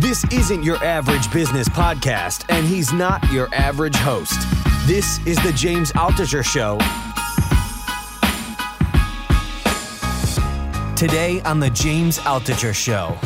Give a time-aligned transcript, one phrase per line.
[0.00, 4.38] This isn't your average business podcast, and he's not your average host.
[4.86, 6.78] This is the James Altucher Show.
[10.96, 13.16] Today on the James Altucher Show.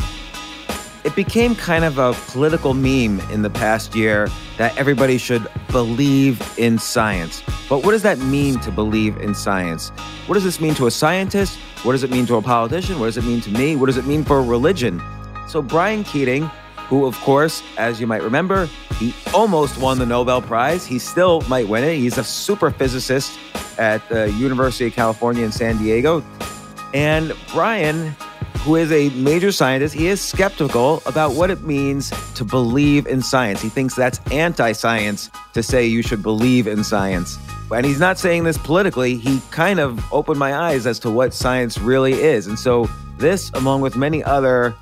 [1.05, 4.27] It became kind of a political meme in the past year
[4.57, 7.41] that everybody should believe in science.
[7.69, 9.89] But what does that mean to believe in science?
[10.27, 11.57] What does this mean to a scientist?
[11.83, 12.99] What does it mean to a politician?
[12.99, 13.75] What does it mean to me?
[13.75, 15.01] What does it mean for religion?
[15.47, 16.49] So, Brian Keating,
[16.87, 18.67] who, of course, as you might remember,
[18.99, 20.85] he almost won the Nobel Prize.
[20.85, 21.97] He still might win it.
[21.97, 23.39] He's a super physicist
[23.77, 26.23] at the University of California in San Diego.
[26.93, 28.15] And Brian,
[28.59, 33.21] who is a major scientist, he is skeptical about what it means to believe in
[33.21, 33.61] science.
[33.61, 37.37] He thinks that's anti science to say you should believe in science.
[37.71, 39.17] And he's not saying this politically.
[39.17, 42.47] He kind of opened my eyes as to what science really is.
[42.47, 44.75] And so, this, along with many other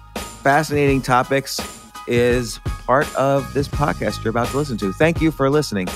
[0.44, 1.61] fascinating topics
[2.05, 4.91] is part of this podcast you're about to listen to.
[4.91, 5.87] Thank you for listening.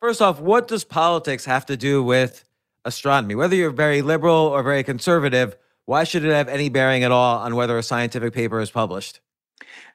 [0.00, 2.44] First off, what does politics have to do with
[2.86, 3.34] astronomy?
[3.34, 5.54] Whether you're very liberal or very conservative,
[5.84, 9.20] why should it have any bearing at all on whether a scientific paper is published?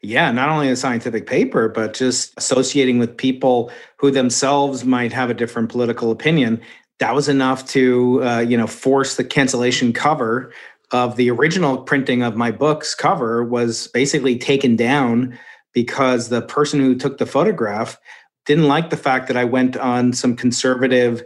[0.06, 5.30] Yeah, not only a scientific paper, but just associating with people who themselves might have
[5.30, 6.62] a different political opinion.
[7.00, 10.52] That was enough to, uh, you know, force the cancellation cover
[10.91, 15.40] of the original printing of my book's cover was basically taken down
[15.74, 17.97] because the person who took the photograph
[18.46, 21.24] didn't like the fact that I went on some conservative,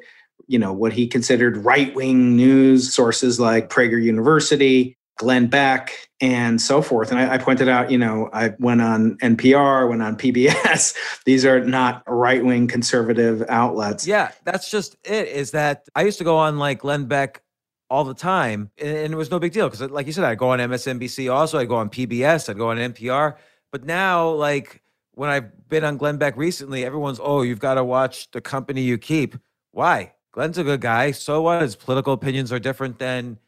[0.48, 6.62] you know, what he considered right wing news sources like Prager University Glenn Beck and
[6.62, 7.12] so forth.
[7.12, 10.96] And I, I, pointed out, you know, I went on NPR, went on PBS.
[11.26, 14.08] These are not right wing conservative outlets.
[14.08, 15.28] Yeah, that's just it.
[15.28, 17.42] Is that I used to go on like Glenn Beck
[17.90, 20.50] all the time, and, it was no big deal because, like you said, I'd go
[20.50, 21.34] on MSNBC.
[21.34, 22.50] Also, I'd go on PBS.
[22.50, 23.36] I'd go on NPR.
[23.72, 24.82] But now, like
[25.14, 28.82] when I've been on Glenn Beck recently, everyone's, oh, you've got to watch the company
[28.82, 29.36] you keep.
[29.72, 30.14] Why?
[30.32, 31.12] Glenn's a good guy.
[31.12, 31.62] So what?
[31.62, 33.40] His political opinions are different than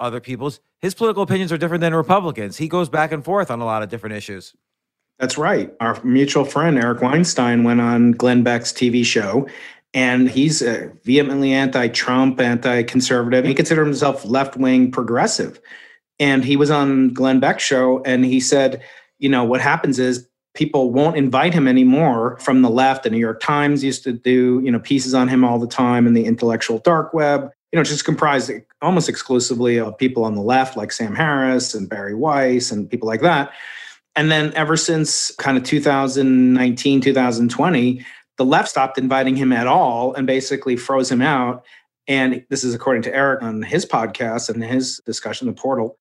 [0.00, 0.60] other people's.
[0.80, 2.56] His political opinions are different than Republicans.
[2.56, 4.54] He goes back and forth on a lot of different issues.
[5.18, 5.74] That's right.
[5.80, 9.48] Our mutual friend Eric Weinstein went on Glenn Beck's TV show,
[9.92, 13.44] and he's uh, vehemently anti-Trump, anti-conservative.
[13.44, 15.60] He considered himself left-wing progressive,
[16.20, 18.80] and he was on Glenn Beck's show, and he said,
[19.18, 23.02] you know, what happens is people won't invite him anymore from the left.
[23.02, 26.06] The New York Times used to do, you know, pieces on him all the time
[26.06, 30.42] in the intellectual dark web you know, just comprised almost exclusively of people on the
[30.42, 33.52] left, like Sam Harris and Bari Weiss and people like that.
[34.16, 38.06] And then ever since kind of 2019, 2020,
[38.38, 41.64] the left stopped inviting him at all and basically froze him out.
[42.06, 45.98] And this is according to Eric on his podcast and his discussion, The Portal.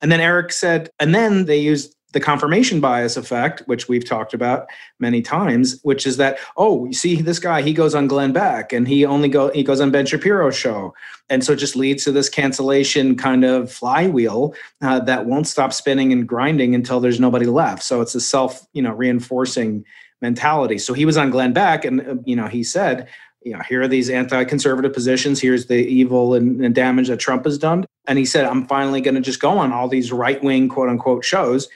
[0.00, 4.34] And then Eric said, and then they used the confirmation bias effect, which we've talked
[4.34, 4.66] about
[4.98, 8.72] many times, which is that oh, you see this guy, he goes on Glenn Beck,
[8.72, 10.94] and he only go he goes on Ben Shapiro's show,
[11.28, 15.72] and so it just leads to this cancellation kind of flywheel uh, that won't stop
[15.72, 17.82] spinning and grinding until there's nobody left.
[17.82, 19.84] So it's a self you know reinforcing
[20.20, 20.78] mentality.
[20.78, 23.08] So he was on Glenn Beck, and uh, you know he said.
[23.44, 25.40] You know, here are these anti-conservative positions.
[25.40, 27.84] Here's the evil and, and damage that Trump has done.
[28.06, 31.24] And he said, I'm finally going to just go on all these right-wing quote unquote
[31.24, 31.68] shows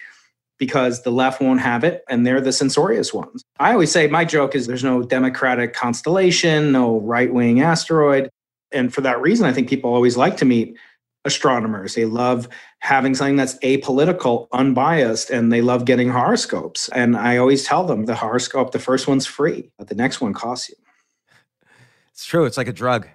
[0.58, 3.43] because the left won't have it and they're the censorious ones.
[3.58, 8.31] I always say my joke is there's no democratic constellation, no right wing asteroid.
[8.73, 10.76] And for that reason, I think people always like to meet
[11.25, 11.94] astronomers.
[11.94, 12.49] They love
[12.81, 16.88] having something that's apolitical, unbiased, and they love getting horoscopes.
[16.91, 20.32] And I always tell them the horoscope, the first one's free, but the next one
[20.32, 20.76] costs you.
[22.12, 22.44] It's true.
[22.44, 23.08] It's like a drug.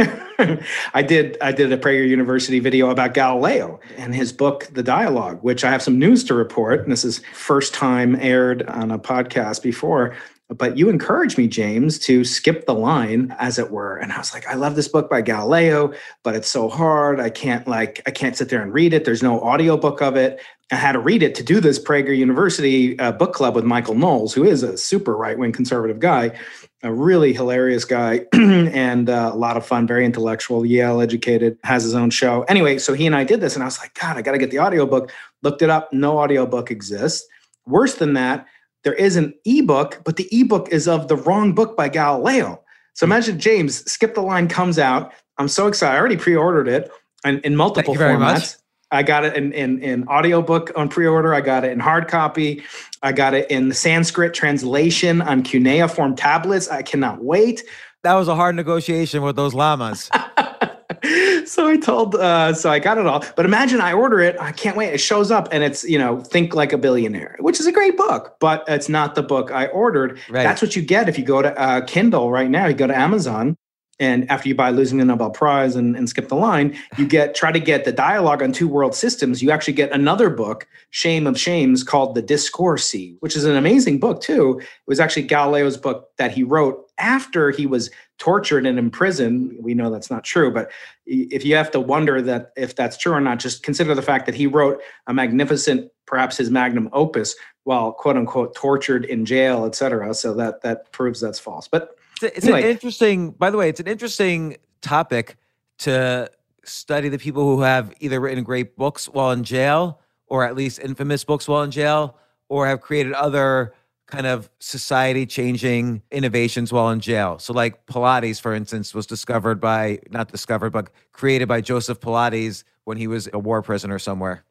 [0.94, 5.38] I did I did a Prager University video about Galileo and his book The Dialogue,
[5.42, 6.80] which I have some news to report.
[6.80, 10.14] And this is first time aired on a podcast before.
[10.48, 13.98] But you encouraged me, James, to skip the line, as it were.
[13.98, 15.92] And I was like, I love this book by Galileo,
[16.24, 17.20] but it's so hard.
[17.20, 19.04] I can't like, I can't sit there and read it.
[19.04, 20.40] There's no audiobook of it.
[20.72, 23.94] I had to read it to do this Prager University uh, book club with Michael
[23.94, 26.36] Knowles, who is a super right wing conservative guy,
[26.82, 31.82] a really hilarious guy, and uh, a lot of fun, very intellectual, Yale educated, has
[31.82, 32.42] his own show.
[32.44, 34.38] Anyway, so he and I did this, and I was like, God, I got to
[34.38, 35.12] get the audiobook.
[35.42, 35.92] Looked it up.
[35.92, 37.26] No audiobook exists.
[37.66, 38.46] Worse than that,
[38.84, 42.62] there is an ebook, but the ebook is of the wrong book by Galileo.
[42.94, 43.12] So hmm.
[43.12, 45.12] imagine James, Skip the Line comes out.
[45.38, 45.94] I'm so excited.
[45.94, 46.90] I already pre-ordered it
[47.24, 48.56] in, in multiple formats.
[48.92, 51.32] I got it in, in, in audiobook on pre-order.
[51.32, 52.62] I got it in hard copy.
[53.02, 56.68] I got it in the Sanskrit translation on cuneiform tablets.
[56.68, 57.62] I cannot wait.
[58.02, 60.10] That was a hard negotiation with those lamas.
[61.44, 63.24] so I told, uh, so I got it all.
[63.36, 64.36] But imagine I order it.
[64.40, 64.92] I can't wait.
[64.92, 67.96] It shows up and it's, you know, Think Like a Billionaire, which is a great
[67.96, 70.18] book, but it's not the book I ordered.
[70.28, 70.42] Right.
[70.42, 72.66] That's what you get if you go to uh, Kindle right now.
[72.66, 73.56] You go to Amazon.
[74.00, 77.34] And after you buy Losing the Nobel Prize and, and skip the line, you get
[77.34, 79.42] try to get the dialogue on two world systems.
[79.42, 84.00] You actually get another book, Shame of Shames, called The Discorsi, which is an amazing
[84.00, 84.58] book too.
[84.58, 89.54] It was actually Galileo's book that he wrote after he was tortured and imprisoned.
[89.60, 90.70] We know that's not true, but
[91.06, 94.26] if you have to wonder that if that's true or not, just consider the fact
[94.26, 99.66] that he wrote a magnificent, perhaps his magnum opus, while quote unquote tortured in jail,
[99.66, 100.14] etc.
[100.14, 101.68] So that that proves that's false.
[101.68, 102.62] But it's, it's anyway.
[102.62, 103.30] an interesting.
[103.32, 105.36] By the way, it's an interesting topic
[105.78, 106.30] to
[106.64, 110.78] study the people who have either written great books while in jail, or at least
[110.78, 112.16] infamous books while in jail,
[112.48, 113.74] or have created other
[114.06, 117.38] kind of society changing innovations while in jail.
[117.38, 122.64] So, like Pilates, for instance, was discovered by, not discovered, but created by Joseph Pilates
[122.84, 124.44] when he was a war prisoner somewhere.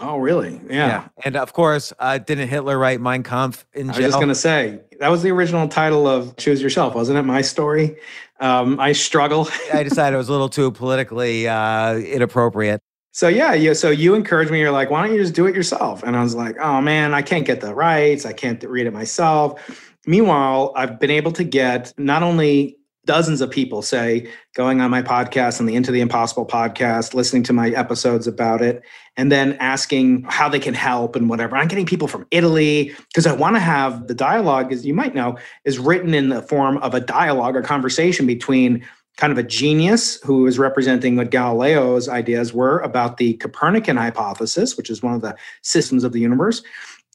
[0.00, 0.60] Oh, really?
[0.68, 0.86] Yeah.
[0.86, 1.08] yeah.
[1.24, 3.94] And of course, uh, didn't Hitler write Mein Kampf in jail?
[3.94, 7.18] I was just going to say, that was the original title of Choose Yourself, wasn't
[7.18, 7.22] it?
[7.22, 7.96] My story.
[8.40, 9.48] Um, I struggle.
[9.74, 12.80] I decided it was a little too politically uh, inappropriate.
[13.12, 13.72] So yeah, yeah.
[13.72, 14.60] So you encouraged me.
[14.60, 16.02] You're like, why don't you just do it yourself?
[16.02, 18.24] And I was like, oh man, I can't get the rights.
[18.24, 19.88] I can't read it myself.
[20.06, 25.02] Meanwhile, I've been able to get not only dozens of people say going on my
[25.02, 28.82] podcast and the Into the Impossible podcast, listening to my episodes about it,
[29.16, 31.56] and then asking how they can help and whatever.
[31.56, 35.14] I'm getting people from Italy because I want to have the dialogue, as you might
[35.14, 38.84] know, is written in the form of a dialogue or conversation between
[39.16, 44.76] kind of a genius who is representing what Galileo's ideas were about the Copernican hypothesis,
[44.76, 46.62] which is one of the systems of the universe.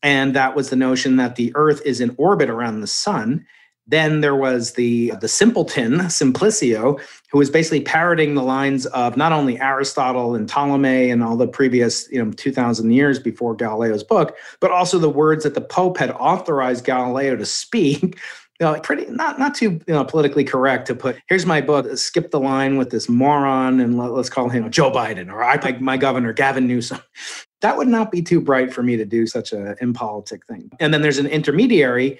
[0.03, 3.43] And that was the notion that the Earth is in orbit around the sun.
[3.87, 6.99] Then there was the, the simpleton, Simplicio,
[7.35, 11.49] who was basically parroting the lines of not only Aristotle and Ptolemy and all the
[11.49, 15.97] previous you know, 2,000 years before Galileo's book, but also the words that the Pope
[15.97, 18.01] had authorized Galileo to speak
[18.61, 21.97] you know, pretty not not too you know politically correct to put here's my book
[21.97, 25.55] skip the line with this moron and let, us call him Joe Biden or I
[25.55, 26.99] like my governor Gavin Newsom.
[27.61, 30.69] That would not be too bright for me to do such an impolitic thing.
[30.79, 32.19] And then there's an intermediary,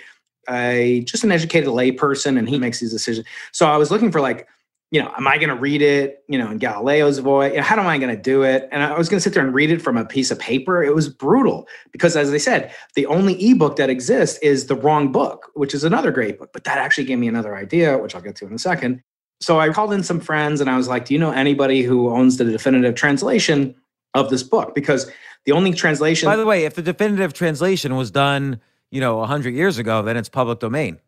[0.50, 3.28] a just an educated layperson, and he makes these decisions.
[3.52, 4.48] So I was looking for like
[4.92, 7.52] you know, am I going to read it, you know, in Galileo's voice?
[7.52, 8.70] You know, how am I going to do it?
[8.72, 10.84] And I was going to sit there and read it from a piece of paper.
[10.84, 15.12] It was brutal because, as they said, the only ebook that exists is the wrong
[15.12, 16.52] book, which is another great book.
[16.54, 19.02] But that actually gave me another idea, which I'll get to in a second.
[19.42, 22.10] So I called in some friends and I was like, do you know anybody who
[22.10, 23.76] owns the definitive translation
[24.14, 24.74] of this book?
[24.76, 25.12] Because
[25.46, 26.28] the only translation.
[26.28, 28.62] By the way, if the definitive translation was done,
[28.92, 31.00] you know, 100 years ago, then it's public domain.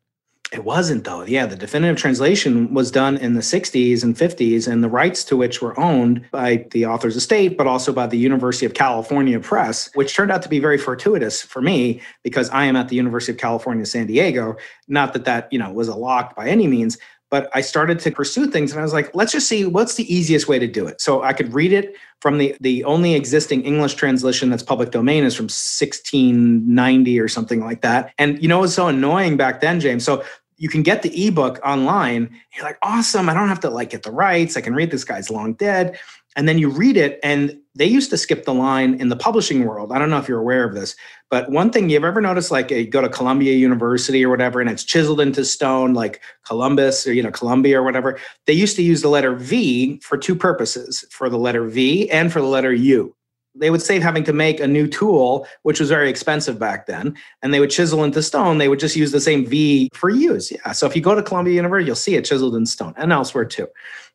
[0.53, 1.25] It wasn't though.
[1.25, 5.35] Yeah, the definitive translation was done in the 60s and 50s, and the rights to
[5.35, 9.89] which were owned by the author's estate, but also by the University of California Press,
[9.93, 13.33] which turned out to be very fortuitous for me because I am at the University
[13.33, 14.55] of California, San Diego.
[14.87, 16.97] Not that that you know was a lock by any means,
[17.29, 20.13] but I started to pursue things and I was like, let's just see what's the
[20.13, 21.01] easiest way to do it.
[21.01, 25.24] So I could read it from the the only existing English translation that's public domain
[25.24, 28.13] is from 1690 or something like that.
[28.17, 30.03] And you know was so annoying back then, James.
[30.03, 30.24] So
[30.57, 32.36] you can get the ebook online.
[32.55, 33.29] You're like, awesome.
[33.29, 34.57] I don't have to like get the rights.
[34.57, 36.00] I can read this guy's long dead.
[36.38, 39.65] And then you read it and they used to skip the line in the publishing
[39.65, 39.91] world.
[39.91, 40.96] I don't know if you're aware of this,
[41.29, 44.70] but one thing you've ever noticed, like you go to Columbia University or whatever, and
[44.70, 48.17] it's chiseled into stone, like Columbus or you know Columbia or whatever.
[48.46, 52.32] They used to use the letter V for two purposes: for the letter V and
[52.32, 53.13] for the letter U
[53.60, 57.17] they would save having to make a new tool, which was very expensive back then,
[57.41, 58.58] and they would chisel into stone.
[58.58, 60.51] They would just use the same V for use.
[60.51, 60.72] Yeah.
[60.72, 63.46] So if you go to Columbia University, you'll see it chiseled in stone and elsewhere
[63.46, 63.67] too.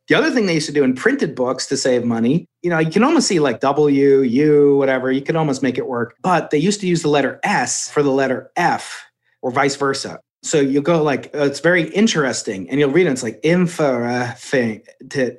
[0.08, 2.78] The other thing they used to do in printed books to save money, you know,
[2.78, 6.16] you can almost see like W, U, whatever, you could almost make it work.
[6.22, 9.04] But they used to use the letter S for the letter F
[9.42, 10.20] or vice versa.
[10.44, 12.68] So you go like, uh, it's very interesting.
[12.68, 14.82] And you'll read it, it's like info thing.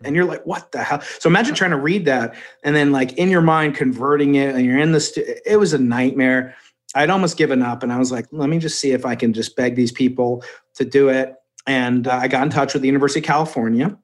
[0.06, 1.02] And you're like, what the hell?
[1.20, 4.66] So imagine trying to read that and then like in your mind converting it and
[4.66, 6.56] you're in this, it was a nightmare.
[6.96, 9.34] I'd almost given up and I was like, let me just see if I can
[9.34, 10.44] just beg these people
[10.76, 11.36] to do it.
[11.68, 13.98] And uh, I got in touch with the University of California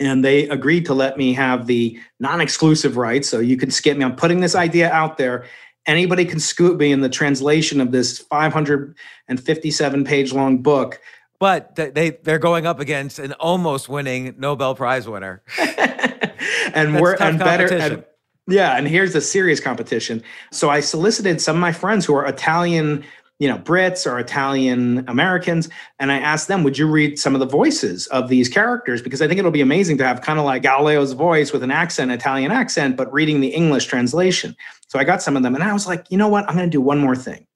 [0.00, 3.28] and they agreed to let me have the non-exclusive rights.
[3.28, 4.04] So you can skip me.
[4.04, 5.46] I'm putting this idea out there.
[5.86, 11.00] Anybody can scoop me in the translation of this 557 page long book.
[11.38, 15.42] But they they're going up against an almost winning nobel prize winner.
[16.74, 18.04] And we're and better and,
[18.46, 20.22] yeah and here's the serious competition.
[20.50, 23.04] So i solicited some of my friends who are italian
[23.38, 27.40] you know brits or italian americans and i asked them would you read some of
[27.40, 29.02] the voices of these characters?
[29.02, 31.70] Because i think it'll be amazing to have kind of like galileo's voice with an
[31.70, 34.54] accent italian accent but reading the english translation.
[34.88, 36.48] So i got some of them and i was like you know what?
[36.48, 37.46] I'm going to do one more thing.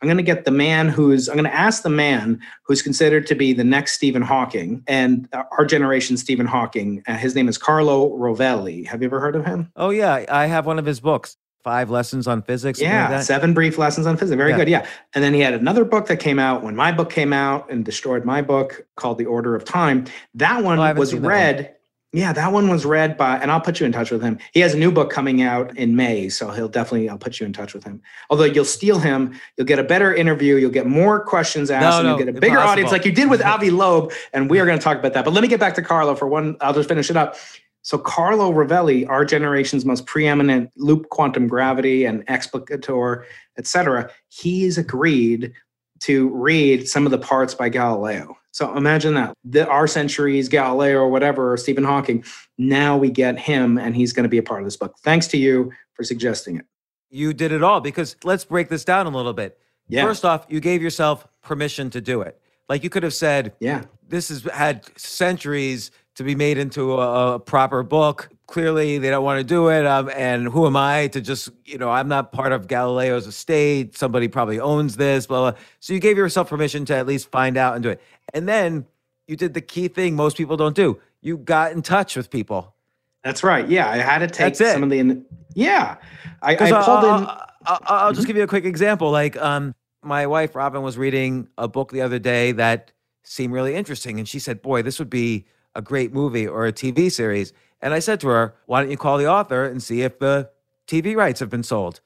[0.00, 3.26] I'm going to get the man who's i'm going to ask the man who's considered
[3.26, 7.58] to be the next stephen hawking and our generation stephen hawking uh, his name is
[7.58, 8.86] carlo rovelli.
[8.86, 9.70] Have you ever heard of him?
[9.76, 12.80] Oh yeah i have one of his books five lessons on physics.
[12.80, 14.36] Yeah, like seven brief lessons on physics.
[14.36, 14.56] Very yeah.
[14.56, 14.68] good.
[14.68, 14.86] Yeah.
[15.14, 17.84] And then he had another book that came out when my book came out and
[17.84, 20.06] destroyed my book called The Order of Time.
[20.34, 21.58] That one oh, was read.
[21.58, 21.74] That one.
[22.14, 24.38] Yeah, that one was read by, and I'll put you in touch with him.
[24.54, 27.44] He has a new book coming out in May, so he'll definitely, I'll put you
[27.44, 28.00] in touch with him.
[28.30, 31.98] Although you'll steal him, you'll get a better interview, you'll get more questions asked, no,
[31.98, 32.70] and you'll get a bigger impossible.
[32.70, 34.12] audience like you did with Avi Loeb.
[34.32, 35.26] And we are going to talk about that.
[35.26, 37.36] But let me get back to Carlo for one, I'll just finish it up.
[37.82, 43.24] So Carlo Rovelli, our generation's most preeminent loop quantum gravity and explicator,
[43.56, 45.52] et cetera, he's agreed
[46.00, 48.36] to read some of the parts by Galileo.
[48.50, 49.34] So imagine that.
[49.44, 52.24] The, our century's Galileo or whatever, or Stephen Hawking,
[52.56, 54.96] now we get him and he's going to be a part of this book.
[55.02, 56.66] Thanks to you for suggesting it.
[57.10, 59.58] You did it all because let's break this down a little bit.
[59.88, 60.04] Yeah.
[60.04, 62.38] First off, you gave yourself permission to do it.
[62.68, 67.34] Like you could have said, yeah, this has had centuries to be made into a,
[67.34, 68.28] a proper book.
[68.48, 69.86] Clearly, they don't want to do it.
[69.86, 73.96] Um, and who am I to just, you know, I'm not part of Galileo's estate.
[73.96, 75.60] Somebody probably owns this, blah, blah.
[75.78, 78.02] So you gave yourself permission to at least find out and do it.
[78.34, 78.84] And then
[79.28, 81.00] you did the key thing most people don't do.
[81.20, 82.74] You got in touch with people.
[83.22, 83.68] That's right.
[83.68, 85.22] Yeah, I had to take some of the.
[85.54, 85.96] Yeah,
[86.42, 87.28] I, I pulled I'll, in.
[87.64, 89.12] I'll, I'll, just give you a quick example.
[89.12, 92.90] Like, um, my wife Robin was reading a book the other day that
[93.22, 95.46] seemed really interesting, and she said, "Boy, this would be
[95.78, 97.52] a great movie or a TV series.
[97.80, 100.50] And I said to her, why don't you call the author and see if the
[100.88, 102.00] TV rights have been sold?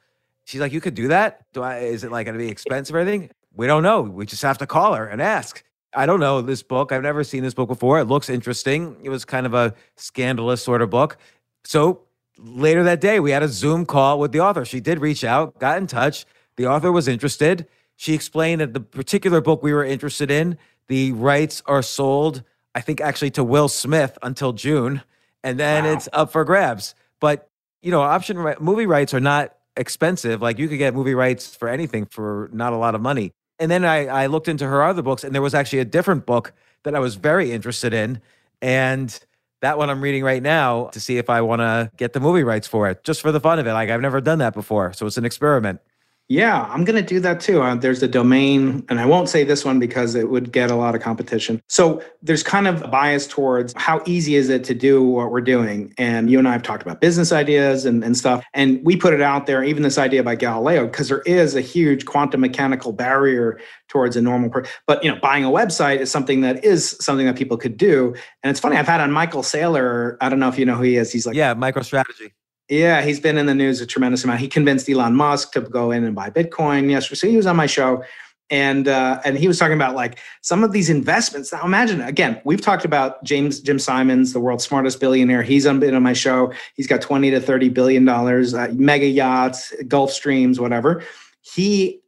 [0.45, 1.47] She's like, you could do that?
[1.55, 3.31] Do I, is it like going to be expensive or anything?
[3.55, 4.03] We don't know.
[4.03, 5.65] We just have to call her and ask.
[5.95, 6.93] I don't know this book.
[6.93, 7.99] I've never seen this book before.
[7.99, 8.97] It looks interesting.
[9.03, 11.17] It was kind of a scandalous sort of book.
[11.65, 12.03] So
[12.39, 14.67] later that day, we had a Zoom call with the author.
[14.67, 16.27] She did reach out, got in touch.
[16.57, 17.67] The author was interested.
[17.97, 22.43] She explained that the particular book we were interested in, the rights are sold
[22.75, 25.03] I think actually to Will Smith until June,
[25.45, 25.93] and then wow.
[25.93, 26.95] it's up for grabs.
[27.21, 27.49] But
[27.83, 30.41] you know, option movie rights are not expensive.
[30.41, 33.33] Like you could get movie rights for anything for not a lot of money.
[33.59, 36.27] And then I, I looked into her other books, and there was actually a different
[36.27, 36.53] book
[36.85, 38.21] that I was very interested in,
[38.61, 39.19] and
[39.61, 42.43] that one I'm reading right now to see if I want to get the movie
[42.43, 43.73] rights for it, just for the fun of it.
[43.73, 45.81] Like I've never done that before, so it's an experiment.
[46.29, 47.61] Yeah, I'm going to do that too.
[47.61, 50.75] Uh, there's a domain, and I won't say this one because it would get a
[50.75, 51.61] lot of competition.
[51.69, 55.43] So there's kind of a bias towards how easy is it to do what we're
[55.43, 55.93] doing.
[55.99, 58.43] And you and I have talked about business ideas and, and stuff.
[58.55, 61.61] And we put it out there, even this idea by Galileo, because there is a
[61.61, 64.73] huge quantum mechanical barrier towards a normal person.
[64.87, 68.15] But you know, buying a website is something that is something that people could do.
[68.43, 70.85] And it's funny, I've had on Michael Saylor, I don't know if you know who
[70.85, 71.13] he is.
[71.13, 72.33] He's like Yeah, MicroStrategy.
[72.69, 74.41] Yeah, he's been in the news a tremendous amount.
[74.41, 77.19] He convinced Elon Musk to go in and buy Bitcoin yesterday.
[77.19, 78.03] So he was on my show,
[78.51, 81.53] and uh, and he was talking about like some of these investments.
[81.53, 85.43] Now imagine again, we've talked about James Jim Simons, the world's smartest billionaire.
[85.43, 86.53] He's been on my show.
[86.75, 91.03] He's got twenty to thirty billion dollars, uh, mega yachts, Gulfstreams, whatever.
[91.43, 92.01] He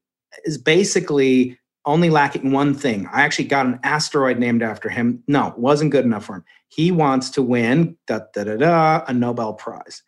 [0.44, 3.06] is basically only lacking one thing.
[3.12, 5.22] I actually got an asteroid named after him.
[5.28, 6.44] No, wasn't good enough for him.
[6.68, 10.02] He wants to win da, da, da, da, a Nobel Prize.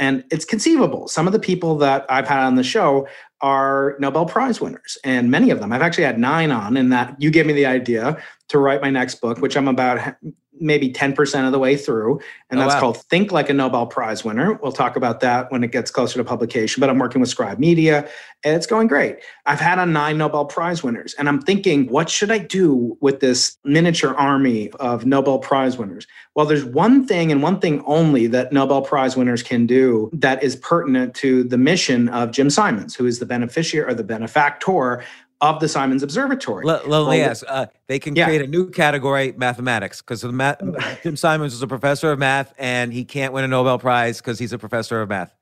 [0.00, 1.06] And it's conceivable.
[1.06, 3.06] Some of the people that I've had on the show
[3.42, 5.72] are Nobel Prize winners, and many of them.
[5.72, 8.90] I've actually had nine on, and that you gave me the idea to write my
[8.90, 10.16] next book, which I'm about
[10.60, 12.20] maybe 10% of the way through.
[12.50, 12.80] And oh, that's wow.
[12.80, 14.54] called Think Like a Nobel Prize Winner.
[14.54, 17.58] We'll talk about that when it gets closer to publication, but I'm working with Scribe
[17.58, 18.08] Media
[18.44, 19.18] and it's going great.
[19.46, 23.20] I've had on nine Nobel Prize winners and I'm thinking, what should I do with
[23.20, 26.06] this miniature army of Nobel Prize winners?
[26.34, 30.42] Well, there's one thing and one thing only that Nobel Prize winners can do that
[30.42, 35.02] is pertinent to the mission of Jim Simons, who is the beneficiary or the benefactor
[35.40, 36.64] of the Simons Observatory.
[36.64, 37.44] Let, let well, me ask.
[37.48, 38.26] Uh, they can yeah.
[38.26, 40.60] create a new category, mathematics, because math,
[41.02, 44.38] Jim Simons is a professor of math, and he can't win a Nobel Prize because
[44.38, 45.34] he's a professor of math.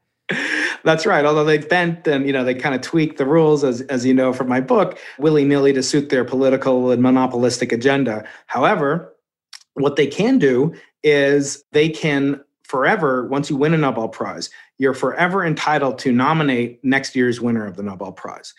[0.85, 1.25] That's right.
[1.25, 4.14] Although they've bent and you know they kind of tweaked the rules, as as you
[4.14, 8.25] know from my book, willy nilly to suit their political and monopolistic agenda.
[8.47, 9.14] However,
[9.75, 14.95] what they can do is they can forever once you win a Nobel Prize, you're
[14.95, 18.55] forever entitled to nominate next year's winner of the Nobel Prize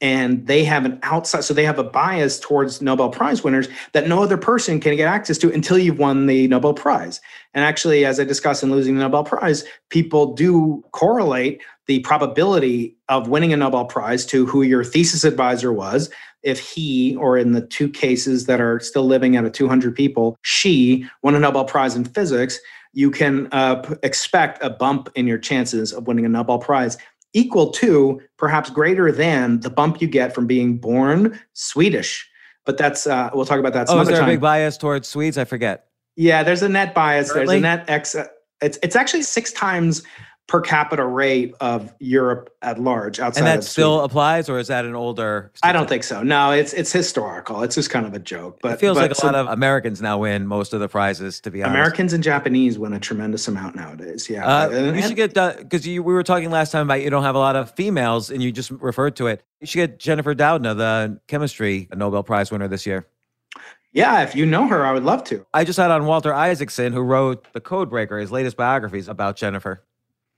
[0.00, 4.08] and they have an outside so they have a bias towards nobel prize winners that
[4.08, 7.20] no other person can get access to until you've won the nobel prize.
[7.54, 12.96] And actually as i discussed in losing the nobel prize people do correlate the probability
[13.08, 16.10] of winning a nobel prize to who your thesis advisor was.
[16.42, 20.36] If he or in the two cases that are still living out of 200 people
[20.42, 22.58] she won a nobel prize in physics
[22.94, 26.96] you can uh, expect a bump in your chances of winning a nobel prize
[27.34, 32.28] equal to, perhaps greater than, the bump you get from being born Swedish.
[32.64, 33.88] But that's uh, we'll talk about that.
[33.88, 34.28] Some oh, is there time.
[34.28, 35.36] a big bias towards Swedes?
[35.36, 35.86] I forget.
[36.16, 37.32] Yeah, there's a net bias.
[37.32, 38.16] There's a net X.
[38.62, 40.02] It's it's actually six times
[40.46, 44.84] per capita rate of Europe at large outside and that still applies or is that
[44.84, 45.68] an older statistic?
[45.68, 46.22] I don't think so.
[46.22, 47.62] No, it's it's historical.
[47.62, 48.58] It's just kind of a joke.
[48.60, 50.88] But it feels but like a so, lot of Americans now win most of the
[50.88, 51.74] prizes to be honest.
[51.74, 54.28] Americans and Japanese win a tremendous amount nowadays.
[54.28, 54.46] Yeah.
[54.46, 57.36] Uh, and, you should get because we were talking last time about you don't have
[57.36, 59.42] a lot of females and you just referred to it.
[59.60, 63.06] You should get Jennifer Doudna, the chemistry Nobel Prize winner this year.
[63.94, 65.46] Yeah, if you know her, I would love to.
[65.54, 69.84] I just had on Walter Isaacson, who wrote The Codebreaker, his latest biographies about Jennifer.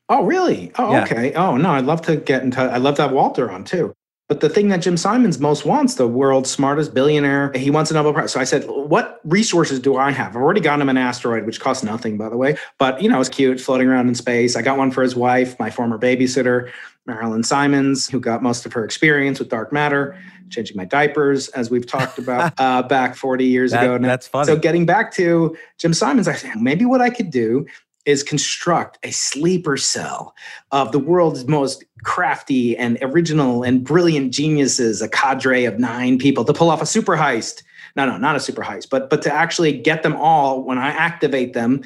[0.09, 0.73] Oh, really?
[0.79, 1.05] Oh, yeah.
[1.05, 1.33] okay.
[1.35, 2.71] Oh, no, I'd love to get in touch.
[2.71, 3.95] I'd love to have Walter on too.
[4.29, 7.95] But the thing that Jim Simons most wants, the world's smartest billionaire, he wants a
[7.95, 8.33] Nobel Prize.
[8.33, 10.31] So I said, what resources do I have?
[10.31, 12.57] I've already gotten him an asteroid, which costs nothing, by the way.
[12.79, 14.57] But, you know, it's cute floating around in space.
[14.57, 16.73] I got one for his wife, my former babysitter,
[17.07, 20.19] Marilyn Simons, who got most of her experience with dark matter,
[20.51, 23.97] changing my diapers, as we've talked about uh, back 40 years that, ago.
[23.97, 24.09] Now.
[24.09, 24.47] That's funny.
[24.47, 27.65] So getting back to Jim Simons, I said, maybe what I could do
[28.07, 30.35] is construct a sleeper cell
[30.71, 36.45] of the world's most crafty and original and brilliant geniuses, a cadre of nine people
[36.45, 37.63] to pull off a super heist.
[37.97, 40.89] No, no, not a super heist, but but to actually get them all when I
[40.89, 41.83] activate them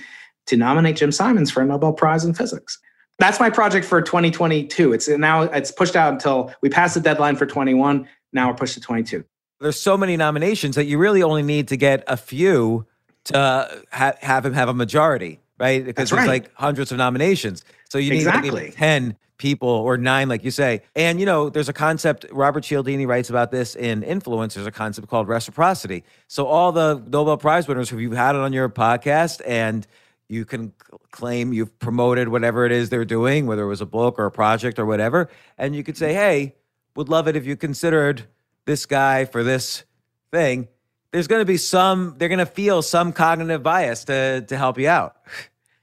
[0.46, 2.78] to nominate Jim Simons for a Nobel Prize in physics.
[3.18, 4.92] That's my project for 2022.
[4.92, 8.08] It's now it's pushed out until we pass the deadline for 21.
[8.32, 9.24] Now we're pushed to 22.
[9.60, 12.86] There's so many nominations that you really only need to get a few
[13.24, 15.84] to ha- have him have a majority right?
[15.84, 16.44] Because That's there's right.
[16.44, 17.64] like hundreds of nominations.
[17.88, 18.50] So you need exactly.
[18.50, 20.82] like 10 people or nine, like you say.
[20.96, 24.54] And, you know, there's a concept, Robert Cialdini writes about this in Influence.
[24.54, 26.04] There's a concept called reciprocity.
[26.28, 29.86] So all the Nobel Prize winners who you've had it on your podcast and
[30.28, 30.72] you can
[31.10, 34.30] claim you've promoted whatever it is they're doing, whether it was a book or a
[34.30, 35.28] project or whatever.
[35.58, 36.54] And you could say, hey,
[36.94, 38.24] would love it if you considered
[38.66, 39.84] this guy for this
[40.30, 40.68] thing.
[41.12, 44.78] There's going to be some, they're going to feel some cognitive bias to, to help
[44.78, 45.16] you out.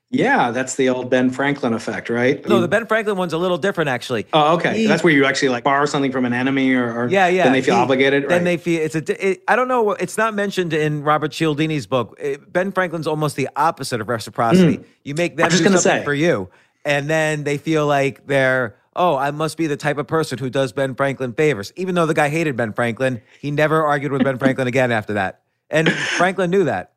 [0.09, 2.47] Yeah, that's the old Ben Franklin effect, right?
[2.47, 4.25] No, the Ben Franklin one's a little different, actually.
[4.31, 4.77] Oh, okay.
[4.77, 7.43] He- that's where you actually like borrow something from an enemy, or, or Yeah, yeah.
[7.43, 8.23] Then they feel He- obligated.
[8.23, 8.43] Then right?
[8.45, 9.29] they feel it's a.
[9.31, 9.91] It, I don't know.
[9.91, 12.15] It's not mentioned in Robert Cialdini's book.
[12.21, 14.77] It- ben Franklin's almost the opposite of reciprocity.
[14.77, 14.83] Hmm.
[15.03, 16.05] You make them I'm just do gonna something say.
[16.05, 16.49] for you,
[16.85, 18.77] and then they feel like they're.
[18.95, 21.71] Oh, I must be the type of person who does Ben Franklin favors.
[21.75, 25.13] Even though the guy hated Ben Franklin, he never argued with Ben Franklin again after
[25.13, 25.41] that.
[25.69, 26.93] And Franklin knew that.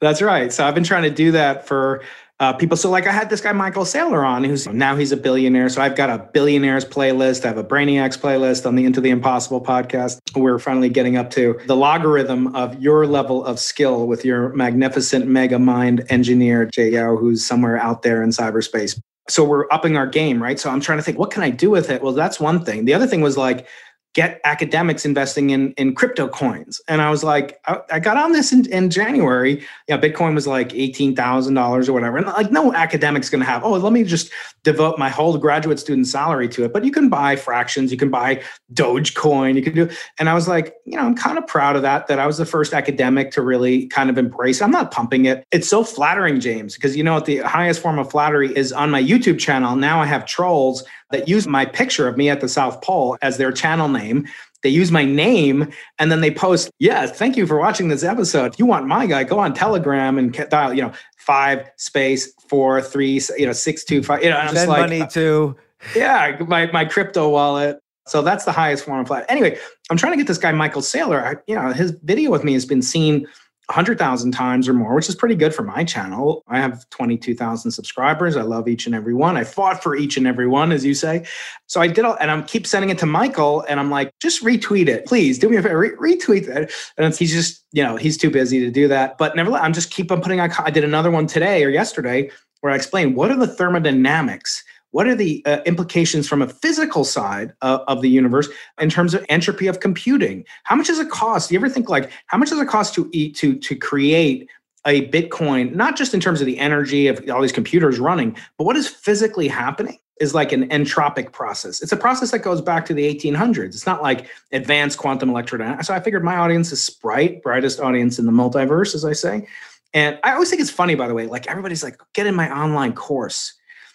[0.00, 0.52] That's right.
[0.52, 2.02] So I've been trying to do that for
[2.40, 2.76] uh, people.
[2.76, 5.68] So like I had this guy Michael Saylor on, who's now he's a billionaire.
[5.68, 7.44] So I've got a billionaires playlist.
[7.44, 10.18] I have a Brainiacs playlist on the Into the Impossible podcast.
[10.36, 15.26] We're finally getting up to the logarithm of your level of skill with your magnificent
[15.26, 19.00] mega mind engineer Jay Yao, who's somewhere out there in cyberspace.
[19.28, 20.58] So we're upping our game, right?
[20.58, 22.02] So I'm trying to think, what can I do with it?
[22.02, 22.84] Well, that's one thing.
[22.84, 23.66] The other thing was like
[24.14, 26.80] get academics investing in in crypto coins.
[26.88, 29.64] And I was like, I, I got on this in, in January.
[29.88, 32.16] Yeah, Bitcoin was like eighteen thousand dollars or whatever.
[32.16, 33.64] And like, no academic's going to have.
[33.64, 34.30] Oh, let me just
[34.62, 36.72] devote my whole graduate student salary to it.
[36.72, 37.90] But you can buy fractions.
[37.90, 39.56] You can buy Dogecoin.
[39.56, 39.90] You can do.
[40.18, 42.06] And I was like, you know, I'm kind of proud of that.
[42.06, 44.62] That I was the first academic to really kind of embrace.
[44.62, 45.44] I'm not pumping it.
[45.50, 48.90] It's so flattering, James, because you know what the highest form of flattery is on
[48.90, 49.74] my YouTube channel.
[49.74, 53.38] Now I have trolls that use my picture of me at the South Pole as
[53.38, 54.26] their channel name.
[54.64, 58.52] They use my name and then they post, yeah, thank you for watching this episode.
[58.52, 62.82] If you want my guy, go on Telegram and dial, you know, five space four,
[62.82, 64.24] three, you know, six, two, five.
[64.24, 65.56] You know, I'm Send like, money uh, to.
[65.94, 67.78] Yeah, my, my crypto wallet.
[68.06, 69.24] So that's the highest form of flat.
[69.28, 69.56] Anyway,
[69.90, 71.22] I'm trying to get this guy, Michael Saylor.
[71.22, 73.26] I, you know, his video with me has been seen
[73.68, 76.42] 100,000 times or more, which is pretty good for my channel.
[76.48, 78.36] I have 22,000 subscribers.
[78.36, 79.36] I love each and every one.
[79.36, 81.24] I fought for each and every one, as you say.
[81.66, 84.44] So I did, all, and I'm keep sending it to Michael, and I'm like, just
[84.44, 85.38] retweet it, please.
[85.38, 86.72] Do me a favor, re- retweet it.
[86.98, 89.16] And he's just, you know, he's too busy to do that.
[89.16, 90.40] But nevertheless, I'm just keep on putting.
[90.40, 95.08] I did another one today or yesterday where I explained what are the thermodynamics what
[95.08, 98.48] are the uh, implications from a physical side uh, of the universe
[98.80, 100.44] in terms of entropy of computing?
[100.62, 101.48] How much does it cost?
[101.48, 104.48] Do you ever think like how much does it cost to eat to to create
[104.86, 108.64] a Bitcoin, not just in terms of the energy of all these computers running, but
[108.64, 111.82] what is physically happening is like an entropic process.
[111.82, 113.70] It's a process that goes back to the 1800s.
[113.70, 115.86] It's not like advanced quantum electrodynamics.
[115.86, 119.48] So I figured my audience is Sprite, brightest audience in the multiverse, as I say.
[119.92, 122.48] And I always think it's funny, by the way, like everybody's like, get in my
[122.56, 123.54] online course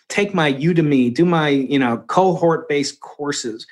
[0.10, 3.66] take my Udemy, do my, you know, cohort based courses.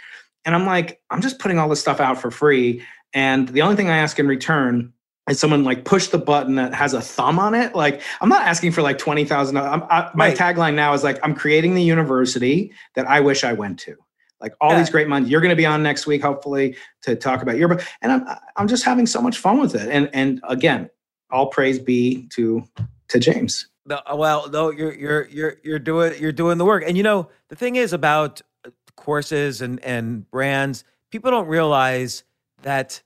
[0.45, 2.83] And I'm like, I'm just putting all this stuff out for free.
[3.13, 4.93] And the only thing I ask in return
[5.29, 7.75] is someone like push the button that has a thumb on it.
[7.75, 9.55] Like I'm not asking for like 20,000.
[9.55, 10.37] My right.
[10.37, 13.97] tagline now is like, I'm creating the university that I wish I went to
[14.39, 14.79] like all yeah.
[14.79, 15.29] these great minds.
[15.29, 17.81] You're going to be on next week, hopefully, to talk about your book.
[18.01, 19.89] And I'm I'm just having so much fun with it.
[19.89, 20.89] And and again,
[21.29, 22.63] all praise be to
[23.09, 23.67] to James.
[23.87, 26.83] No, uh, well, no, you're you're you're you're doing you're doing the work.
[26.85, 32.23] And you know, the thing is about uh, courses and and brands, people don't realize
[32.63, 33.01] that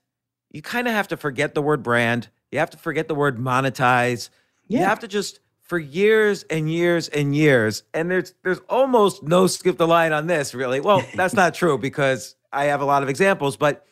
[0.50, 2.28] you kind of have to forget the word brand.
[2.50, 4.28] You have to forget the word monetize.
[4.66, 4.80] Yeah.
[4.80, 7.84] You have to just for years and years and years.
[7.94, 10.80] And there's there's almost no skip the line on this, really.
[10.80, 13.86] Well, that's not true because I have a lot of examples, but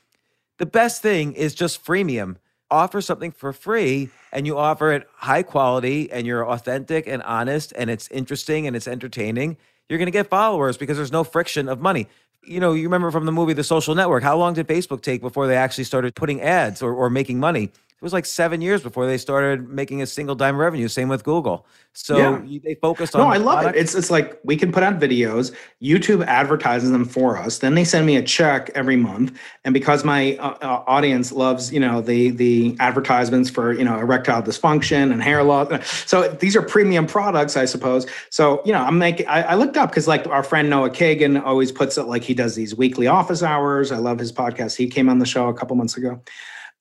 [0.58, 2.36] the best thing is just freemium
[2.70, 7.72] offer something for free and you offer it high quality and you're authentic and honest
[7.76, 9.56] and it's interesting and it's entertaining,
[9.88, 12.06] you're going to get followers because there's no friction of money.
[12.42, 15.20] You know, you remember from the movie The Social Network, how long did Facebook take
[15.20, 17.70] before they actually started putting ads or, or making money?
[18.00, 20.88] It was like seven years before they started making a single dime revenue.
[20.88, 21.66] Same with Google.
[21.92, 22.58] So yeah.
[22.64, 23.20] they focused on.
[23.20, 23.76] No, I love product.
[23.76, 23.80] it.
[23.80, 25.54] It's it's like we can put out videos.
[25.82, 27.58] YouTube advertises them for us.
[27.58, 29.38] Then they send me a check every month.
[29.66, 33.98] And because my uh, uh, audience loves, you know, the the advertisements for you know
[33.98, 35.68] erectile dysfunction and hair loss,
[36.06, 38.06] so these are premium products, I suppose.
[38.30, 39.26] So you know, I'm making.
[39.26, 42.32] I, I looked up because like our friend Noah Kagan always puts it like he
[42.32, 43.92] does these weekly office hours.
[43.92, 44.74] I love his podcast.
[44.74, 46.18] He came on the show a couple months ago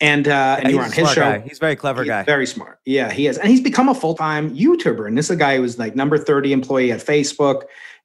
[0.01, 1.21] and uh, and you were on his show.
[1.21, 1.39] Guy.
[1.39, 2.23] He's a very clever he's guy.
[2.23, 2.79] Very smart.
[2.85, 5.07] Yeah, he is, and he's become a full time YouTuber.
[5.07, 7.63] And this is a guy who was like number thirty employee at Facebook,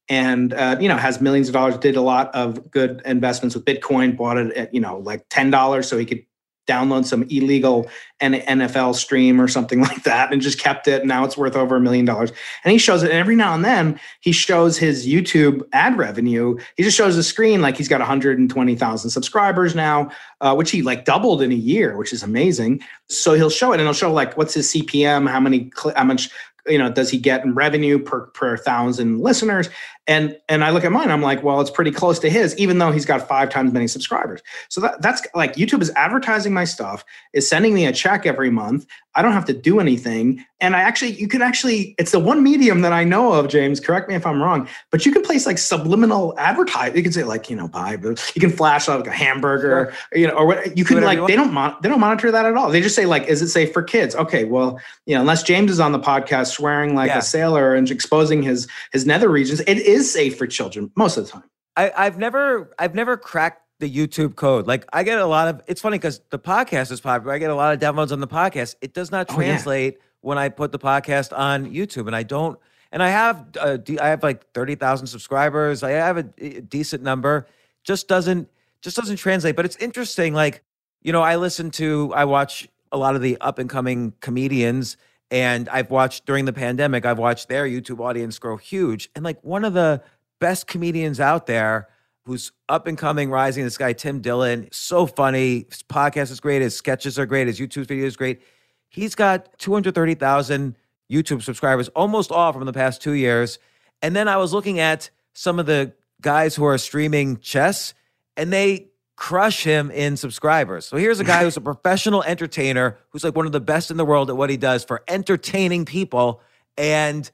[0.08, 1.76] and uh, you know has millions of dollars.
[1.78, 4.16] Did a lot of good investments with Bitcoin.
[4.16, 6.24] Bought it at you know like ten dollars, so he could
[6.66, 7.88] download some illegal
[8.20, 11.04] NFL stream or something like that and just kept it.
[11.04, 12.30] Now it's worth over a million dollars.
[12.64, 13.10] And he shows it.
[13.10, 16.56] And every now and then he shows his YouTube ad revenue.
[16.76, 21.04] He just shows the screen like he's got 120,000 subscribers now, uh, which he like
[21.04, 22.80] doubled in a year, which is amazing.
[23.08, 26.04] So he'll show it and he'll show like what's his CPM, how many, cl- how
[26.04, 26.30] much
[26.66, 29.68] you know does he get in revenue per per thousand listeners
[30.06, 32.78] and and i look at mine i'm like well it's pretty close to his even
[32.78, 34.40] though he's got five times many subscribers.
[34.68, 38.50] So that, that's like youtube is advertising my stuff is sending me a check every
[38.50, 38.86] month.
[39.16, 40.44] I don't have to do anything.
[40.60, 43.80] And i actually you can actually it's the one medium that i know of james
[43.80, 47.22] correct me if i'm wrong but you can place like subliminal advertise you can say
[47.22, 50.18] like you know buy you can flash like a hamburger sure.
[50.18, 52.46] you know or what you can like you they don't mon- they don't monitor that
[52.46, 52.70] at all.
[52.70, 54.14] They just say like is it safe for kids?
[54.14, 57.18] Okay well you know unless james is on the podcast swearing like yeah.
[57.18, 61.26] a sailor and exposing his his nether regions it is safe for children most of
[61.26, 61.44] the time
[61.76, 64.66] I, i've never i've never cracked the YouTube code.
[64.66, 67.34] Like I get a lot of it's funny because the podcast is popular.
[67.34, 68.76] I get a lot of downloads on the podcast.
[68.80, 70.04] It does not translate oh, yeah.
[70.20, 72.58] when I put the podcast on YouTube, and I don't.
[72.92, 75.82] And I have uh, I have like thirty thousand subscribers.
[75.82, 77.46] I have a, a decent number.
[77.82, 78.48] Just doesn't
[78.80, 79.56] just doesn't translate.
[79.56, 80.34] But it's interesting.
[80.34, 80.62] Like
[81.02, 84.96] you know, I listen to I watch a lot of the up and coming comedians.
[85.34, 89.10] And I've watched during the pandemic, I've watched their YouTube audience grow huge.
[89.16, 90.00] And like one of the
[90.38, 91.88] best comedians out there
[92.24, 93.64] who's up and coming, rising.
[93.64, 95.66] This guy, Tim Dillon, so funny.
[95.68, 96.62] His podcast is great.
[96.62, 97.48] His sketches are great.
[97.48, 98.42] His YouTube video is great.
[98.90, 100.78] He's got 230,000
[101.10, 103.58] YouTube subscribers, almost all from the past two years.
[104.02, 107.92] And then I was looking at some of the guys who are streaming chess,
[108.36, 110.86] and they crush him in subscribers.
[110.86, 113.96] So here's a guy who's a professional entertainer who's like one of the best in
[113.96, 116.40] the world at what he does for entertaining people,
[116.76, 117.30] and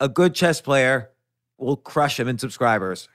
[0.00, 1.10] a good chess player
[1.58, 3.08] will crush him in subscribers.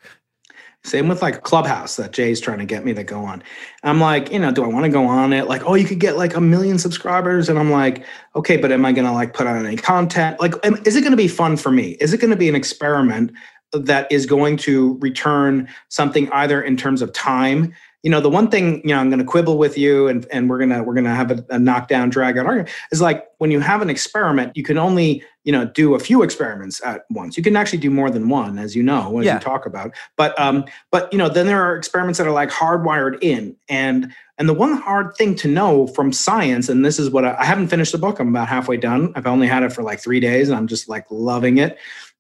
[0.84, 3.44] Same with like Clubhouse that Jay's trying to get me to go on.
[3.84, 5.48] I'm like, you know, do I want to go on it?
[5.48, 7.50] Like, oh, you could get like a million subscribers.
[7.50, 8.04] And I'm like,
[8.36, 10.40] okay, but am I going to like put on any content?
[10.40, 10.56] Like,
[10.88, 11.92] is it going to be fun for me?
[12.00, 13.32] Is it going to be an experiment
[13.74, 18.50] that is going to return something either in terms of time you know the one
[18.50, 20.94] thing you know i'm going to quibble with you and, and we're going to we're
[20.94, 23.90] going to have a, a knockdown drag out argument is like when you have an
[23.90, 27.36] experiment you can only you know do a few experiments at once.
[27.36, 29.36] You can actually do more than one as you know as yeah.
[29.36, 29.92] you talk about.
[30.16, 33.56] But um but you know then there are experiments that are like hardwired in.
[33.70, 37.36] And and the one hard thing to know from science and this is what I,
[37.40, 39.14] I haven't finished the book i'm about halfway done.
[39.16, 41.78] I've only had it for like three days and i'm just like loving it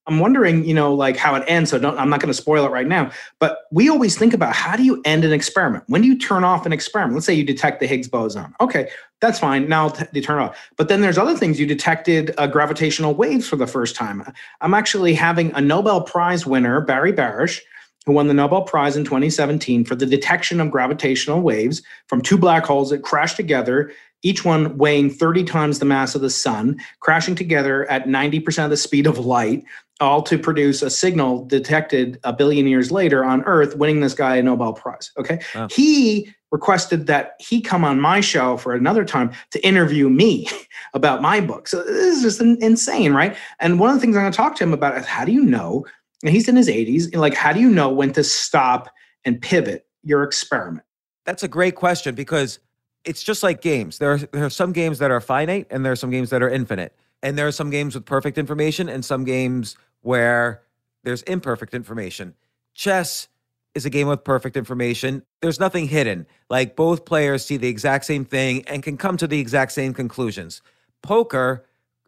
[0.07, 1.69] I'm wondering, you know, like how it ends.
[1.69, 3.11] So I'm not going to spoil it right now.
[3.39, 5.83] But we always think about how do you end an experiment?
[5.87, 7.13] When do you turn off an experiment?
[7.13, 8.53] Let's say you detect the Higgs boson.
[8.59, 9.69] Okay, that's fine.
[9.69, 10.57] Now t- you turn off.
[10.75, 11.59] But then there's other things.
[11.59, 14.23] You detected uh, gravitational waves for the first time.
[14.61, 17.61] I'm actually having a Nobel Prize winner, Barry Barish,
[18.07, 22.39] who won the Nobel Prize in 2017 for the detection of gravitational waves from two
[22.39, 23.91] black holes that crashed together
[24.23, 28.69] each one weighing 30 times the mass of the sun, crashing together at 90% of
[28.69, 29.63] the speed of light,
[30.01, 34.35] all to produce a signal detected a billion years later on Earth, winning this guy
[34.35, 35.11] a Nobel Prize.
[35.17, 35.39] Okay.
[35.55, 35.67] Wow.
[35.71, 40.47] He requested that he come on my show for another time to interview me
[40.93, 41.67] about my book.
[41.67, 43.35] So this is just insane, right?
[43.59, 45.31] And one of the things I'm going to talk to him about is how do
[45.31, 45.85] you know,
[46.23, 48.89] and he's in his 80s, like, how do you know when to stop
[49.23, 50.85] and pivot your experiment?
[51.25, 52.59] That's a great question because
[53.05, 53.97] it's just like games.
[53.97, 56.43] There are, there are some games that are finite and there are some games that
[56.43, 56.95] are infinite.
[57.23, 60.63] And there are some games with perfect information and some games where
[61.03, 62.35] there's imperfect information.
[62.73, 63.27] Chess
[63.73, 65.23] is a game with perfect information.
[65.41, 66.27] There's nothing hidden.
[66.49, 69.93] Like both players see the exact same thing and can come to the exact same
[69.93, 70.61] conclusions.
[71.01, 71.65] Poker,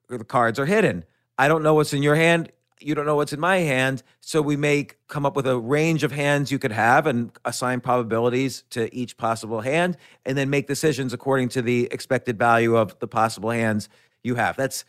[0.09, 1.05] the cards are hidden.
[1.37, 2.51] I don't know what's in your hand.
[2.79, 4.03] You don't know what's in my hand.
[4.19, 7.79] So we may come up with a range of hands you could have and assign
[7.79, 12.99] probabilities to each possible hand and then make decisions according to the expected value of
[12.99, 13.87] the possible hands
[14.21, 14.57] you have.
[14.57, 14.83] That's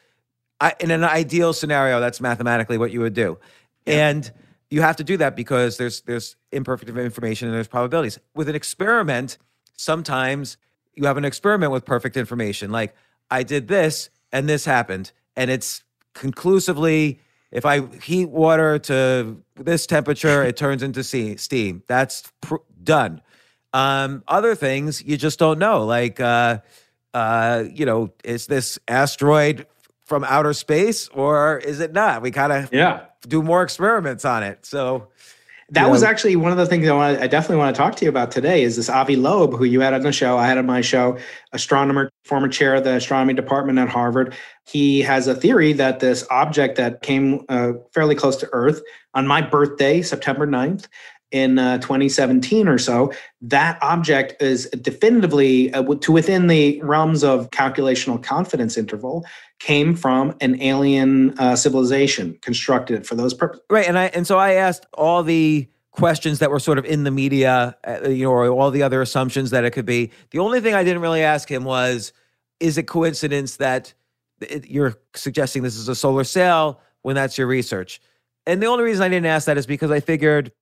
[0.64, 3.38] I, in an ideal scenario, that's mathematically what you would do.
[3.84, 4.08] Yeah.
[4.08, 4.32] And
[4.70, 8.18] you have to do that because there's there's imperfect information and there's probabilities.
[8.34, 9.36] With an experiment,
[9.76, 10.56] sometimes
[10.94, 12.72] you have an experiment with perfect information.
[12.72, 12.96] Like
[13.30, 17.20] I did this and this happened, and it's conclusively
[17.52, 21.82] if I heat water to this temperature, it turns into steam.
[21.86, 23.20] That's pr- done.
[23.74, 26.60] Um, other things you just don't know, like uh,
[27.12, 29.66] uh, you know, is this asteroid
[30.04, 32.22] from outer space or is it not?
[32.22, 34.66] We kind of yeah do more experiments on it.
[34.66, 35.08] So
[35.70, 38.04] that was actually one of the things I, want I definitely want to talk to
[38.04, 40.36] you about today is this Avi Loeb, who you had on the show.
[40.36, 41.18] I had on my show,
[41.52, 44.34] astronomer, former chair of the astronomy department at Harvard.
[44.66, 48.82] He has a theory that this object that came uh, fairly close to Earth
[49.14, 50.86] on my birthday, September 9th,
[51.34, 57.50] in uh, 2017 or so, that object is definitively uh, to within the realms of
[57.50, 59.26] calculational confidence interval
[59.58, 63.64] came from an alien uh, civilization constructed for those purposes.
[63.68, 67.02] Right, and I and so I asked all the questions that were sort of in
[67.02, 70.12] the media, uh, you know, or all the other assumptions that it could be.
[70.30, 72.12] The only thing I didn't really ask him was,
[72.60, 73.92] is it coincidence that
[74.40, 78.00] it, you're suggesting this is a solar sail when that's your research?
[78.46, 80.52] And the only reason I didn't ask that is because I figured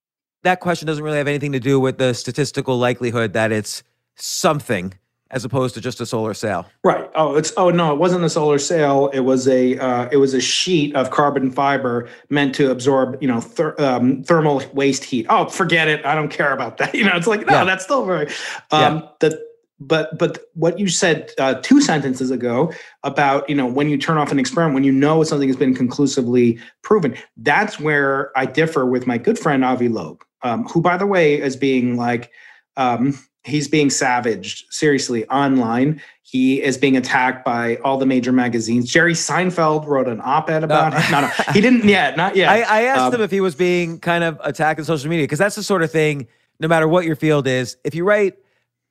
[0.42, 3.82] that question doesn't really have anything to do with the statistical likelihood that it's
[4.16, 4.94] something
[5.30, 6.66] as opposed to just a solar sail.
[6.84, 7.10] Right.
[7.14, 9.08] Oh, it's oh no, it wasn't a solar sail.
[9.14, 13.28] It was a uh, it was a sheet of carbon fiber meant to absorb you
[13.28, 15.26] know ther- um, thermal waste heat.
[15.30, 16.04] Oh, forget it.
[16.04, 16.94] I don't care about that.
[17.02, 17.64] You know, it's like no, yeah.
[17.64, 18.26] that's still very.
[18.70, 19.08] Um, yeah.
[19.20, 23.98] The but but what you said uh, two sentences ago about you know when you
[23.98, 28.46] turn off an experiment when you know something has been conclusively proven that's where i
[28.46, 32.30] differ with my good friend avi loeb um, who by the way is being like
[32.76, 38.90] um, he's being savaged seriously online he is being attacked by all the major magazines
[38.90, 40.98] jerry seinfeld wrote an op-ed about no.
[40.98, 43.40] him no no he didn't yet not yet i, I asked um, him if he
[43.40, 46.28] was being kind of attacked in social media because that's the sort of thing
[46.60, 48.36] no matter what your field is if you write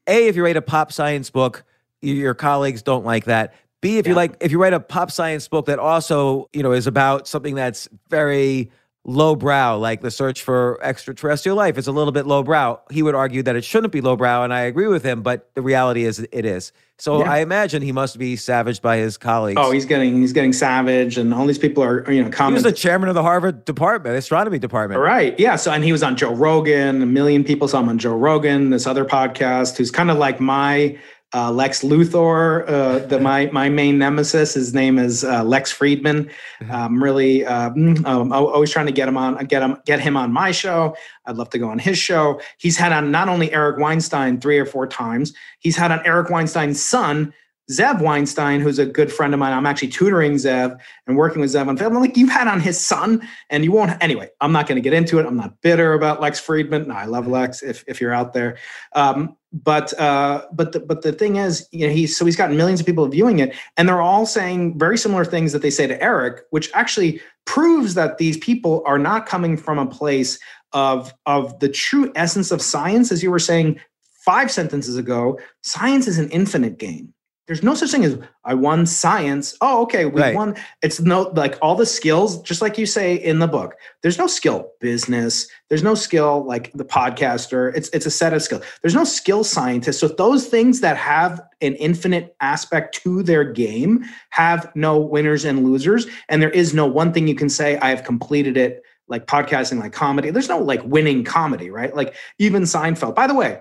[0.08, 1.64] a, if you write a pop science book,
[2.02, 3.54] your colleagues don't like that.
[3.82, 4.12] B, if yeah.
[4.12, 7.28] you like, if you write a pop science book that also, you know, is about
[7.28, 8.72] something that's very
[9.04, 11.78] lowbrow, like the search for extraterrestrial life.
[11.78, 12.80] It's a little bit lowbrow.
[12.92, 15.62] He would argue that it shouldn't be lowbrow, and I agree with him, but the
[15.62, 16.72] reality is it is.
[17.00, 17.32] So Yeah.
[17.32, 19.60] I imagine he must be savaged by his colleagues.
[19.60, 22.62] Oh, he's getting he's getting savage, and all these people are you know he was
[22.62, 25.02] the chairman of the Harvard department, astronomy department.
[25.02, 25.38] Right.
[25.40, 25.56] Yeah.
[25.56, 27.02] So, and he was on Joe Rogan.
[27.02, 30.40] A million people saw him on Joe Rogan, this other podcast, who's kind of like
[30.40, 30.96] my
[31.34, 34.54] uh, Lex Luthor, uh, the my my main nemesis.
[34.54, 36.30] His name is uh, Lex Fridman.
[36.70, 40.34] I'm really um, um, always trying to get him on, get him, get him on
[40.34, 40.96] my show.
[41.26, 42.42] I'd love to go on his show.
[42.58, 45.34] He's had on not only Eric Weinstein three or four times.
[45.60, 47.34] He's had on Eric Weinstein's son.
[47.72, 49.54] Zev Weinstein, who's a good friend of mine.
[49.54, 51.96] I'm actually tutoring Zev and working with Zev on film.
[51.96, 53.92] I'm like, you've had on his son, and you won't.
[54.04, 55.26] Anyway, I'm not going to get into it.
[55.26, 56.88] I'm not bitter about Lex Fridman.
[56.88, 57.64] No, I love Lex.
[57.64, 58.58] If if you're out there,
[58.94, 62.52] um, but uh, but the, but the thing is, you know, he's so he's got
[62.52, 65.88] millions of people viewing it, and they're all saying very similar things that they say
[65.88, 70.40] to Eric, which actually proves that these people are not coming from a place
[70.72, 73.80] of of the true essence of science, as you were saying
[74.26, 75.38] five sentences ago.
[75.64, 77.14] Science is an infinite game.
[77.52, 79.58] There's no such thing as I won science.
[79.60, 80.34] Oh, okay, we Right.
[80.34, 80.56] won.
[80.82, 83.76] It's no like all the skills, just like you say in the book.
[84.02, 85.50] There's no skill business.
[85.68, 87.76] There's no skill like the podcaster.
[87.76, 88.64] It's it's a set of skills.
[88.82, 90.00] There's no skill scientist.
[90.00, 95.66] So those things that have an infinite aspect to their game have no winners and
[95.66, 96.08] losers.
[96.30, 99.82] And there is no one thing you can say, I have completed it, like podcasting,
[99.82, 100.30] like comedy.
[100.30, 101.94] There's no like winning comedy, right?
[101.94, 103.14] Like even Seinfeld.
[103.14, 103.60] By the way,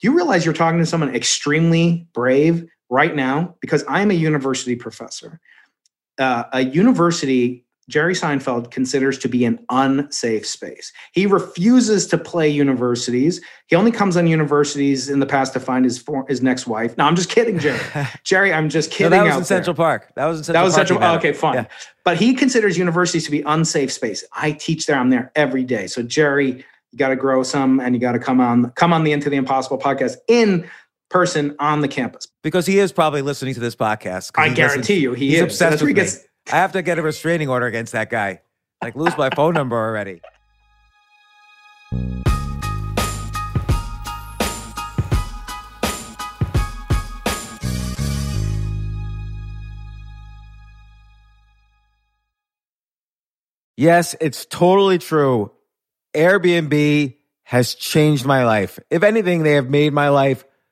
[0.00, 3.56] do you realize you're talking to someone extremely brave right now?
[3.60, 5.40] Because I'm a university professor.
[6.18, 10.92] Uh, a university, Jerry Seinfeld considers to be an unsafe space.
[11.12, 13.40] He refuses to play universities.
[13.66, 16.96] He only comes on universities in the past to find his for, his next wife.
[16.98, 17.80] No, I'm just kidding, Jerry.
[18.24, 19.10] Jerry, I'm just No, kidding.
[19.12, 19.84] that was out in Central there.
[19.84, 20.12] Park.
[20.14, 20.88] That was in Central That was Park.
[20.88, 21.10] Central.
[21.10, 21.54] oh, okay, fine.
[21.54, 21.64] Yeah.
[22.04, 24.22] But he considers universities to be unsafe space.
[24.34, 24.96] I teach there.
[24.98, 25.86] I'm there every day.
[25.86, 29.02] So Jerry, you got to grow some, and you got to come on come on
[29.02, 30.68] the Into the Impossible podcast in
[31.12, 32.26] person on the campus.
[32.42, 34.32] Because he is probably listening to this podcast.
[34.34, 35.42] I guarantee listens- you, he he's is.
[35.42, 36.24] obsessed where with he me.
[36.50, 38.40] I have to get a restraining order against that guy.
[38.82, 40.20] Like lose my phone number already.
[53.76, 55.52] Yes, it's totally true.
[56.14, 58.78] Airbnb has changed my life.
[58.90, 60.44] If anything, they have made my life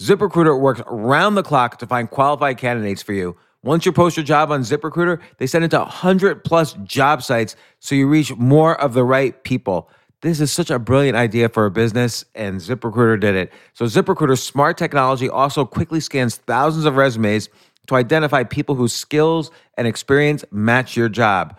[0.00, 3.36] ZipRecruiter works round the clock to find qualified candidates for you.
[3.64, 7.56] Once you post your job on ZipRecruiter, they send it to 100 plus job sites
[7.80, 9.90] so you reach more of the right people.
[10.20, 13.52] This is such a brilliant idea for a business, and ZipRecruiter did it.
[13.74, 17.48] So, ZipRecruiter's smart technology also quickly scans thousands of resumes
[17.88, 21.58] to identify people whose skills and experience match your job.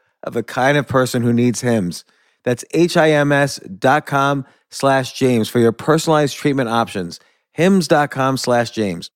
[0.23, 2.03] of the kind of person who needs HIMS.
[2.43, 7.19] That's H-I-M-S dot com slash James for your personalized treatment options.
[7.51, 9.11] HIMS.com slash James.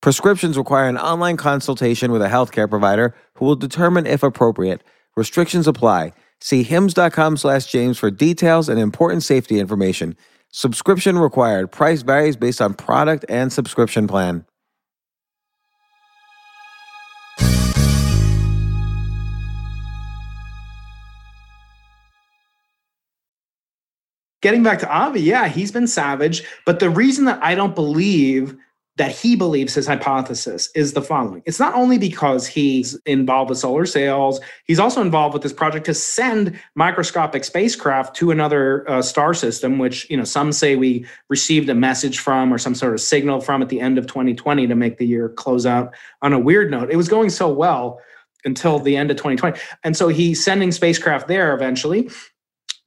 [0.00, 4.84] Prescriptions require an online consultation with a healthcare provider who will determine if appropriate.
[5.16, 6.12] Restrictions apply.
[6.40, 10.16] See HIMS.com slash James for details and important safety information.
[10.50, 11.72] Subscription required.
[11.72, 14.44] Price varies based on product and subscription plan.
[24.40, 26.42] Getting back to Avi, yeah, he's been savage.
[26.64, 28.56] But the reason that I don't believe
[28.98, 31.40] that he believes his hypothesis is the following.
[31.46, 35.86] It's not only because he's involved with solar sails, he's also involved with this project
[35.86, 41.06] to send microscopic spacecraft to another uh, star system, which, you know, some say we
[41.28, 44.66] received a message from or some sort of signal from at the end of 2020
[44.66, 46.90] to make the year close out on a weird note.
[46.90, 48.00] It was going so well
[48.44, 49.60] until the end of 2020.
[49.84, 52.10] And so he's sending spacecraft there eventually.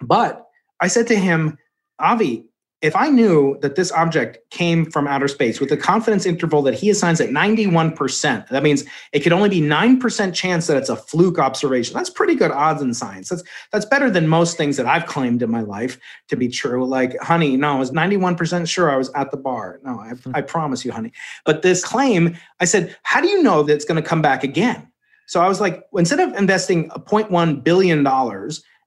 [0.01, 0.45] But
[0.81, 1.57] I said to him,
[1.99, 2.45] Avi,
[2.81, 6.73] if I knew that this object came from outer space with a confidence interval that
[6.73, 10.95] he assigns at 91%, that means it could only be 9% chance that it's a
[10.95, 11.93] fluke observation.
[11.93, 13.29] That's pretty good odds in science.
[13.29, 16.83] That's that's better than most things that I've claimed in my life to be true.
[16.83, 19.79] Like, honey, no, I was 91% sure I was at the bar.
[19.83, 20.31] No, I, hmm.
[20.33, 21.13] I promise you, honey.
[21.45, 24.43] But this claim, I said, how do you know that it's going to come back
[24.43, 24.91] again?
[25.27, 28.03] So I was like, instead of investing $0.1 billion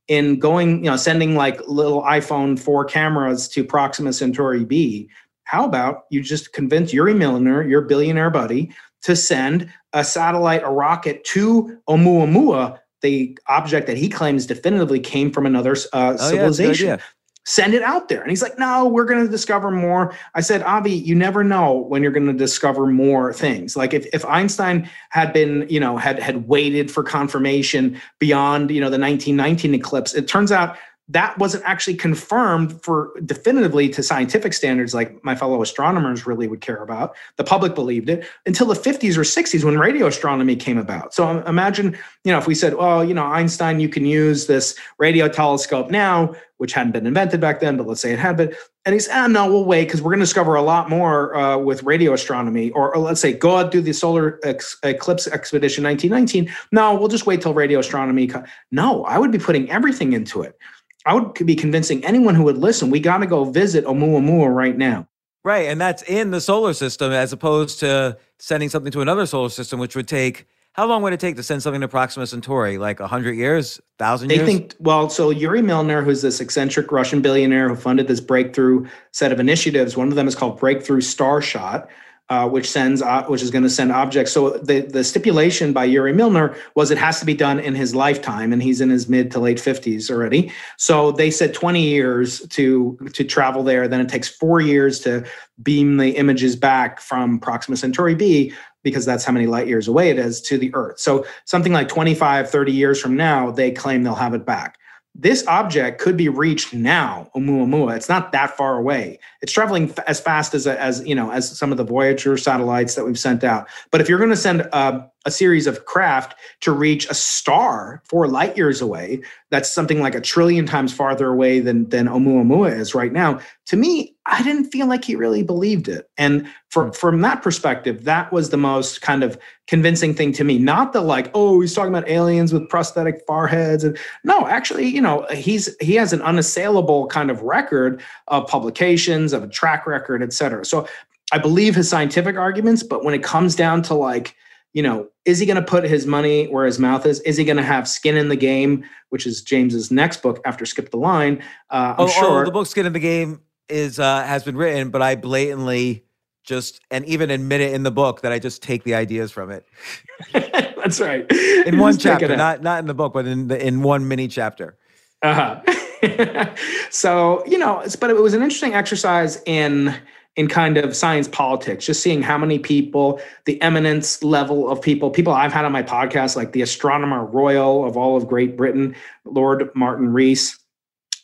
[0.09, 5.09] in going, you know, sending like little iPhone 4 cameras to Proxima Centauri B,
[5.45, 10.71] how about you just convince Yuri Milner, your billionaire buddy, to send a satellite, a
[10.71, 16.87] rocket to Oumuamua, the object that he claims definitively came from another uh, oh, civilization.
[16.87, 16.97] Yeah,
[17.45, 18.21] send it out there.
[18.21, 20.15] And he's like, no, we're going to discover more.
[20.35, 23.77] I said, Avi, you never know when you're going to discover more things.
[23.77, 28.81] Like if, if Einstein had been, you know, had, had waited for confirmation beyond, you
[28.81, 30.77] know, the 1919 eclipse, it turns out
[31.09, 36.63] that wasn't actually confirmed for definitively to scientific standards like my fellow astronomers really would
[36.63, 37.15] care about.
[37.37, 41.13] The public believed it until the 50s or 60s when radio astronomy came about.
[41.13, 44.75] So imagine, you know, if we said, well, you know, Einstein, you can use this
[44.99, 48.55] radio telescope now, which hadn't been invented back then, but let's say it had been.
[48.87, 51.59] And he's, ah, no, we'll wait because we're going to discover a lot more uh,
[51.59, 52.71] with radio astronomy.
[52.71, 56.55] Or, or, let's say, go out do the solar ex- eclipse expedition 1919.
[56.73, 58.27] No, we'll just wait till radio astronomy.
[58.27, 58.45] Co-.
[58.71, 60.59] No, I would be putting everything into it.
[61.07, 64.77] I would be convincing anyone who would listen, we got to go visit Oumuamua right
[64.77, 65.07] now.
[65.45, 65.69] Right.
[65.69, 69.79] And that's in the solar system as opposed to sending something to another solar system,
[69.79, 72.79] which would take how long would it take to send something to Proxima Centauri?
[72.79, 73.81] Like 100 years?
[73.99, 74.41] 1,000 years?
[74.41, 78.85] They think, well, so Yuri Milner, who's this eccentric Russian billionaire who funded this breakthrough
[79.13, 81.87] set of initiatives, one of them is called Breakthrough Starshot,
[82.31, 84.33] uh, which sends uh, which is going to send objects.
[84.33, 87.95] So the the stipulation by Yuri Milner was it has to be done in his
[87.95, 90.51] lifetime, and he's in his mid to late fifties already.
[90.79, 93.89] So they said twenty years to to travel there.
[93.89, 95.25] Then it takes four years to
[95.63, 98.53] beam the images back from Proxima Centauri B
[98.83, 100.99] because that's how many light years away it is to the Earth.
[100.99, 104.77] So something like 25, 30 years from now, they claim they'll have it back
[105.15, 107.97] this object could be reached now oumuamua.
[107.97, 109.21] It's not that far away.
[109.43, 112.37] It's traveling f- as fast as uh, as you know as some of the voyager
[112.37, 113.69] satellites that we've sent out.
[113.91, 118.03] But if you're going to send a, a series of craft to reach a star
[118.05, 122.79] four light years away that's something like a trillion times farther away than than oumuamua
[122.79, 126.09] is right now to me I didn't feel like he really believed it.
[126.17, 126.93] And for, hmm.
[126.93, 130.59] from that perspective, that was the most kind of convincing thing to me.
[130.59, 133.85] Not the like, oh, he's talking about aliens with prosthetic foreheads.
[133.85, 139.33] And no, actually, you know, he's he has an unassailable kind of record of publications,
[139.33, 140.65] of a track record, et cetera.
[140.65, 140.89] So
[141.33, 144.37] I believe his scientific arguments, but when it comes down to like,
[144.75, 147.21] you know, is he going to put his money where his mouth is?
[147.21, 150.67] Is he going to have skin in the game, which is James's next book after
[150.67, 151.43] Skip the Line?
[151.71, 154.57] Uh, I'm oh, sure oh, the book Skin in the Game is uh, has been
[154.57, 156.05] written, but I blatantly
[156.43, 159.51] just and even admit it in the book that I just take the ideas from
[159.51, 159.65] it.
[160.33, 161.25] That's right.
[161.67, 164.77] In one chapter, not not in the book, but in the in one mini chapter.
[165.23, 166.55] Uh huh.
[166.91, 169.95] so you know, but it was an interesting exercise in
[170.37, 175.11] in kind of science politics, just seeing how many people, the eminence level of people,
[175.11, 178.97] people I've had on my podcast, like the astronomer royal of all of Great Britain,
[179.25, 180.59] Lord Martin Rees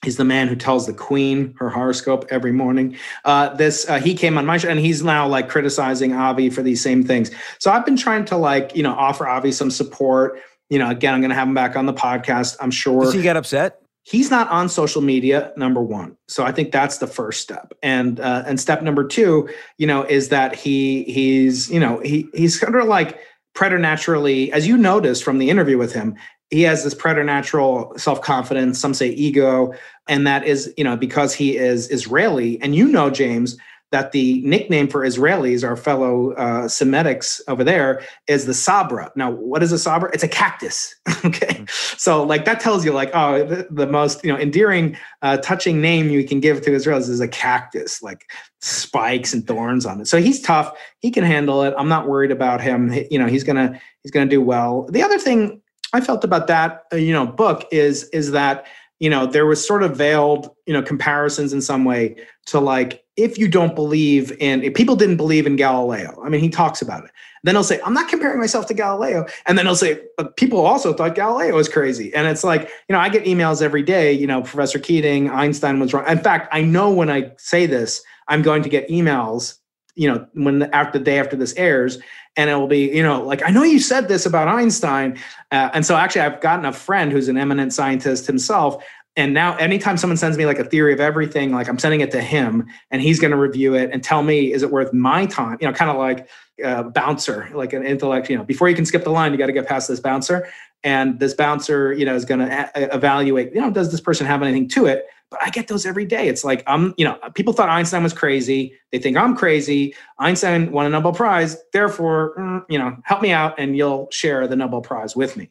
[0.03, 2.97] He's the man who tells the queen her horoscope every morning.
[3.27, 6.63] Uh, this uh, he came on my show, and he's now like criticizing Avi for
[6.63, 7.31] these same things.
[7.59, 10.41] So I've been trying to like you know offer Avi some support.
[10.71, 12.57] You know, again, I'm going to have him back on the podcast.
[12.61, 13.03] I'm sure.
[13.03, 13.83] Does he get upset?
[14.11, 15.53] He's not on social media.
[15.57, 17.73] Number one, so I think that's the first step.
[17.81, 19.49] And uh, and step number two,
[19.79, 23.21] you know, is that he he's you know he he's kind of like
[23.55, 26.17] preternaturally, as you noticed from the interview with him,
[26.51, 29.73] he has this preternatural self-confidence some say ego
[30.09, 33.57] and that is you know because he is israeli and you know james
[33.91, 39.11] that the nickname for israelis our fellow uh, semitics over there is the sabra.
[39.17, 40.11] Now what is a sabra?
[40.13, 41.47] It's a cactus okay?
[41.47, 41.65] Mm-hmm.
[41.97, 45.81] so like that tells you like oh the, the most you know endearing uh, touching
[45.81, 48.31] name you can give to israelis is a cactus like
[48.61, 50.07] spikes and thorns on it.
[50.07, 50.77] So he's tough.
[50.99, 51.75] He can handle it.
[51.77, 52.93] I'm not worried about him.
[53.11, 54.87] You know he's gonna he's gonna do well.
[54.91, 55.61] The other thing
[55.93, 58.67] I felt about that, uh, you know, book is is that
[59.01, 62.15] you know there was sort of veiled you know comparisons in some way
[62.47, 66.41] to like if you don't believe in if people didn't believe in galileo i mean
[66.41, 67.11] he talks about it.
[67.43, 69.27] Then he'll say i'm not comparing myself to galileo.
[69.47, 72.15] And then he'll say but people also thought galileo was crazy.
[72.15, 75.81] And it's like you know i get emails every day you know professor keating einstein
[75.81, 76.07] was wrong.
[76.07, 79.57] In fact i know when i say this i'm going to get emails
[79.95, 81.99] you know when after the day after this airs
[82.37, 85.19] and it will be you know like i know you said this about einstein
[85.53, 88.83] uh, and so actually i've gotten a friend who's an eminent scientist himself
[89.17, 92.11] and now anytime someone sends me like a theory of everything like i'm sending it
[92.11, 95.27] to him and he's going to review it and tell me is it worth my
[95.27, 95.59] time?
[95.61, 96.29] You know kind of like
[96.63, 99.47] a bouncer like an intellect you know before you can skip the line you got
[99.47, 100.49] to get past this bouncer
[100.85, 104.27] and this bouncer you know is going to a- evaluate you know does this person
[104.27, 106.29] have anything to it but I get those every day.
[106.29, 108.75] It's like I'm, you know, people thought Einstein was crazy.
[108.91, 109.95] They think I'm crazy.
[110.19, 111.57] Einstein won a Nobel Prize.
[111.73, 115.51] Therefore, mm, you know, help me out and you'll share the Nobel Prize with me.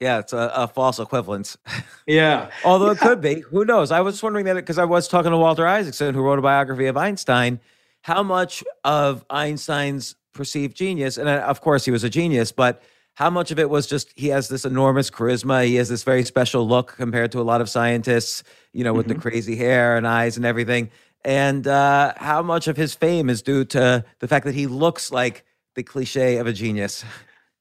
[0.00, 1.56] Yeah, it's a, a false equivalence.
[2.06, 2.50] Yeah.
[2.66, 2.92] Although yeah.
[2.92, 3.40] it could be.
[3.40, 3.90] Who knows?
[3.90, 6.84] I was wondering that because I was talking to Walter Isaacson, who wrote a biography
[6.84, 7.60] of Einstein,
[8.02, 12.82] how much of Einstein's perceived genius, and uh, of course he was a genius, but
[13.14, 16.24] how much of it was just he has this enormous charisma he has this very
[16.24, 18.42] special look compared to a lot of scientists
[18.72, 19.16] you know with mm-hmm.
[19.16, 20.90] the crazy hair and eyes and everything
[21.24, 25.10] and uh, how much of his fame is due to the fact that he looks
[25.10, 25.44] like
[25.74, 27.04] the cliche of a genius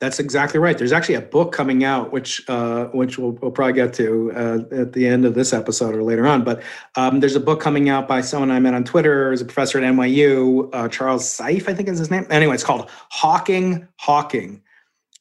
[0.04, 0.78] That's exactly right.
[0.78, 4.82] There's actually a book coming out, which uh, which we'll, we'll, probably get to uh,
[4.82, 6.44] at the end of this episode or later on.
[6.44, 6.62] But
[6.98, 9.32] um, there's a book coming out by someone I met on Twitter.
[9.32, 12.28] Is a professor at NYU, uh, Charles Seife, I think is his name.
[12.30, 14.62] Anyway, it's called Hawking Hawking.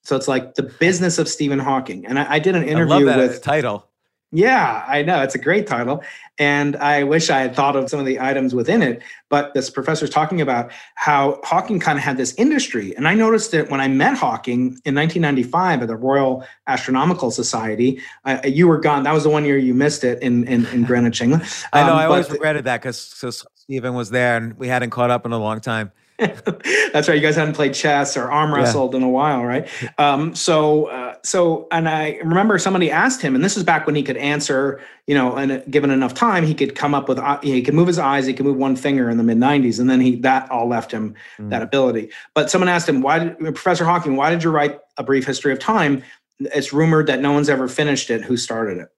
[0.03, 2.07] So it's like the business of Stephen Hawking.
[2.07, 3.89] And I, I did an interview with title.
[4.35, 5.23] Yeah, I know.
[5.23, 6.03] It's a great title.
[6.39, 9.03] And I wish I had thought of some of the items within it.
[9.29, 12.97] But this professor is talking about how Hawking kind of had this industry.
[12.97, 18.01] And I noticed it when I met Hawking in 1995 at the Royal Astronomical Society.
[18.25, 19.03] Uh, you were gone.
[19.03, 21.43] That was the one year you missed it in, in, in Greenwich, England.
[21.43, 21.93] Um, I know.
[21.93, 25.39] I always regretted that because Stephen was there and we hadn't caught up in a
[25.39, 25.93] long time.
[26.93, 27.15] That's right.
[27.15, 28.99] You guys hadn't played chess or arm wrestled yeah.
[28.99, 29.69] in a while, right?
[29.99, 33.95] Um, so, uh, so, and I remember somebody asked him, and this is back when
[33.95, 37.41] he could answer, you know, and given enough time, he could come up with, uh,
[37.41, 39.89] he could move his eyes, he could move one finger in the mid '90s, and
[39.89, 41.51] then he that all left him mm.
[41.51, 42.11] that ability.
[42.35, 45.53] But someone asked him, why, did, Professor Hawking, why did you write a brief history
[45.53, 46.03] of time?
[46.41, 48.23] It's rumored that no one's ever finished it.
[48.23, 48.89] Who started it?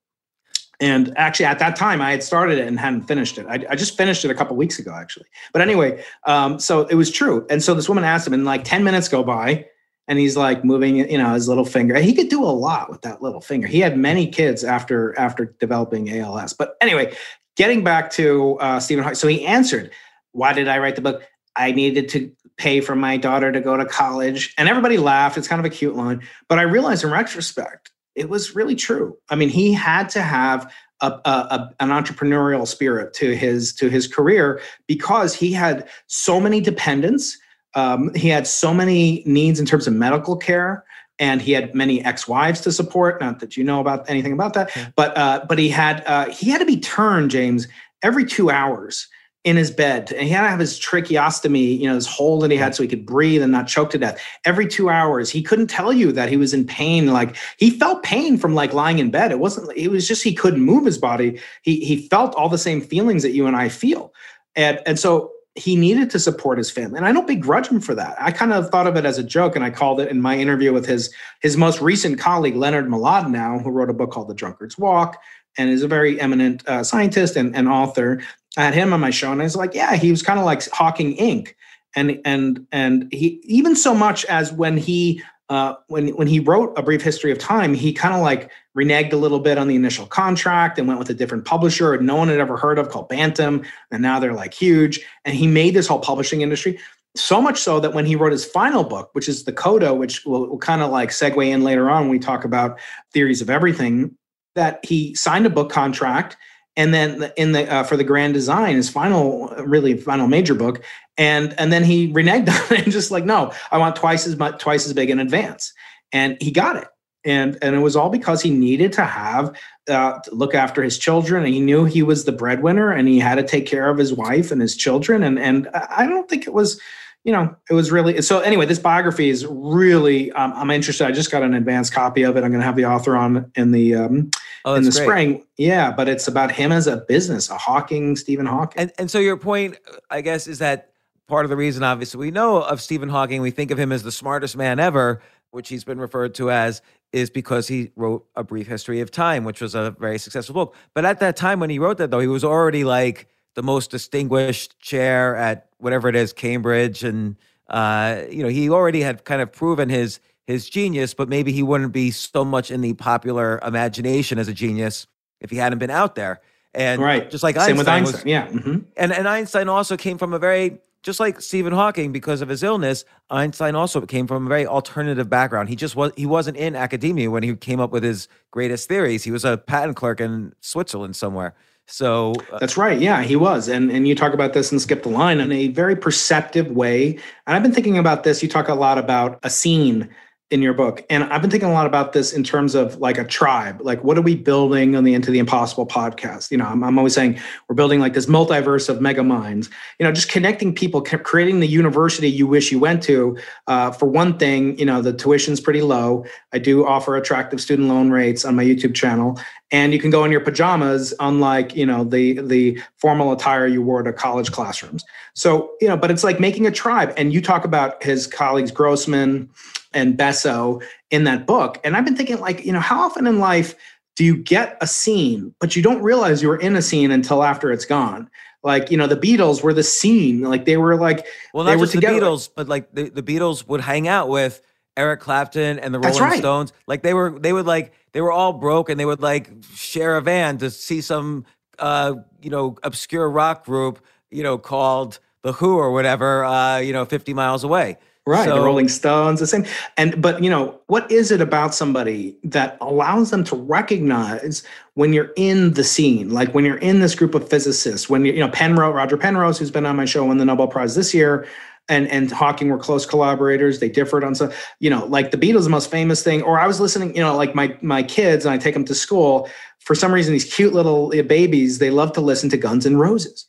[0.85, 3.47] And actually, at that time, I had started it and hadn't finished it.
[3.49, 5.25] I, I just finished it a couple weeks ago, actually.
[5.51, 7.47] But anyway, um, so it was true.
[7.49, 9.65] And so this woman asked him, and like 10 minutes go by,
[10.09, 11.99] and he's like moving, you know, his little finger.
[11.99, 13.67] He could do a lot with that little finger.
[13.67, 16.53] He had many kids after after developing ALS.
[16.53, 17.17] But anyway,
[17.57, 19.15] getting back to uh, Stephen Hawking.
[19.15, 19.91] So he answered,
[20.33, 21.23] "Why did I write the book?
[21.57, 25.39] I needed to pay for my daughter to go to college." And everybody laughed.
[25.39, 29.17] It's kind of a cute line, but I realized in retrospect it was really true.
[29.29, 34.07] I mean, he had to have a, a, an entrepreneurial spirit to his to his
[34.07, 37.37] career because he had so many dependents.
[37.75, 40.85] Um, he had so many needs in terms of medical care,
[41.19, 43.21] and he had many ex-wives to support.
[43.21, 46.51] Not that you know about anything about that, but uh, but he had uh, he
[46.51, 47.67] had to be turned, James,
[48.03, 49.09] every two hours
[49.45, 52.51] in his bed and he had to have his tracheostomy, you know, his hole that
[52.51, 54.19] he had so he could breathe and not choke to death.
[54.47, 57.09] Every two hours, he couldn't tell you that he was in pain.
[57.09, 59.31] Like he felt pain from like lying in bed.
[59.31, 61.39] It wasn't, it was just he couldn't move his body.
[61.63, 64.15] He he felt all the same feelings that you and I feel.
[64.57, 66.97] And and so he needed to support his family.
[66.97, 68.17] And I don't begrudge him for that.
[68.19, 69.55] I kind of thought of it as a joke.
[69.55, 73.63] And I called it in my interview with his his most recent colleague, Leonard Mlodinow,
[73.63, 75.21] who wrote a book called The Drunkard's Walk
[75.57, 78.23] and is a very eminent uh, scientist and, and author.
[78.57, 80.69] Had him on my show, and I was like, yeah, he was kind of like
[80.71, 81.55] Hawking Inc.
[81.97, 86.73] And and and he even so much as when he uh, when when he wrote
[86.77, 89.77] a brief history of time, he kind of like reneged a little bit on the
[89.77, 93.09] initial contract and went with a different publisher no one had ever heard of called
[93.09, 95.01] Bantam, and now they're like huge.
[95.25, 96.79] And he made this whole publishing industry
[97.17, 100.25] so much so that when he wrote his final book, which is the Coda, which
[100.25, 102.79] will, will kind of like segue in later on when we talk about
[103.13, 104.17] theories of everything,
[104.55, 106.37] that he signed a book contract
[106.77, 110.83] and then in the uh, for the grand design his final really final major book
[111.17, 114.37] and and then he reneged on it and just like no i want twice as
[114.37, 115.73] much twice as big in advance.
[116.13, 116.89] And he got it.
[117.25, 119.57] And and it was all because he needed to have
[119.89, 123.19] uh, to look after his children and he knew he was the breadwinner and he
[123.19, 126.47] had to take care of his wife and his children and and i don't think
[126.47, 126.81] it was
[127.25, 128.41] you know, it was really so.
[128.41, 130.31] Anyway, this biography is really.
[130.33, 131.07] Um, I'm interested.
[131.07, 132.45] I just got an advanced copy of it.
[132.45, 134.31] I'm going to have the author on in the um,
[134.67, 135.03] oh, in the great.
[135.03, 135.47] spring.
[135.57, 138.83] Yeah, but it's about him as a business, a Hawking, Stephen Hawking.
[138.83, 139.79] And and so your point,
[140.11, 140.91] I guess, is that
[141.27, 143.41] part of the reason, obviously, we know of Stephen Hawking.
[143.41, 146.83] We think of him as the smartest man ever, which he's been referred to as,
[147.15, 150.77] is because he wrote a brief history of time, which was a very successful book.
[150.95, 153.91] But at that time when he wrote that, though, he was already like the most
[153.91, 157.37] distinguished chair at whatever it is, Cambridge, and
[157.69, 161.63] uh, you know he already had kind of proven his his genius, but maybe he
[161.63, 165.07] wouldn't be so much in the popular imagination as a genius
[165.41, 166.41] if he hadn't been out there.
[166.75, 167.31] And right.
[167.31, 168.79] just like Same Einstein, with Einstein, was, yeah, mm-hmm.
[168.97, 172.63] and and Einstein also came from a very just like Stephen Hawking because of his
[172.63, 173.05] illness.
[173.31, 175.69] Einstein also came from a very alternative background.
[175.69, 179.23] He just was he wasn't in academia when he came up with his greatest theories.
[179.23, 181.55] He was a patent clerk in Switzerland somewhere.
[181.87, 182.99] So uh, that's right.
[182.99, 183.69] Yeah, he was.
[183.69, 187.19] And and you talk about this and skip the line in a very perceptive way.
[187.47, 188.43] And I've been thinking about this.
[188.43, 190.09] You talk a lot about a scene
[190.51, 191.05] in your book.
[191.09, 193.81] And I've been thinking a lot about this in terms of like a tribe.
[193.83, 196.51] Like, what are we building on the Into the Impossible podcast?
[196.51, 200.05] You know, I'm, I'm always saying we're building like this multiverse of mega minds, you
[200.05, 203.37] know, just connecting people, creating the university you wish you went to.
[203.67, 206.25] Uh, for one thing, you know, the tuition's pretty low.
[206.53, 209.41] I do offer attractive student loan rates on my YouTube channel.
[209.71, 213.83] And you can go in your pajamas, unlike, you know, the the formal attire you
[213.83, 215.05] wore to college classrooms.
[215.35, 217.13] So, you know, but it's like making a tribe.
[217.17, 219.51] And you talk about his colleagues, Grossman,
[219.95, 221.79] and Besso in that book.
[221.85, 223.75] And I've been thinking, like, you know, how often in life
[224.17, 227.43] do you get a scene, but you don't realize you were in a scene until
[227.43, 228.29] after it's gone?
[228.63, 230.43] Like, you know, the Beatles were the scene.
[230.43, 233.81] Like they were like, well, not just the Beatles, but like the, the Beatles would
[233.81, 234.63] hang out with
[234.97, 236.39] Eric Clapton and the Rolling right.
[236.39, 236.73] Stones.
[236.87, 240.17] Like they were, they would like they were all broke, and they would like share
[240.17, 241.45] a van to see some,
[241.79, 246.93] uh, you know, obscure rock group, you know, called the Who or whatever, uh, you
[246.93, 247.99] know, fifty miles away.
[248.27, 249.67] Right, the Rolling Stones, the same.
[249.99, 254.63] And but you know, what is it about somebody that allows them to recognize
[254.95, 258.33] when you're in the scene, like when you're in this group of physicists, when you
[258.33, 261.13] you know Penrose, Roger Penrose, who's been on my show, won the Nobel Prize this
[261.13, 261.47] year,
[261.89, 263.81] and and Hawking were close collaborators.
[263.81, 264.51] They differed on some,
[264.81, 266.43] you know, like the Beatles, the most famous thing.
[266.43, 268.95] Or I was listening, you know, like my my kids, and I take them to
[268.95, 269.49] school.
[269.81, 272.99] For some reason, these cute little uh, babies, they love to listen to Guns and
[272.99, 273.47] Roses.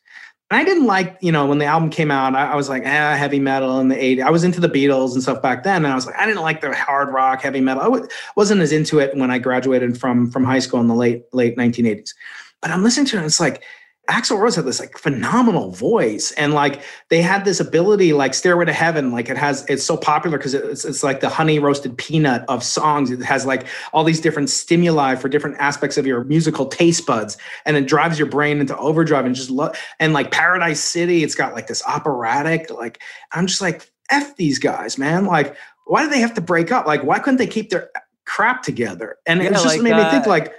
[0.52, 3.16] I didn't like, you know, when the album came out, I, I was like, ah,
[3.16, 4.24] heavy metal in the 80s.
[4.24, 5.78] I was into the Beatles and stuff back then.
[5.78, 7.82] And I was like, I didn't like the hard rock, heavy metal.
[7.82, 10.93] I w- wasn't as into it when I graduated from, from high school in the
[10.93, 12.12] late, late 1980s.
[12.62, 13.64] But I'm listening to it, and it's like,
[14.10, 18.66] Axl Rose had this like phenomenal voice, and like they had this ability, like Stairway
[18.66, 21.97] to Heaven, like it has, it's so popular because it's it's like the honey roasted
[21.97, 23.10] peanut of songs.
[23.10, 27.38] It has like all these different stimuli for different aspects of your musical taste buds,
[27.66, 29.76] and it drives your brain into overdrive and just love.
[29.99, 33.01] And like Paradise City, it's got like this operatic, like
[33.32, 35.26] I'm just like f these guys, man.
[35.26, 36.86] Like why do they have to break up?
[36.86, 37.89] Like why couldn't they keep their
[38.26, 39.18] crap together?
[39.26, 40.53] And it just like, made me think uh, like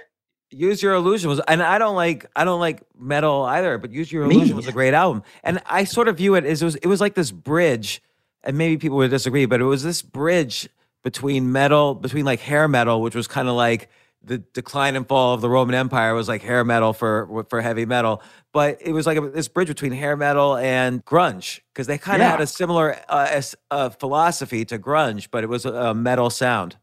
[0.49, 4.11] Use Your Illusion was, and I don't like I don't like metal either, but Use
[4.11, 6.65] Your Me Illusion was a great album, and I sort of view it as it
[6.65, 8.01] was it was like this bridge,
[8.43, 10.69] and maybe people would disagree, but it was this bridge
[11.03, 13.89] between metal, between like hair metal, which was kind of like
[14.23, 17.85] the decline and fall of the Roman Empire was like hair metal for for heavy
[17.85, 18.21] metal,
[18.53, 22.21] but it was like a, this bridge between hair metal and grunge because they kind
[22.21, 22.31] of Yeah.
[22.31, 26.29] had a similar uh, as, uh, philosophy to grunge, but it was a, a metal
[26.29, 26.77] sound.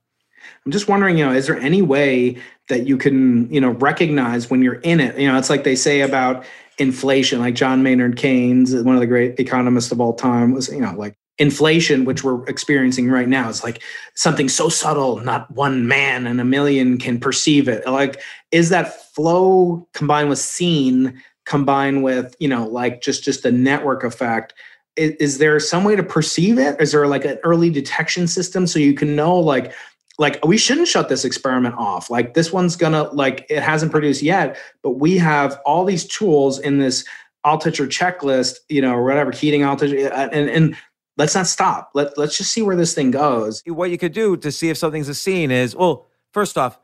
[0.67, 2.37] I'm just wondering, you know, is there any way
[2.69, 5.19] that you can, you know, recognize when you're in it?
[5.19, 6.45] You know, it's like they say about
[6.79, 10.81] inflation, like John Maynard Keynes, one of the great economists of all time, was, you
[10.81, 13.83] know, like inflation, which we're experiencing right now, is like
[14.15, 17.87] something so subtle, not one man in a million can perceive it.
[17.87, 23.53] Like, is that flow combined with scene, combined with, you know, like just just the
[23.53, 24.55] network effect?
[24.97, 26.81] Is, is there some way to perceive it?
[26.81, 29.73] Is there like an early detection system so you can know like
[30.19, 34.23] like we shouldn't shut this experiment off like this one's gonna like it hasn't produced
[34.23, 37.05] yet but we have all these tools in this
[37.45, 40.77] touch checklist you know or whatever heating i'll uh, uh, and and
[41.17, 44.37] let's not stop Let, let's just see where this thing goes what you could do
[44.39, 46.79] to see if something's a scene is well, first off,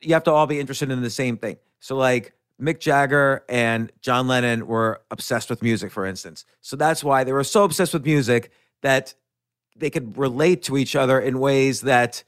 [0.00, 1.56] you have to all be interested in the same thing.
[1.80, 6.44] So, like Mick Jagger and John Lennon were obsessed with music, for instance.
[6.60, 8.50] So that's why they were so obsessed with music
[8.82, 9.14] that
[9.76, 12.22] they could relate to each other in ways that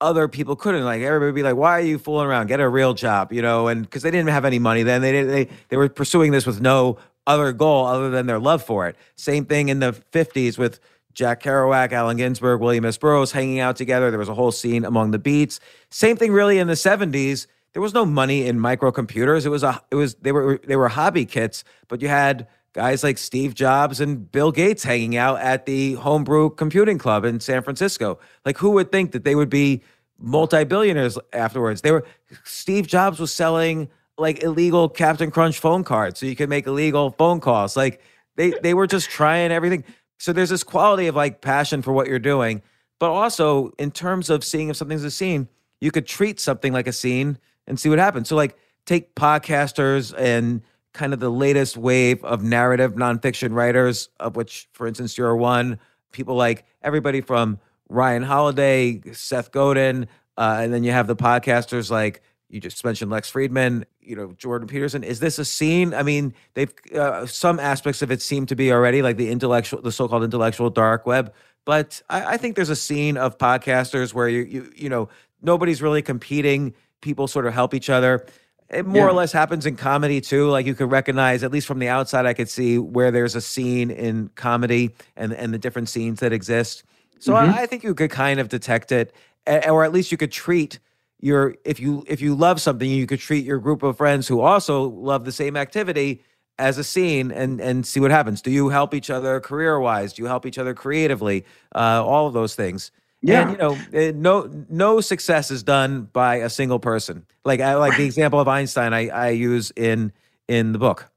[0.00, 0.84] other people couldn't.
[0.84, 2.46] Like everybody would be like, "Why are you fooling around?
[2.46, 3.68] Get a real job," you know?
[3.68, 5.30] And because they didn't have any money then, they didn't.
[5.30, 8.96] They they were pursuing this with no other goal other than their love for it.
[9.16, 10.80] Same thing in the '50s with
[11.12, 12.96] Jack Kerouac, Allen Ginsberg, William S.
[12.96, 14.10] Burroughs hanging out together.
[14.10, 15.60] There was a whole scene among the beats.
[15.90, 17.46] Same thing really in the 70s.
[17.72, 19.46] There was no money in microcomputers.
[19.46, 23.02] It was a it was they were they were hobby kits, but you had guys
[23.02, 27.62] like Steve Jobs and Bill Gates hanging out at the Homebrew Computing Club in San
[27.62, 28.18] Francisco.
[28.44, 29.82] Like who would think that they would be
[30.18, 31.80] multi-billionaires afterwards?
[31.80, 32.06] They were
[32.44, 37.10] Steve Jobs was selling like illegal Captain Crunch phone cards so you could make illegal
[37.12, 37.76] phone calls.
[37.76, 38.00] Like
[38.36, 39.84] they they were just trying everything.
[40.18, 42.62] So there's this quality of like passion for what you're doing,
[42.98, 45.48] but also in terms of seeing if something's a scene,
[45.80, 48.28] you could treat something like a scene and see what happens.
[48.28, 50.62] So like take podcasters and
[50.92, 55.78] kind of the latest wave of narrative nonfiction writers, of which, for instance, you're one.
[56.12, 61.90] People like everybody from Ryan Holiday, Seth Godin, uh, and then you have the podcasters
[61.90, 65.04] like you just mentioned Lex Fridman, you know Jordan Peterson.
[65.04, 65.94] Is this a scene?
[65.94, 69.80] I mean, they've uh, some aspects of it seem to be already like the intellectual,
[69.80, 71.32] the so-called intellectual dark web.
[71.64, 75.08] But I, I think there's a scene of podcasters where you you you know
[75.40, 76.74] nobody's really competing.
[77.00, 78.26] People sort of help each other.
[78.70, 80.48] It more or less happens in comedy too.
[80.48, 83.40] Like you could recognize, at least from the outside, I could see where there's a
[83.40, 86.84] scene in comedy and and the different scenes that exist.
[87.18, 89.12] So I, I think you could kind of detect it,
[89.46, 90.78] or at least you could treat
[91.20, 94.40] your if you if you love something, you could treat your group of friends who
[94.40, 96.22] also love the same activity
[96.58, 98.40] as a scene and and see what happens.
[98.40, 100.12] Do you help each other career wise?
[100.12, 101.44] Do you help each other creatively?
[101.74, 102.90] Uh, all of those things.
[103.22, 103.42] Yeah.
[103.42, 107.26] And, you know, eh, no no success is done by a single person.
[107.44, 110.12] Like I like the example of Einstein I, I use in
[110.48, 111.10] in the book.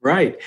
[0.00, 0.38] Right.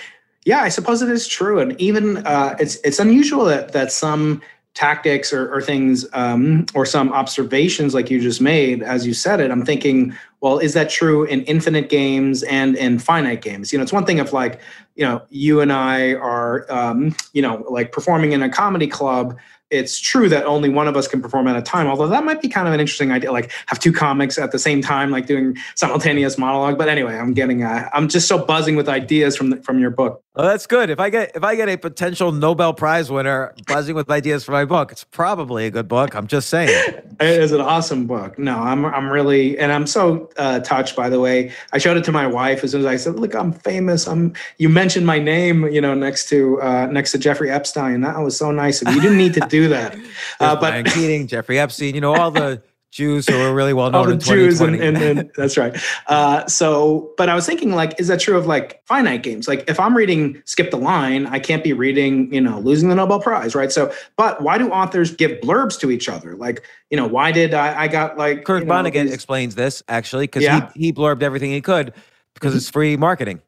[0.45, 4.41] Yeah, I suppose it is true, and even uh, it's it's unusual that that some
[4.78, 9.39] tactics or, or things um, or some observations like you just made as you said
[9.39, 13.80] it i'm thinking well is that true in infinite games and in finite games you
[13.80, 14.62] know it's one thing if like
[14.95, 19.36] you know you and i are um, you know like performing in a comedy club
[19.70, 21.88] it's true that only one of us can perform at a time.
[21.88, 24.59] Although that might be kind of an interesting idea, like have two comics at the
[24.59, 26.78] same time, like doing simultaneous monologue.
[26.78, 29.89] But anyway, I'm getting, uh, I'm just so buzzing with ideas from the, from your
[29.89, 30.24] book.
[30.38, 30.92] Well, that's good.
[30.92, 34.52] If I get if I get a potential Nobel Prize winner buzzing with ideas for
[34.52, 36.14] my book, it's probably a good book.
[36.14, 36.70] I'm just saying.
[37.20, 38.38] it is an awesome book.
[38.38, 40.96] No, I'm I'm really and I'm so uh, touched.
[40.96, 43.34] By the way, I showed it to my wife as soon as I said, "Look,
[43.34, 44.08] I'm famous.
[44.08, 48.02] I'm." You mentioned my name, you know, next to uh, next to Jeffrey Epstein.
[48.02, 48.96] That was so nice of you.
[48.96, 49.98] You didn't need to do that.
[50.40, 52.62] Uh, but Keating, Jeffrey Epstein, you know all the
[52.92, 55.76] Jews who are really well known in Jews and, and, and, that's right.
[56.08, 59.48] Uh, so, but I was thinking, like, is that true of like finite games?
[59.48, 62.96] Like, if I'm reading Skip the Line, I can't be reading, you know, losing the
[62.96, 63.72] Nobel Prize, right?
[63.72, 66.36] So, but why do authors give blurbs to each other?
[66.36, 69.56] Like, you know, why did I, I got like Kurt you know, Vonnegut these, explains
[69.56, 70.72] this actually because yeah.
[70.74, 71.94] he, he blurbed everything he could
[72.34, 72.58] because mm-hmm.
[72.58, 73.42] it's free marketing.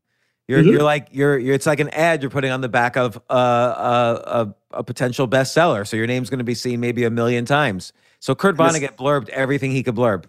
[0.49, 0.69] You're, mm-hmm.
[0.69, 3.33] you're like you're, you're it's like an ad you're putting on the back of uh,
[3.33, 5.87] uh, a, a potential bestseller.
[5.87, 7.93] So your name's going to be seen maybe a million times.
[8.19, 10.25] So Kurt Vonnegut blurbed everything he could blurb.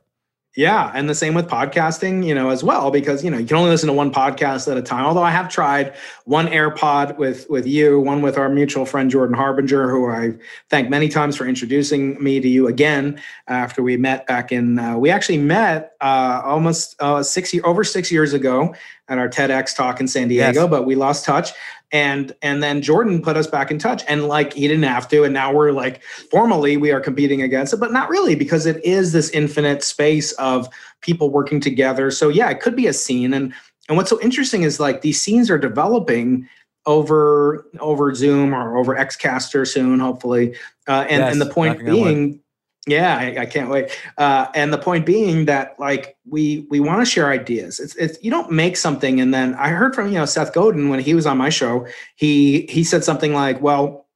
[0.56, 3.56] Yeah, and the same with podcasting, you know, as well, because you know you can
[3.56, 5.04] only listen to one podcast at a time.
[5.04, 9.36] Although I have tried one AirPod with with you, one with our mutual friend Jordan
[9.36, 10.32] Harbinger, who I
[10.68, 14.80] thank many times for introducing me to you again after we met back in.
[14.80, 18.74] Uh, we actually met uh, almost uh, six over six years ago
[19.06, 20.70] at our TEDx talk in San Diego, yes.
[20.70, 21.52] but we lost touch
[21.92, 24.02] and and then jordan put us back in touch.
[24.08, 25.24] And like he didn't have to.
[25.24, 28.84] And now we're like formally we are competing against it but not really because it
[28.84, 30.68] is this infinite space of
[31.00, 32.10] people working together.
[32.10, 33.34] So yeah it could be a scene.
[33.34, 33.52] And
[33.88, 36.48] and what's so interesting is like these scenes are developing
[36.86, 40.54] over over zoom or over xcaster soon hopefully.
[40.88, 42.40] Uh, and yes, and the point being
[42.86, 43.96] yeah, I, I can't wait.
[44.16, 47.78] Uh, and the point being that like we we want to share ideas.
[47.78, 50.88] It's, it's you don't make something and then I heard from you know Seth Godin
[50.88, 51.86] when he was on my show.
[52.16, 54.06] He he said something like, "Well,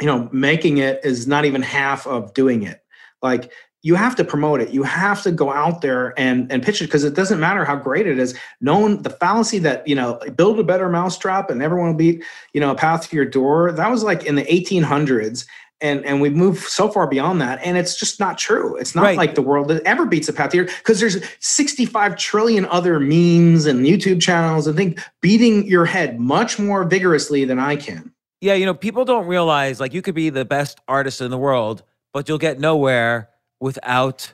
[0.00, 2.82] you know, making it is not even half of doing it.
[3.22, 3.50] Like
[3.82, 4.70] you have to promote it.
[4.70, 7.76] You have to go out there and and pitch it because it doesn't matter how
[7.76, 8.36] great it is.
[8.60, 12.60] Known the fallacy that you know build a better mousetrap and everyone will be you
[12.60, 13.72] know a path to your door.
[13.72, 15.46] That was like in the 1800s,
[15.80, 19.02] and and we move so far beyond that and it's just not true it's not
[19.02, 19.16] right.
[19.16, 23.66] like the world that ever beats a path here because there's 65 trillion other memes
[23.66, 28.54] and youtube channels and things beating your head much more vigorously than i can yeah
[28.54, 31.82] you know people don't realize like you could be the best artist in the world
[32.12, 33.28] but you'll get nowhere
[33.60, 34.32] without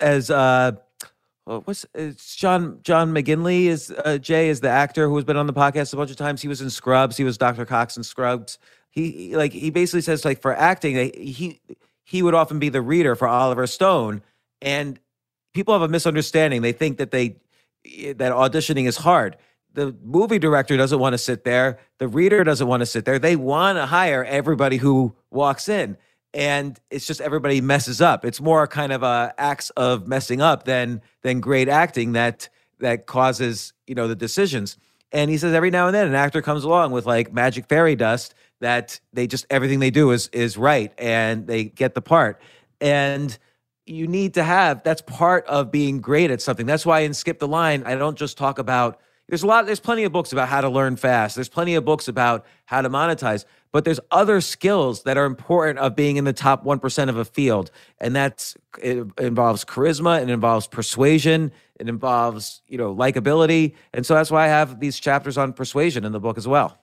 [0.00, 0.72] as uh
[1.44, 5.48] what's it's John John McGinley is uh, Jay is the actor who has been on
[5.48, 6.40] the podcast a bunch of times.
[6.40, 7.16] He was in Scrubs.
[7.16, 7.66] He was Dr.
[7.66, 8.56] Cox in Scrubs
[8.90, 11.60] he like he basically says like for acting he
[12.10, 14.22] he would often be the reader for Oliver Stone.
[14.60, 14.98] And
[15.54, 16.60] people have a misunderstanding.
[16.60, 17.36] They think that they
[17.86, 19.36] eh, that auditioning is hard.
[19.74, 21.78] The movie director doesn't want to sit there.
[21.98, 23.20] The reader doesn't want to sit there.
[23.20, 25.96] They want to hire everybody who walks in.
[26.34, 28.24] And it's just everybody messes up.
[28.24, 32.48] It's more kind of a acts of messing up than than great acting that
[32.80, 34.76] that causes you know the decisions.
[35.12, 37.94] And he says every now and then an actor comes along with like magic fairy
[37.94, 42.40] dust that they just everything they do is is right and they get the part.
[42.80, 43.36] And
[43.86, 46.66] you need to have that's part of being great at something.
[46.66, 49.80] That's why in Skip the Line, I don't just talk about there's a lot there's
[49.80, 51.36] plenty of books about how to learn fast.
[51.36, 55.78] There's plenty of books about how to monetize, but there's other skills that are important
[55.78, 57.70] of being in the top 1% of a field.
[57.98, 63.74] And that's it involves charisma, it involves persuasion, it involves, you know, likability.
[63.94, 66.79] And so that's why I have these chapters on persuasion in the book as well.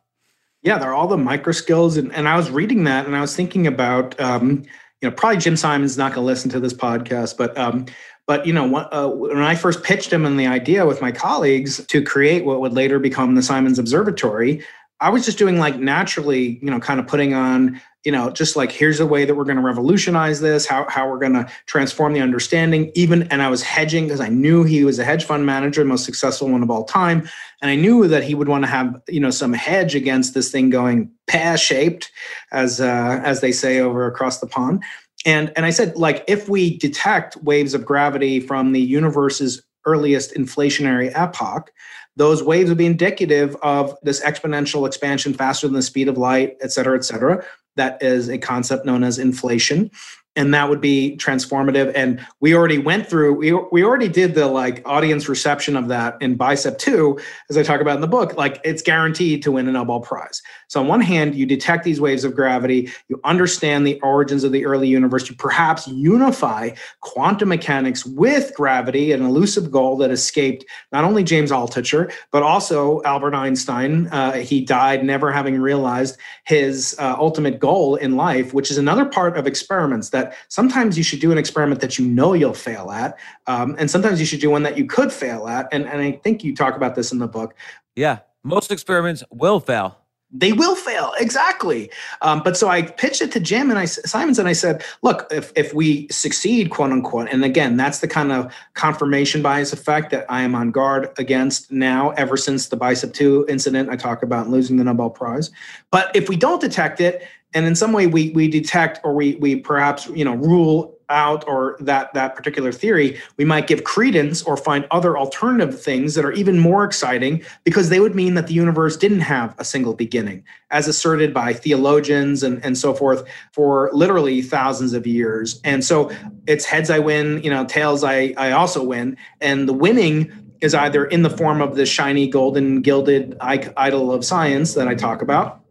[0.67, 1.95] Yeah, they're all the micro skills.
[1.95, 4.63] And, and I was reading that and I was thinking about, um,
[5.01, 7.85] you know, probably Jim Simon's not going to listen to this podcast, but, um,
[8.25, 11.87] but you know, uh, when I first pitched him and the idea with my colleagues
[11.87, 14.61] to create what would later become the Simons Observatory,
[14.99, 18.55] I was just doing like naturally, you know, kind of putting on you know, just
[18.55, 21.45] like here's a way that we're going to revolutionize this, how, how we're going to
[21.65, 22.89] transform the understanding.
[22.95, 26.05] Even, and I was hedging because I knew he was a hedge fund manager, most
[26.05, 27.27] successful one of all time.
[27.61, 30.49] And I knew that he would want to have, you know, some hedge against this
[30.49, 32.09] thing going pear shaped,
[32.53, 34.85] as, uh, as they say over across the pond.
[35.25, 40.33] And, and I said, like, if we detect waves of gravity from the universe's earliest
[40.33, 41.71] inflationary epoch,
[42.15, 46.55] those waves would be indicative of this exponential expansion faster than the speed of light,
[46.61, 47.43] et cetera, et cetera.
[47.77, 49.89] That is a concept known as inflation.
[50.37, 54.45] and that would be transformative and we already went through we, we already did the
[54.45, 57.19] like audience reception of that in BICEP2
[57.49, 60.41] as i talk about in the book like it's guaranteed to win a nobel prize
[60.67, 64.51] so on one hand you detect these waves of gravity you understand the origins of
[64.51, 66.69] the early universe you perhaps unify
[67.01, 73.01] quantum mechanics with gravity an elusive goal that escaped not only james altucher but also
[73.03, 78.71] albert einstein uh, he died never having realized his uh, ultimate goal in life which
[78.71, 82.33] is another part of experiments that sometimes you should do an experiment that you know
[82.33, 85.67] you'll fail at, um, and sometimes you should do one that you could fail at.
[85.71, 87.55] And, and I think you talk about this in the book.
[87.95, 89.97] Yeah, most experiments will fail
[90.31, 91.89] they will fail exactly.
[92.21, 95.27] Um, but so i pitched it to jim and i simons and i said look
[95.31, 100.11] if, if we succeed quote unquote and again that's the kind of confirmation bias effect
[100.11, 104.49] that i am on guard against now ever since the BICEP2 incident i talk about
[104.49, 105.51] losing the nobel prize.
[105.91, 109.35] But if we don't detect it and in some way we we detect or we
[109.35, 114.41] we perhaps you know rule out or that that particular theory we might give credence
[114.43, 118.47] or find other alternative things that are even more exciting because they would mean that
[118.47, 123.23] the universe didn't have a single beginning as asserted by theologians and, and so forth
[123.53, 125.61] for literally thousands of years.
[125.63, 126.11] And so
[126.45, 129.17] it's heads i win you know tails i i also win.
[129.41, 130.31] And the winning
[130.61, 134.95] is either in the form of the shiny golden gilded idol of science that i
[134.95, 135.61] talk about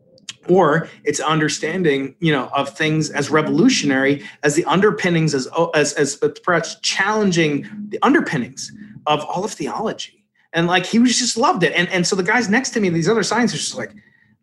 [0.48, 6.16] or it's understanding you know of things as revolutionary as the underpinnings oh, as as
[6.18, 8.72] as perhaps challenging the underpinnings
[9.06, 10.24] of all of theology.
[10.52, 11.72] And like he was just loved it.
[11.74, 13.92] And and so the guys next to me these other scientists just like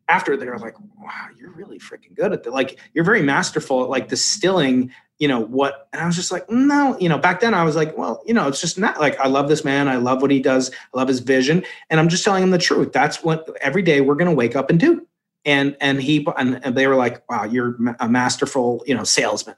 [0.09, 3.89] after they're like wow you're really freaking good at that like you're very masterful at
[3.89, 7.53] like distilling you know what and i was just like no you know back then
[7.53, 9.87] i was like well you know it's just not like i love this man.
[9.87, 10.71] I love what he does.
[10.93, 11.63] I love his vision.
[11.89, 12.91] And i'm just telling him the truth.
[12.91, 15.07] That's what every day we're going to wake up and do
[15.45, 19.55] and and he and, and they were like wow you're a masterful you know salesman.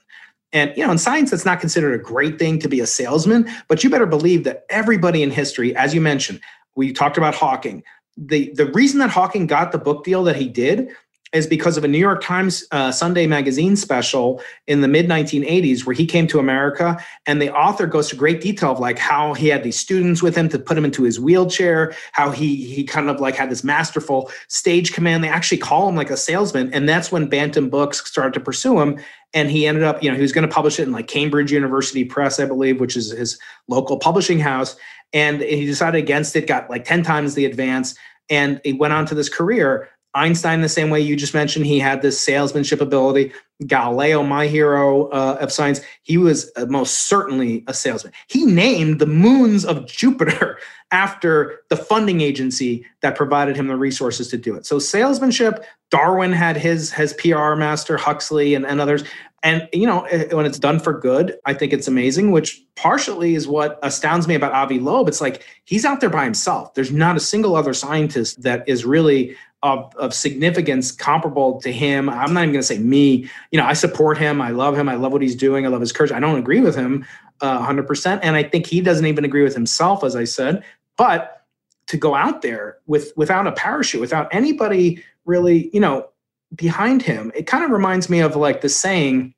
[0.53, 3.49] And you know in science it's not considered a great thing to be a salesman
[3.67, 6.39] but you better believe that everybody in history as you mentioned
[6.75, 7.83] we talked about hawking.
[8.17, 10.89] The the reason that hawking got the book deal that he did
[11.36, 15.86] is because of a New York Times uh, Sunday magazine special in the mid 1980s
[15.86, 16.97] where he came to America.
[17.25, 20.33] And the author goes to great detail of like how he had these students with
[20.36, 23.65] him to put him into his wheelchair, how he he kind of like had this
[23.65, 25.23] masterful stage command.
[25.23, 26.73] They actually call him like a salesman.
[26.73, 28.97] And that's when Bantam Books started to pursue him.
[29.33, 31.51] And he ended up, you know, he was going to publish it in like Cambridge
[31.51, 34.77] University Press, I believe, which is his local publishing house.
[35.11, 37.95] And he decided against it, got like 10 times the advance,
[38.29, 41.78] and he went on to this career Einstein, the same way you just mentioned, he
[41.78, 43.34] had this salesmanship ability.
[43.68, 48.13] Galileo, my hero uh, of science, he was uh, most certainly a salesman.
[48.28, 50.57] He named the moons of Jupiter
[50.91, 54.66] after the funding agency that provided him the resources to do it.
[54.66, 59.03] So salesmanship, Darwin had his his PR master, Huxley, and, and others.
[59.43, 62.32] And you know, eh, when it's done for good, I think it's amazing.
[62.32, 65.07] Which partially is what astounds me about Avi Loeb.
[65.07, 66.74] It's like he's out there by himself.
[66.74, 69.36] There's not a single other scientist that is really
[69.66, 72.07] of, of significance comparable to him.
[72.07, 73.28] I'm not even going to say me.
[73.49, 74.39] You know, I support him.
[74.39, 74.88] I love him.
[74.88, 75.66] I love what he's doing.
[75.66, 76.11] I love his courage.
[76.11, 77.03] I don't agree with him
[77.41, 78.20] uh, 100%.
[78.22, 80.63] And I think he doesn't even agree with himself, as I said.
[80.97, 81.41] But
[81.88, 86.09] to go out there with without a parachute, without anybody really, you know,
[86.53, 89.34] behind him, it kind of reminds me of like the saying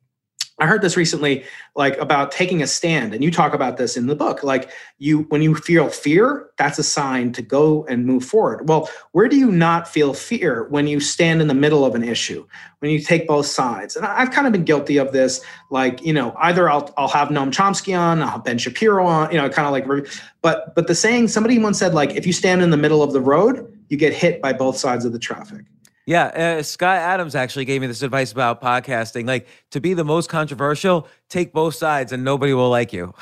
[0.60, 1.44] I heard this recently,
[1.76, 4.42] like about taking a stand, and you talk about this in the book.
[4.42, 8.68] Like you, when you feel fear, that's a sign to go and move forward.
[8.68, 12.04] Well, where do you not feel fear when you stand in the middle of an
[12.04, 12.48] issue,
[12.80, 13.96] when you take both sides?
[13.96, 15.42] And I've kind of been guilty of this.
[15.70, 19.32] Like you know, either I'll I'll have Noam Chomsky on, I'll have Ben Shapiro on,
[19.32, 20.08] you know, kind of like.
[20.42, 23.14] But but the saying somebody once said like if you stand in the middle of
[23.14, 25.66] the road, you get hit by both sides of the traffic.
[26.08, 26.28] Yeah,
[26.60, 29.28] uh, Scott Adams actually gave me this advice about podcasting.
[29.28, 33.14] Like to be the most controversial, take both sides and nobody will like you.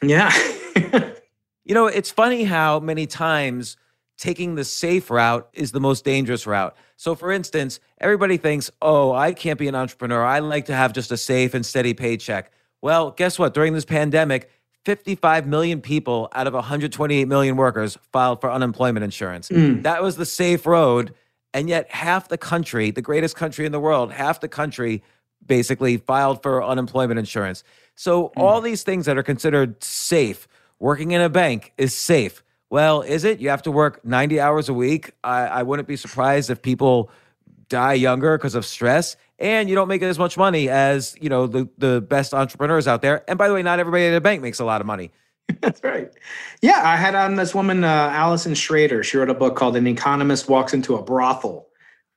[0.00, 0.32] Yeah.
[1.64, 3.76] you know, it's funny how many times
[4.18, 6.76] taking the safe route is the most dangerous route.
[6.96, 10.24] So, for instance, everybody thinks, oh, I can't be an entrepreneur.
[10.24, 12.52] I like to have just a safe and steady paycheck.
[12.80, 13.52] Well, guess what?
[13.52, 14.48] During this pandemic,
[14.84, 19.48] 55 million people out of 128 million workers filed for unemployment insurance.
[19.48, 19.82] Mm.
[19.82, 21.14] That was the safe road
[21.54, 25.02] and yet, half the country, the greatest country in the world, half the country
[25.44, 27.64] basically filed for unemployment insurance.
[27.94, 28.32] So, mm.
[28.36, 30.46] all these things that are considered safe,
[30.78, 32.42] working in a bank is safe.
[32.70, 33.40] Well, is it?
[33.40, 35.12] You have to work 90 hours a week.
[35.24, 37.10] I, I wouldn't be surprised if people
[37.68, 41.46] die younger because of stress and you don't make as much money as you know
[41.46, 44.42] the, the best entrepreneurs out there and by the way not everybody at a bank
[44.42, 45.10] makes a lot of money
[45.60, 46.10] That's right.
[46.62, 49.02] Yeah, I had on this woman, uh, Allison Schrager.
[49.02, 51.66] She wrote a book called "An Economist Walks into a Brothel."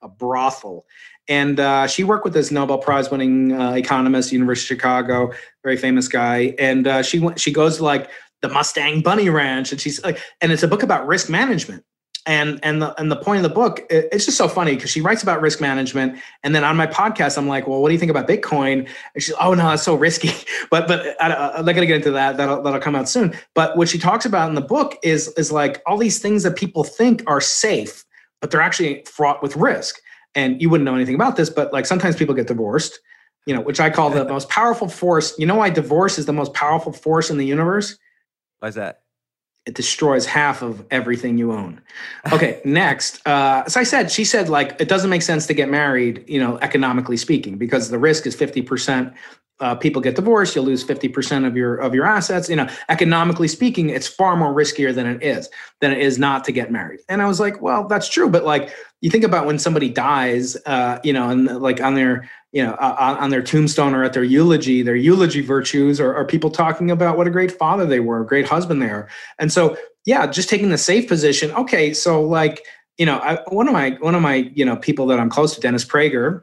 [0.04, 0.88] A brothel,
[1.28, 5.32] and uh, she worked with this Nobel Prize winning uh, economist, University of Chicago,
[5.64, 6.56] very famous guy.
[6.58, 8.10] And uh, she went, she goes to like
[8.42, 11.84] the Mustang Bunny Ranch, and she's like, and it's a book about risk management.
[12.28, 14.92] And and the and the point of the book, it, it's just so funny because
[14.92, 17.94] she writes about risk management, and then on my podcast, I'm like, well, what do
[17.94, 18.88] you think about Bitcoin?
[19.16, 20.32] And she's, oh no, it's so risky.
[20.70, 22.38] But but I, I'm not gonna get into that.
[22.38, 23.34] That'll that'll come out soon.
[23.56, 26.56] But what she talks about in the book is is like all these things that
[26.56, 28.06] people think are safe,
[28.40, 30.00] but they're actually fraught with risk
[30.36, 33.00] and you wouldn't know anything about this, but like sometimes people get divorced,
[33.46, 35.38] you know, which I call the most powerful force.
[35.38, 37.98] You know why divorce is the most powerful force in the universe?
[38.60, 39.01] why is that?
[39.66, 41.82] It destroys half of everything you own.
[42.34, 43.26] Okay, next.
[43.28, 46.39] Uh, as I said, she said like it doesn't make sense to get married, you
[46.39, 49.14] know, economically speaking, because the risk is fifty percent
[49.62, 52.49] uh, people get divorced, you'll lose 50% of your of your assets.
[52.49, 55.49] You know, economically speaking, it's far more riskier than it is
[55.80, 56.99] than it is not to get married.
[57.07, 60.57] And I was like, well, that's true, but like you think about when somebody dies,
[60.66, 64.14] uh, you know, and like on their you know uh, on their tombstone or at
[64.14, 67.99] their eulogy, their eulogy virtues, or are people talking about what a great father they
[67.99, 69.08] were, a great husband they are.
[69.39, 71.52] And so, yeah, just taking the safe position.
[71.52, 72.64] Okay, so like
[72.97, 75.56] you know, I, one of my one of my you know people that I'm close
[75.56, 76.41] to, Dennis Prager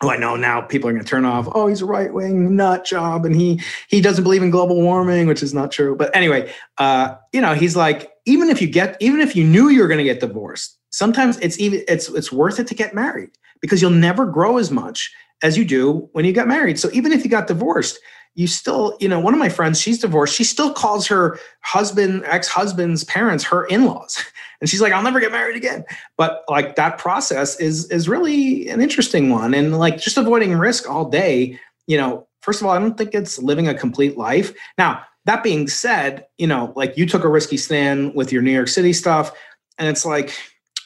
[0.00, 1.46] who I know now people are going to turn off.
[1.52, 5.26] Oh, he's a right wing nut job, and he he doesn't believe in global warming,
[5.26, 5.94] which is not true.
[5.94, 9.68] But anyway, uh, you know, he's like, even if you get, even if you knew
[9.68, 12.94] you were going to get divorced, sometimes it's even it's it's worth it to get
[12.94, 13.30] married
[13.60, 15.12] because you'll never grow as much
[15.42, 16.78] as you do when you got married.
[16.78, 17.98] So even if you got divorced,
[18.34, 20.34] you still, you know, one of my friends, she's divorced.
[20.34, 24.22] She still calls her husband, ex-husband's parents her in-laws.
[24.60, 25.86] And she's like, I'll never get married again.
[26.18, 29.54] But like that process is is really an interesting one.
[29.54, 33.14] And like just avoiding risk all day, you know, first of all, I don't think
[33.14, 34.52] it's living a complete life.
[34.76, 38.52] Now, that being said, you know, like you took a risky stand with your New
[38.52, 39.32] York City stuff.
[39.78, 40.34] And it's like,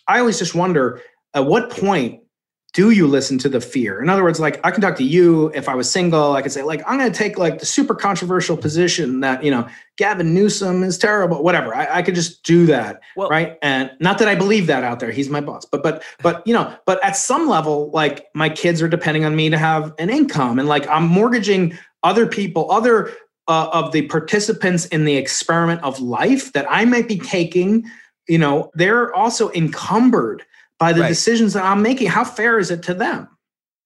[0.07, 1.00] I always just wonder
[1.34, 2.20] at what point
[2.74, 4.02] do you listen to the fear?
[4.02, 6.50] In other words, like I can talk to you if I was single, I could
[6.50, 9.66] say, like, I'm going to take like the super controversial position that, you know,
[9.96, 11.72] Gavin Newsom is terrible, whatever.
[11.72, 13.00] I, I could just do that.
[13.16, 13.56] Well, right.
[13.62, 15.12] And not that I believe that out there.
[15.12, 15.64] He's my boss.
[15.64, 19.36] But, but, but, you know, but at some level, like my kids are depending on
[19.36, 23.12] me to have an income and like I'm mortgaging other people, other
[23.46, 27.88] uh, of the participants in the experiment of life that I might be taking,
[28.28, 30.44] you know, they're also encumbered
[30.78, 31.08] by the right.
[31.08, 32.08] decisions that I'm making.
[32.08, 33.28] How fair is it to them?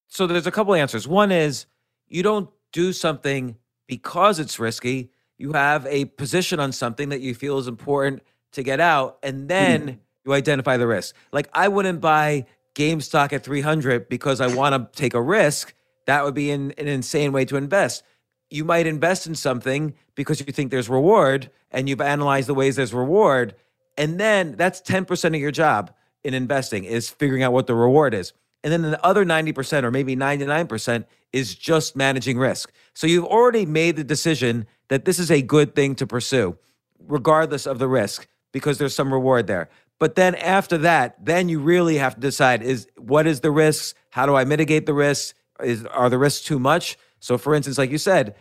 [0.08, 1.06] So there's a couple answers.
[1.06, 1.66] One is
[2.08, 5.10] you don't do something because it's risky.
[5.36, 8.22] You have a position on something that you feel is important
[8.52, 9.98] to get out, and then mm.
[10.24, 11.14] you identify the risk.
[11.32, 15.74] Like I wouldn't buy GameStop at 300 because I want to take a risk.
[16.06, 18.02] That would be an, an insane way to invest.
[18.50, 22.76] You might invest in something because you think there's reward, and you've analyzed the ways
[22.76, 23.54] there's reward,
[23.98, 25.92] and then that's 10% of your job
[26.28, 28.32] in investing is figuring out what the reward is.
[28.62, 32.70] And then the other 90% or maybe 99% is just managing risk.
[32.94, 36.58] So you've already made the decision that this is a good thing to pursue,
[37.06, 39.68] regardless of the risk, because there's some reward there.
[39.98, 43.94] But then after that, then you really have to decide is what is the risks?
[44.10, 45.34] How do I mitigate the risks?
[45.62, 46.96] Is are the risks too much?
[47.20, 48.36] So for instance, like you said,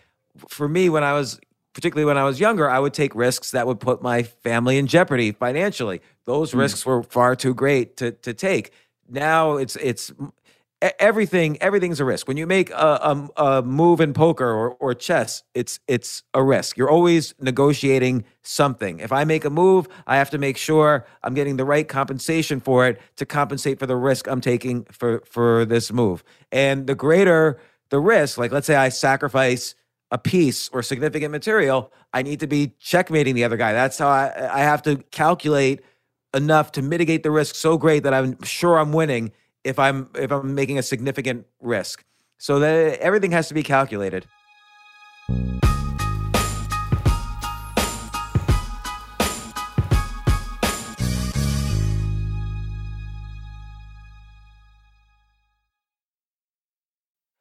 [0.47, 1.39] for me when I was
[1.77, 4.87] particularly when I was younger, I would take risks that would put my family in
[4.87, 6.01] jeopardy financially.
[6.25, 6.57] Those mm.
[6.57, 8.71] risks were far too great to to take.
[9.07, 10.11] Now it's it's
[10.81, 12.27] everything everything's a risk.
[12.27, 16.41] When you make a, a, a move in poker or, or chess, it's it's a
[16.41, 16.77] risk.
[16.77, 18.99] You're always negotiating something.
[18.99, 22.59] If I make a move, I have to make sure I'm getting the right compensation
[22.59, 26.23] for it to compensate for the risk I'm taking for for this move.
[26.51, 27.59] And the greater
[27.89, 29.75] the risk, like let's say I sacrifice
[30.11, 33.73] a piece or significant material, I need to be checkmating the other guy.
[33.73, 35.81] That's how I, I have to calculate
[36.33, 39.31] enough to mitigate the risk so great that I'm sure I'm winning
[39.63, 42.03] if I'm if I'm making a significant risk.
[42.37, 44.27] So that everything has to be calculated.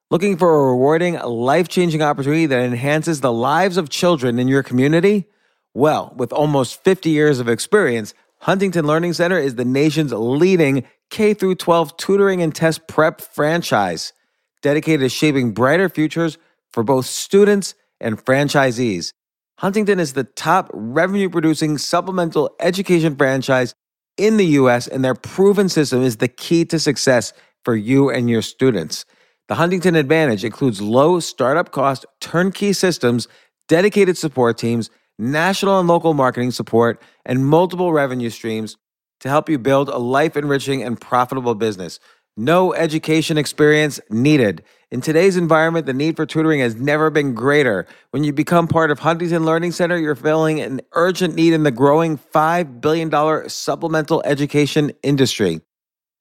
[0.08, 4.62] Looking for a rewarding, life changing opportunity that enhances the lives of children in your
[4.62, 5.26] community?
[5.74, 11.34] Well, with almost 50 years of experience, Huntington Learning Center is the nation's leading K
[11.34, 14.12] 12 tutoring and test prep franchise,
[14.62, 16.38] dedicated to shaping brighter futures
[16.70, 19.12] for both students and franchisees.
[19.58, 23.74] Huntington is the top revenue producing supplemental education franchise
[24.16, 27.32] in the US, and their proven system is the key to success
[27.64, 29.04] for you and your students.
[29.48, 33.28] The Huntington Advantage includes low startup cost turnkey systems,
[33.68, 38.76] dedicated support teams, national and local marketing support, and multiple revenue streams
[39.20, 42.00] to help you build a life enriching and profitable business.
[42.36, 44.62] No education experience needed.
[44.90, 47.86] In today's environment, the need for tutoring has never been greater.
[48.10, 51.70] When you become part of Huntington Learning Center, you're filling an urgent need in the
[51.70, 55.60] growing $5 billion supplemental education industry.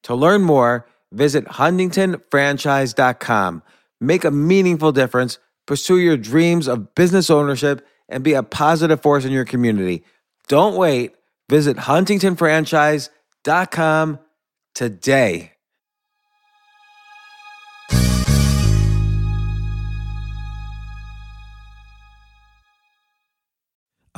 [0.04, 0.86] To learn more,
[1.16, 3.62] visit huntingtonfranchise.com.
[4.00, 9.24] Make a meaningful difference, pursue your dreams of business ownership, and be a positive force
[9.24, 10.04] in your community.
[10.48, 11.16] Don't wait.
[11.48, 14.18] Visit huntingtonfranchise.com
[14.74, 15.56] today.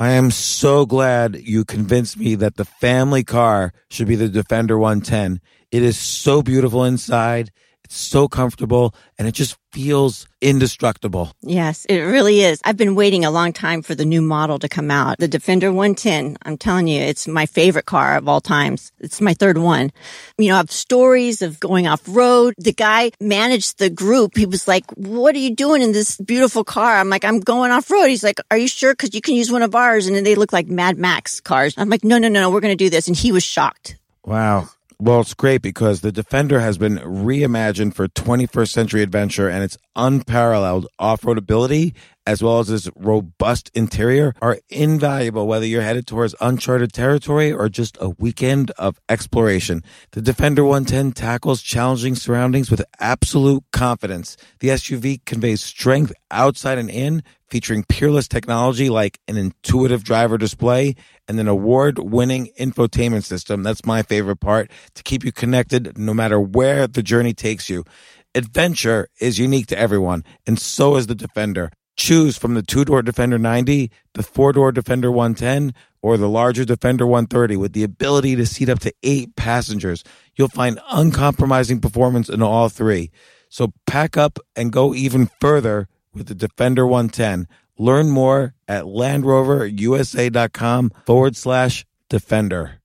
[0.01, 4.79] I am so glad you convinced me that the family car should be the Defender
[4.79, 5.41] 110.
[5.71, 7.51] It is so beautiful inside.
[7.89, 11.31] It's so comfortable and it just feels indestructible.
[11.41, 12.61] Yes, it really is.
[12.63, 15.17] I've been waiting a long time for the new model to come out.
[15.17, 16.37] The Defender 110.
[16.43, 18.91] I'm telling you, it's my favorite car of all times.
[18.99, 19.91] It's my third one.
[20.37, 22.53] You know, I have stories of going off road.
[22.59, 24.37] The guy managed the group.
[24.37, 26.95] He was like, what are you doing in this beautiful car?
[26.97, 28.05] I'm like, I'm going off road.
[28.05, 28.93] He's like, are you sure?
[28.93, 30.05] Cause you can use one of ours.
[30.05, 31.73] And then they look like Mad Max cars.
[31.75, 33.07] I'm like, no, no, no, no, we're going to do this.
[33.07, 33.97] And he was shocked.
[34.23, 34.69] Wow.
[35.01, 39.77] Well, it's great because the Defender has been reimagined for 21st century adventure and its
[39.95, 41.93] unparalleled off-road ability
[42.27, 47.69] as well as its robust interior are invaluable whether you're headed towards uncharted territory or
[47.69, 49.83] just a weekend of exploration.
[50.11, 54.35] The Defender 110 tackles challenging surroundings with absolute confidence.
[54.59, 60.95] The SUV conveys strength outside and in, featuring peerless technology like an intuitive driver display
[61.29, 63.61] and an award winning infotainment system.
[63.61, 67.85] That's my favorite part to keep you connected no matter where the journey takes you.
[68.33, 71.71] Adventure is unique to everyone, and so is the Defender.
[71.95, 76.65] Choose from the two door Defender 90, the four door Defender 110, or the larger
[76.65, 80.03] Defender 130 with the ability to seat up to eight passengers.
[80.35, 83.11] You'll find uncompromising performance in all three.
[83.49, 87.47] So pack up and go even further with the Defender 110.
[87.79, 92.79] Learn more at LandRoverUSA.com forward slash Defender.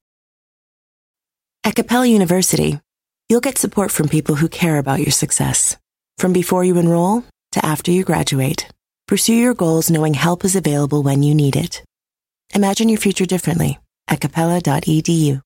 [1.65, 2.81] At Capella University,
[3.29, 5.77] you'll get support from people who care about your success.
[6.19, 8.69] From before you enroll to after you graduate.
[9.07, 11.83] Pursue your goals knowing help is available when you need it.
[12.55, 15.41] Imagine your future differently at capella.edu.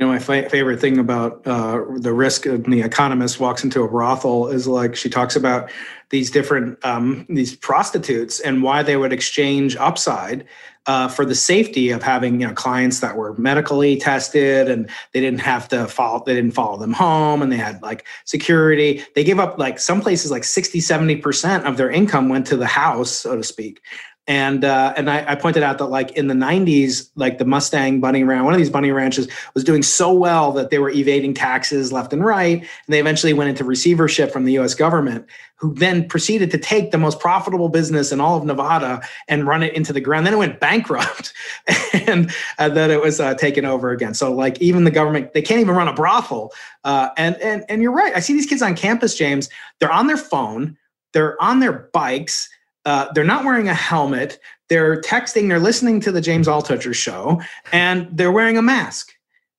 [0.00, 3.82] You know, my fa- favorite thing about uh, the risk of the economist walks into
[3.82, 5.70] a brothel is like she talks about
[6.10, 10.44] these different um, these prostitutes and why they would exchange upside
[10.86, 15.20] uh, for the safety of having you know clients that were medically tested and they
[15.20, 19.04] didn't have to follow they didn't follow them home and they had like security.
[19.14, 22.66] They gave up like some places like 60 70% of their income went to the
[22.66, 23.80] house so to speak
[24.26, 28.00] and uh, and I, I, pointed out that like in the 90s like the mustang
[28.00, 31.34] bunny ranch one of these bunny ranches was doing so well that they were evading
[31.34, 35.26] taxes left and right and they eventually went into receivership from the us government
[35.60, 39.62] who then proceeded to take the most profitable business in all of nevada and run
[39.62, 40.26] it into the ground.
[40.26, 41.34] Then it went bankrupt
[41.92, 44.14] and uh, then it was uh, taken over again.
[44.14, 46.52] So like even the government they can't even run a brothel
[46.84, 48.14] uh, and and and you're right.
[48.16, 49.48] I see these kids on campus james.
[49.80, 50.78] They're on their phone.
[51.12, 52.48] They're on their bikes
[52.84, 54.38] uh, they're not wearing a helmet.
[54.68, 55.48] They're texting.
[55.48, 57.40] They're listening to the James Altucher show,
[57.72, 59.12] and they're wearing a mask.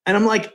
[0.05, 0.53] And I'm like,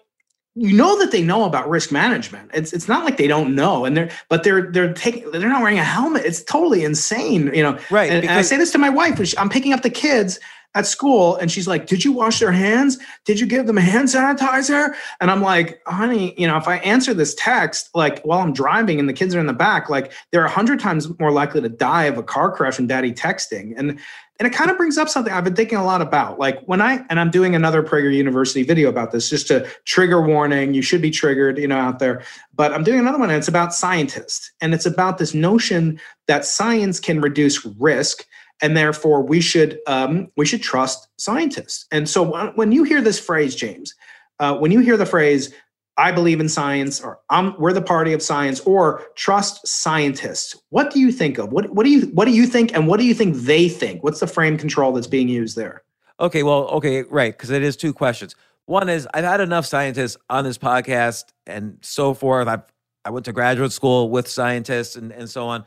[0.55, 2.51] you know that they know about risk management.
[2.55, 5.61] It's it's not like they don't know, and they're but they're they're taking they're not
[5.61, 6.25] wearing a helmet.
[6.25, 7.79] It's totally insane, you know.
[7.91, 8.11] Right.
[8.11, 9.21] And, and I say this to my wife.
[9.39, 10.41] I'm picking up the kids
[10.77, 12.99] at school and she's like, Did you wash their hands?
[13.25, 14.95] Did you give them hand sanitizer?
[15.21, 19.01] And I'm like, honey, you know, if I answer this text, like while I'm driving
[19.01, 21.69] and the kids are in the back, like they're a hundred times more likely to
[21.71, 23.73] die of a car crash from daddy texting.
[23.77, 23.99] And
[24.39, 26.39] and it kind of brings up something I've been thinking a lot about.
[26.39, 30.21] Like when I and I'm doing another Prager University video about this, just a trigger
[30.21, 30.75] warning.
[30.75, 32.23] You should be triggered, you know, out there.
[32.55, 36.45] But I'm doing another one, and it's about scientists, and it's about this notion that
[36.45, 38.27] science can reduce risk
[38.63, 41.87] and therefore we should um, we should trust scientists.
[41.91, 43.95] And so when you hear this phrase, James,
[44.39, 45.53] uh, when you hear the phrase
[45.97, 50.91] "I believe in science" or "I'm we're the party of science" or "trust scientists," what
[50.91, 51.53] do you think of?
[51.53, 54.03] What what do you what do you think, and what do you think they think?
[54.03, 55.83] What's the frame control that's being used there?
[56.19, 58.35] Okay, well, okay, right, because it is two questions.
[58.65, 62.49] One is I've had enough scientists on this podcast and so forth.
[62.49, 62.63] I've
[63.05, 65.65] I went to graduate school with scientists and, and so on.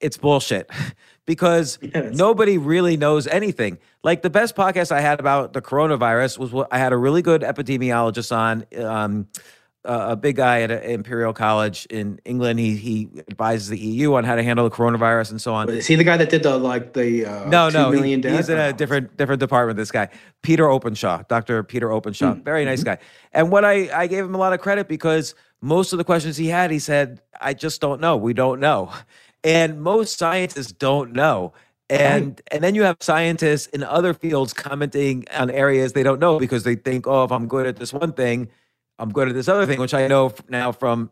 [0.00, 0.70] It's bullshit.
[1.28, 2.16] because yes.
[2.16, 3.76] nobody really knows anything.
[4.02, 7.20] Like the best podcast I had about the coronavirus was what I had a really
[7.20, 8.64] good epidemiologist on.
[8.82, 9.28] Um,
[9.84, 12.58] a big guy at a, Imperial College in England.
[12.58, 15.68] He he advises the EU on how to handle the coronavirus and so on.
[15.70, 18.58] Is he the guy that did the like the uh, no no he, he's in
[18.58, 19.76] a different different department.
[19.76, 20.08] This guy
[20.42, 22.42] Peter Openshaw, Doctor Peter Openshaw, mm.
[22.42, 22.96] very nice mm-hmm.
[22.96, 22.98] guy.
[23.32, 26.36] And what I I gave him a lot of credit because most of the questions
[26.36, 28.16] he had, he said, I just don't know.
[28.16, 28.92] We don't know,
[29.44, 31.52] and most scientists don't know.
[31.90, 32.42] And right.
[32.50, 36.62] and then you have scientists in other fields commenting on areas they don't know because
[36.64, 38.48] they think, oh, if I'm good at this one thing,
[38.98, 41.10] I'm good at this other thing, which I know now from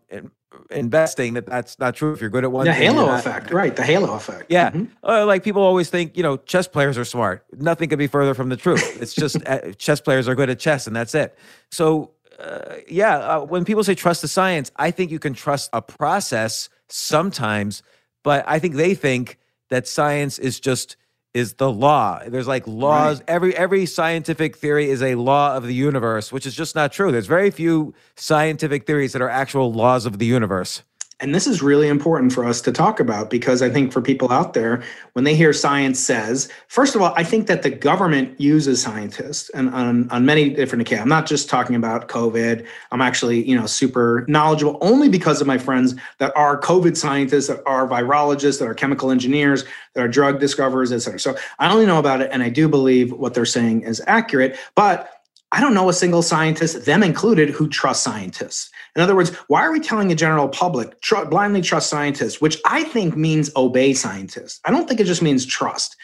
[0.70, 2.12] investing that that's not true.
[2.12, 3.74] If you're good at one, the thing, halo effect, right?
[3.74, 4.46] The halo effect.
[4.48, 4.84] Yeah, mm-hmm.
[5.02, 7.44] uh, like people always think, you know, chess players are smart.
[7.52, 9.00] Nothing could be further from the truth.
[9.00, 11.38] It's just uh, chess players are good at chess, and that's it.
[11.70, 15.70] So, uh, yeah, uh, when people say trust the science, I think you can trust
[15.72, 17.82] a process sometimes,
[18.26, 19.38] but I think they think
[19.70, 20.96] that science is just
[21.32, 22.20] is the law.
[22.26, 23.20] There's like laws.
[23.20, 23.28] Right.
[23.28, 27.12] Every every scientific theory is a law of the universe, which is just not true.
[27.12, 30.82] There's very few scientific theories that are actual laws of the universe.
[31.18, 34.30] And this is really important for us to talk about because I think for people
[34.30, 34.82] out there,
[35.14, 39.48] when they hear science says, first of all, I think that the government uses scientists
[39.50, 41.04] and on, on many different occasions.
[41.04, 42.66] I'm not just talking about COVID.
[42.92, 47.46] I'm actually, you know, super knowledgeable only because of my friends that are COVID scientists,
[47.46, 49.64] that are virologists, that are chemical engineers,
[49.94, 51.18] that are drug discoverers, et cetera.
[51.18, 54.58] So I only know about it and I do believe what they're saying is accurate.
[54.74, 55.15] But
[55.56, 58.68] I don't know a single scientist, them included, who trusts scientists.
[58.94, 62.58] In other words, why are we telling the general public tr- blindly trust scientists, which
[62.66, 64.60] I think means obey scientists?
[64.66, 65.96] I don't think it just means trust.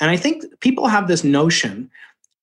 [0.00, 1.88] And I think people have this notion,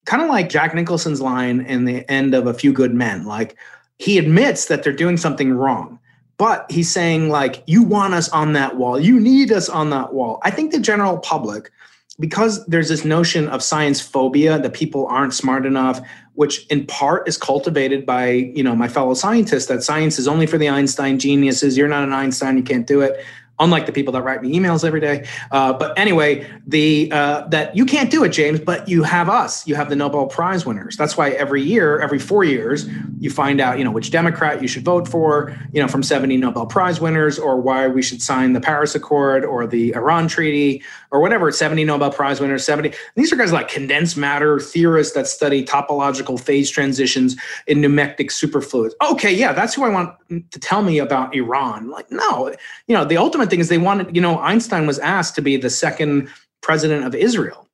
[0.05, 3.57] kind of like Jack Nicholson's line in the end of A Few Good Men, like
[3.97, 5.99] he admits that they're doing something wrong.
[6.37, 8.97] But he's saying, like, you want us on that wall.
[8.97, 10.39] You need us on that wall.
[10.43, 11.71] I think the general public,
[12.19, 15.99] because there's this notion of science phobia that people aren't smart enough,
[16.35, 20.47] which in part is cultivated by you know my fellow scientists that science is only
[20.47, 21.77] for the einstein geniuses.
[21.77, 23.23] You're not an einstein you can't do it
[23.63, 25.25] unlike the people that write me emails every day.
[25.51, 29.65] Uh, but anyway, the uh, that you can't do it, James, but you have us.
[29.67, 30.97] You have the Nobel Prize winners.
[30.97, 32.87] That's why every year, every four years,
[33.19, 36.37] you find out, you know, which Democrat you should vote for, you know, from 70
[36.37, 40.83] Nobel Prize winners, or why we should sign the Paris Accord or the Iran Treaty,
[41.11, 41.51] or whatever.
[41.51, 42.93] 70 Nobel Prize winners, 70.
[43.15, 47.35] these are guys like condensed matter theorists that study topological phase transitions
[47.67, 48.95] in nematic superfluids.
[49.11, 51.89] Okay, yeah, that's who I want to tell me about Iran.
[51.89, 52.53] Like, no,
[52.87, 55.57] you know, the ultimate thing is they wanted, you know, Einstein was asked to be
[55.57, 56.27] the second
[56.61, 57.67] president of Israel.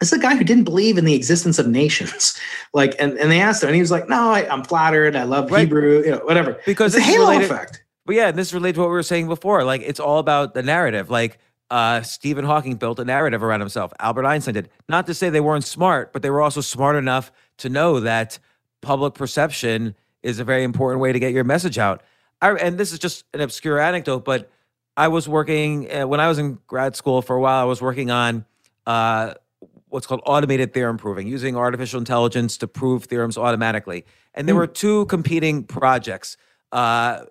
[0.00, 2.38] This is a guy who didn't believe in the existence of nations.
[2.74, 5.14] Like, and, and they asked him, and he was like, No, I, am flattered.
[5.14, 5.60] I love right.
[5.60, 6.60] Hebrew, you know, whatever.
[6.66, 7.84] Because it's a halo related, effect.
[8.04, 9.62] But yeah, this relates to what we were saying before.
[9.62, 11.08] Like, it's all about the narrative.
[11.08, 11.38] Like,
[11.70, 13.92] uh, Stephen Hawking built a narrative around himself.
[14.00, 14.70] Albert Einstein did.
[14.88, 18.40] Not to say they weren't smart, but they were also smart enough to know that
[18.80, 22.02] public perception is a very important way to get your message out.
[22.42, 24.50] I, and this is just an obscure anecdote, but
[24.96, 27.60] I was working uh, when I was in grad school for a while.
[27.60, 28.44] I was working on
[28.86, 29.34] uh,
[29.88, 34.04] what's called automated theorem proving, using artificial intelligence to prove theorems automatically.
[34.34, 34.58] And there mm.
[34.58, 36.36] were two competing projects,
[36.72, 37.24] uh,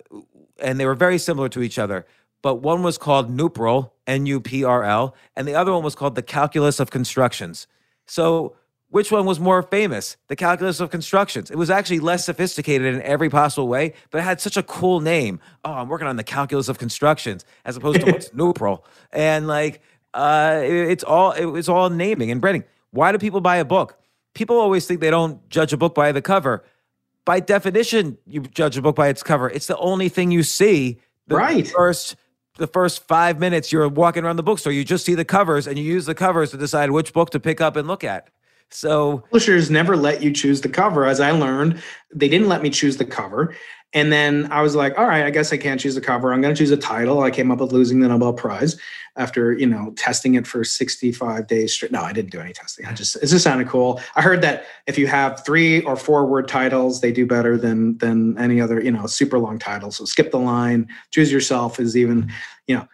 [0.59, 2.05] and they were very similar to each other.
[2.41, 6.91] But one was called NUPRL, N-U-P-R-L, and the other one was called the Calculus of
[6.91, 7.67] Constructions.
[8.05, 8.55] So
[8.93, 10.17] which one was more famous?
[10.27, 11.49] The calculus of constructions.
[11.49, 14.99] It was actually less sophisticated in every possible way, but it had such a cool
[14.99, 15.39] name.
[15.65, 18.83] Oh, I'm working on the calculus of constructions, as opposed to what's NUPRL.
[19.11, 19.81] And like,
[20.13, 22.65] uh, it, it's all it's all naming and branding.
[22.91, 23.97] Why do people buy a book?
[24.35, 26.63] People always think they don't judge a book by the cover.
[27.25, 29.49] By definition, you judge a book by its cover.
[29.49, 30.99] It's the only thing you see.
[31.25, 31.67] The right.
[31.67, 32.15] First
[32.59, 35.79] the first five minutes you're walking around the bookstore, you just see the covers and
[35.79, 38.29] you use the covers to decide which book to pick up and look at.
[38.73, 41.05] So publishers never let you choose the cover.
[41.05, 41.81] As I learned,
[42.13, 43.55] they didn't let me choose the cover.
[43.93, 46.33] And then I was like, all right, I guess I can't choose the cover.
[46.33, 47.21] I'm going to choose a title.
[47.21, 48.75] I came up with losing the Nobel Prize
[49.15, 51.91] after, you know, testing it for 65 days straight.
[51.91, 52.87] No, I didn't do any testing.
[52.87, 54.01] I just, it just sounded cool.
[54.15, 57.99] I heard that if you have three or four word titles, they do better than,
[57.99, 59.91] than any other, you know, super long title.
[59.91, 62.31] So skip the line, choose yourself is even,
[62.67, 62.87] you know,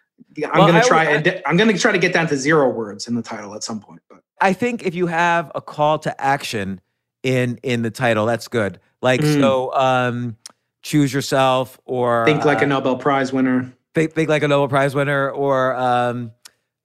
[0.45, 2.69] I'm well, going to try, I, I'm going to try to get down to zero
[2.69, 4.01] words in the title at some point.
[4.41, 6.81] I think if you have a call to action
[7.23, 8.79] in in the title, that's good.
[9.01, 9.39] Like mm.
[9.39, 10.37] so, um,
[10.81, 13.73] choose yourself or think like uh, a Nobel Prize winner.
[13.95, 16.31] Think, think like a Nobel Prize winner, or um,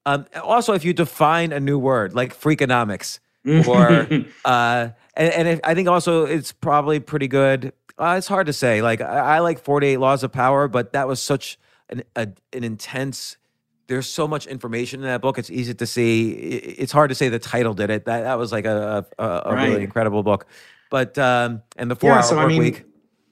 [0.06, 3.20] um, also if you define a new word like freakonomics,
[3.66, 3.88] or
[4.44, 7.72] uh, and, and if, I think also it's probably pretty good.
[7.96, 8.82] Uh, it's hard to say.
[8.82, 11.58] Like I, I like Forty Eight Laws of Power, but that was such
[11.88, 13.36] an a, an intense
[13.86, 15.38] there's so much information in that book.
[15.38, 16.30] It's easy to see.
[16.32, 18.04] It's hard to say the title did it.
[18.04, 19.68] That that was like a a, a right.
[19.68, 20.46] really incredible book.
[20.90, 22.84] But um, and the four yeah, hour so, work I mean, week.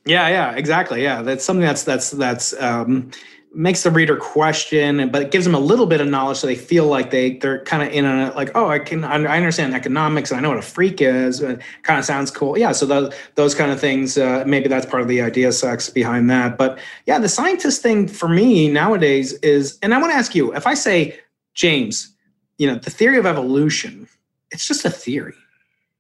[0.05, 1.03] Yeah, yeah, exactly.
[1.03, 3.11] Yeah, that's something that's that's that's um,
[3.55, 6.55] makes the reader question, but it gives them a little bit of knowledge, so they
[6.55, 8.35] feel like they they're kind of in it.
[8.35, 11.41] Like, oh, I can I understand economics, and I know what a freak is.
[11.41, 12.57] It kind of sounds cool.
[12.59, 14.16] Yeah, so those those kind of things.
[14.16, 16.57] Uh, maybe that's part of the idea sex behind that.
[16.57, 20.55] But yeah, the scientist thing for me nowadays is, and I want to ask you,
[20.55, 21.19] if I say
[21.55, 22.15] James,
[22.59, 24.09] you know, the theory of evolution,
[24.51, 25.35] it's just a theory.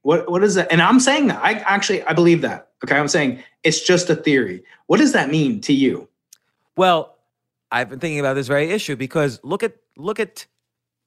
[0.02, 0.72] What what is that?
[0.72, 2.68] And I'm saying that I actually I believe that.
[2.84, 4.64] Okay, I'm saying it's just a theory.
[4.86, 6.08] What does that mean to you?
[6.76, 7.11] Well,
[7.72, 10.46] I've been thinking about this very issue because look at look at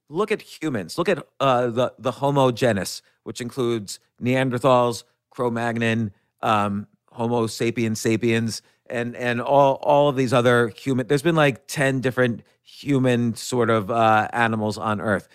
[0.09, 0.97] look at humans.
[0.97, 6.11] Look at uh, the the Homo genus, which includes Neanderthals, Cro-Magnon,
[6.41, 11.05] um, Homo sapiens sapiens, and and all all of these other human.
[11.05, 15.27] There's been like ten different human sort of uh, animals on Earth.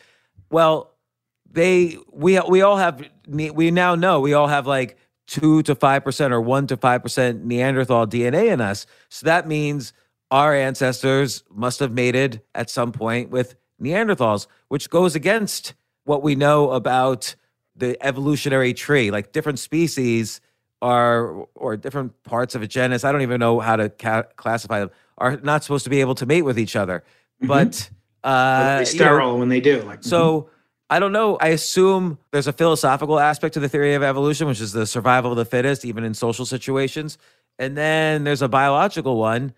[0.50, 0.94] Well,
[1.48, 4.98] they we we all have we now know we all have like
[5.28, 8.84] two to five percent or one to five percent Neanderthal DNA in us.
[9.10, 9.92] So that means
[10.30, 15.74] our ancestors must have mated at some point with Neanderthals, which goes against
[16.04, 17.34] what we know about
[17.74, 19.10] the evolutionary tree.
[19.10, 20.40] Like different species
[20.82, 24.80] are, or different parts of a genus, I don't even know how to ca- classify
[24.80, 27.02] them, are not supposed to be able to mate with each other.
[27.42, 27.48] Mm-hmm.
[27.48, 27.90] But
[28.22, 29.82] uh, sterile you know, when they do.
[29.82, 30.42] Like so.
[30.42, 30.54] Mm-hmm.
[30.92, 31.36] I don't know.
[31.36, 35.30] I assume there's a philosophical aspect to the theory of evolution, which is the survival
[35.30, 37.16] of the fittest, even in social situations.
[37.60, 39.54] And then there's a biological one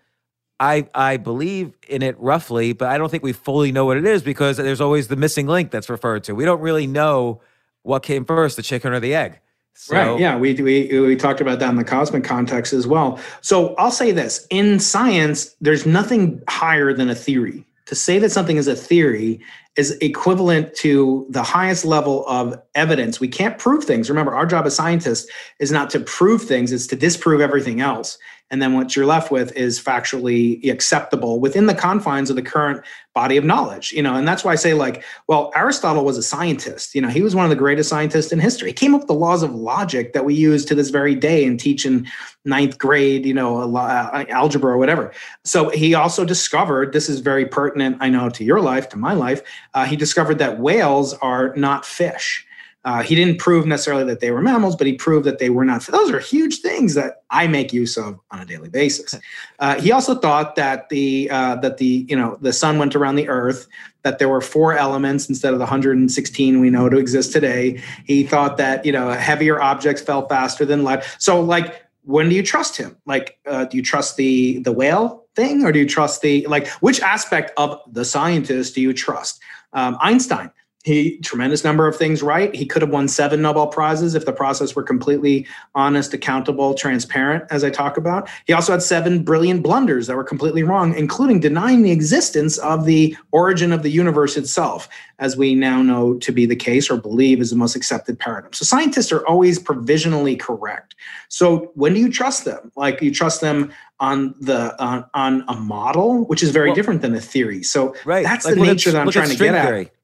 [0.63, 4.05] I I believe in it roughly, but I don't think we fully know what it
[4.05, 6.35] is because there's always the missing link that's referred to.
[6.35, 7.41] We don't really know
[7.81, 9.39] what came first, the chicken or the egg.
[9.73, 10.19] So, right.
[10.19, 10.37] Yeah.
[10.37, 13.19] We, we, we talked about that in the cosmic context as well.
[13.41, 17.65] So I'll say this in science, there's nothing higher than a theory.
[17.87, 19.41] To say that something is a theory
[19.75, 23.19] is equivalent to the highest level of evidence.
[23.19, 24.09] We can't prove things.
[24.09, 25.29] Remember, our job as scientists
[25.59, 28.17] is not to prove things, it's to disprove everything else
[28.51, 32.83] and then what you're left with is factually acceptable within the confines of the current
[33.13, 34.15] body of knowledge you know?
[34.15, 37.09] And that's why i say like well aristotle was a scientist you know?
[37.09, 38.69] He was one of the greatest scientists in history.
[38.69, 41.45] He came up with the laws of logic that we use to this very day
[41.45, 42.07] and teach in
[42.45, 45.11] ninth grade you know uh, algebra or whatever.
[45.43, 49.13] So he also discovered this is very pertinent i know to your life to my
[49.13, 49.41] life
[49.73, 52.45] uh, he discovered that whales are not fish
[52.85, 55.63] uh, he didn't prove necessarily that they were mammals, but he proved that they were
[55.63, 55.85] not.
[55.85, 59.15] Those are huge things that I make use of on a daily basis.
[59.59, 63.15] Uh, he also thought that the uh, that the you know the sun went around
[63.15, 63.65] the Earth,
[64.01, 67.81] that there were four elements instead of the 116 we know to exist today.
[68.05, 71.05] He thought that you know heavier objects fell faster than light.
[71.17, 72.97] So like, when do you trust him?
[73.05, 76.67] Like, uh, do you trust the the whale thing, or do you trust the like
[76.81, 79.39] which aspect of the scientist do you trust?
[79.71, 80.51] Um, Einstein
[80.83, 82.53] he tremendous number of things right.
[82.53, 87.45] He could have won seven nobel prizes if the process were completely honest accountable transparent
[87.49, 88.29] as i talk about.
[88.45, 92.85] He also had seven brilliant blunders that were completely wrong including denying the existence of
[92.85, 94.89] the origin of the universe itself
[95.19, 98.51] as we now know to be the case or believe is the most accepted paradigm.
[98.51, 100.95] So scientists are always provisionally correct.
[101.29, 102.71] So when do you trust them?
[102.75, 107.01] Like you trust them on the on, on a model which is very well, different
[107.01, 107.63] than a theory.
[107.63, 108.23] So right.
[108.23, 109.85] that's like, the nature that i'm trying to get theory.
[109.85, 110.02] at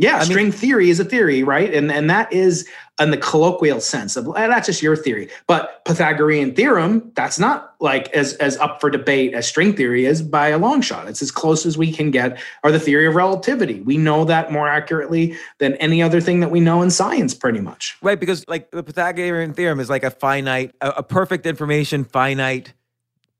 [0.00, 1.72] yeah, I string mean, theory is a theory, right?
[1.74, 2.66] And and that is
[2.98, 5.28] in the colloquial sense of that's just your theory.
[5.46, 10.22] But Pythagorean theorem, that's not like as as up for debate as string theory is
[10.22, 11.06] by a long shot.
[11.06, 12.40] It's as close as we can get.
[12.64, 16.50] Or the theory of relativity, we know that more accurately than any other thing that
[16.50, 17.98] we know in science, pretty much.
[18.00, 22.72] Right, because like the Pythagorean theorem is like a finite, a, a perfect information, finite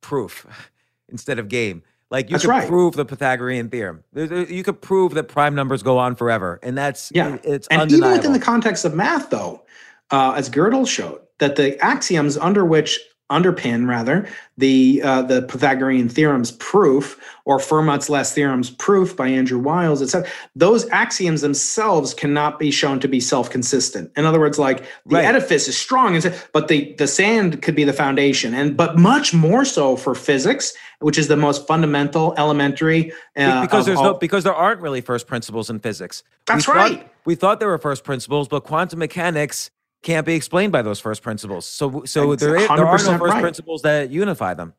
[0.02, 0.46] proof
[1.08, 1.82] instead of game.
[2.10, 2.68] Like you that's could right.
[2.68, 4.02] prove the Pythagorean theorem.
[4.14, 7.38] You could prove that prime numbers go on forever, and that's yeah.
[7.44, 8.08] It's and undeniable.
[8.08, 9.62] even within the context of math, though,
[10.10, 12.98] uh, as Gödel showed, that the axioms under which
[13.30, 14.28] underpin rather
[14.58, 20.28] the uh, the Pythagorean theorem's proof or Fermat's last theorem's proof by Andrew Wiles, etc.
[20.56, 24.10] Those axioms themselves cannot be shown to be self-consistent.
[24.16, 25.24] In other words, like the right.
[25.24, 26.20] edifice is strong,
[26.52, 30.74] but the the sand could be the foundation, and but much more so for physics,
[31.00, 33.12] which is the most fundamental, elementary.
[33.36, 36.22] Uh, because there's all, no because there aren't really first principles in physics.
[36.46, 36.98] That's we right.
[36.98, 39.70] Thought, we thought there were first principles, but quantum mechanics
[40.02, 41.66] can't be explained by those first principles.
[41.66, 43.40] So, so there, there are no first right.
[43.40, 44.74] principles that unify them.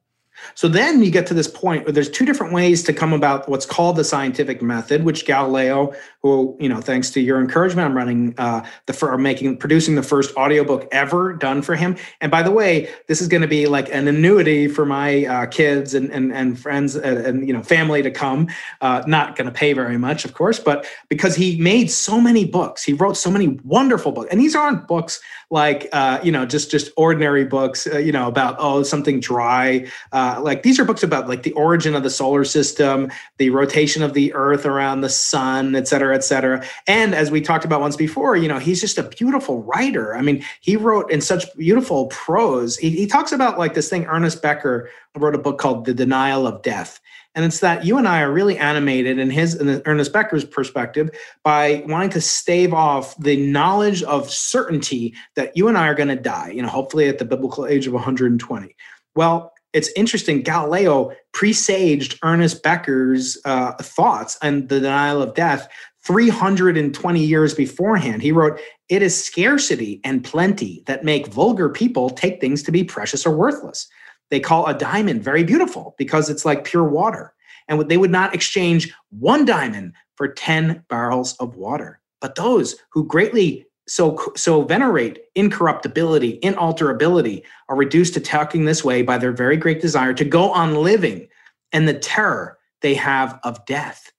[0.55, 3.47] So then you get to this point where there's two different ways to come about
[3.49, 7.97] what's called the scientific method, which Galileo who, you know, thanks to your encouragement, I'm
[7.97, 11.97] running uh, the for making producing the first audiobook ever done for him.
[12.21, 15.45] And by the way, this is going to be like an annuity for my uh,
[15.47, 18.47] kids and and, and friends and, and, you know family to come.
[18.81, 22.45] Uh, not going to pay very much, of course, but because he made so many
[22.45, 25.19] books, he wrote so many wonderful books, and these aren't books
[25.49, 29.87] like uh, you know just just ordinary books, uh, you know about oh something dry.
[30.11, 34.03] Uh, like these are books about like the origin of the solar system, the rotation
[34.03, 36.63] of the Earth around the sun, et cetera, et cetera.
[36.87, 40.15] And as we talked about once before, you know he's just a beautiful writer.
[40.15, 42.77] I mean, he wrote in such beautiful prose.
[42.77, 44.05] He, he talks about like this thing.
[44.05, 46.99] Ernest Becker wrote a book called The Denial of Death
[47.33, 51.09] and it's that you and I are really animated in his in Ernest Becker's perspective
[51.43, 56.09] by wanting to stave off the knowledge of certainty that you and I are going
[56.09, 58.75] to die, you know, hopefully at the biblical age of 120.
[59.15, 60.41] Well, it's interesting.
[60.41, 65.69] Galileo presaged Ernest Becker's uh, thoughts and the denial of death
[66.03, 68.21] 320 years beforehand.
[68.21, 68.59] He wrote,
[68.89, 73.35] It is scarcity and plenty that make vulgar people take things to be precious or
[73.35, 73.87] worthless
[74.31, 77.33] they call a diamond very beautiful because it's like pure water.
[77.67, 81.99] And they would not exchange one diamond for 10 barrels of water.
[82.19, 89.01] But those who greatly so, so venerate incorruptibility, inalterability, are reduced to talking this way
[89.01, 91.27] by their very great desire to go on living
[91.71, 94.11] and the terror they have of death.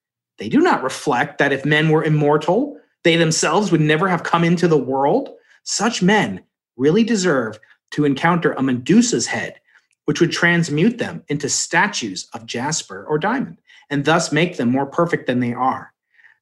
[0.43, 4.43] They do not reflect that if men were immortal, they themselves would never have come
[4.43, 5.29] into the world.
[5.63, 6.43] Such men
[6.77, 7.61] really deserve
[7.93, 9.61] to encounter a Medusa's head
[10.07, 13.59] which would transmute them into statues of jasper or diamond
[13.89, 15.93] and thus make them more perfect than they are.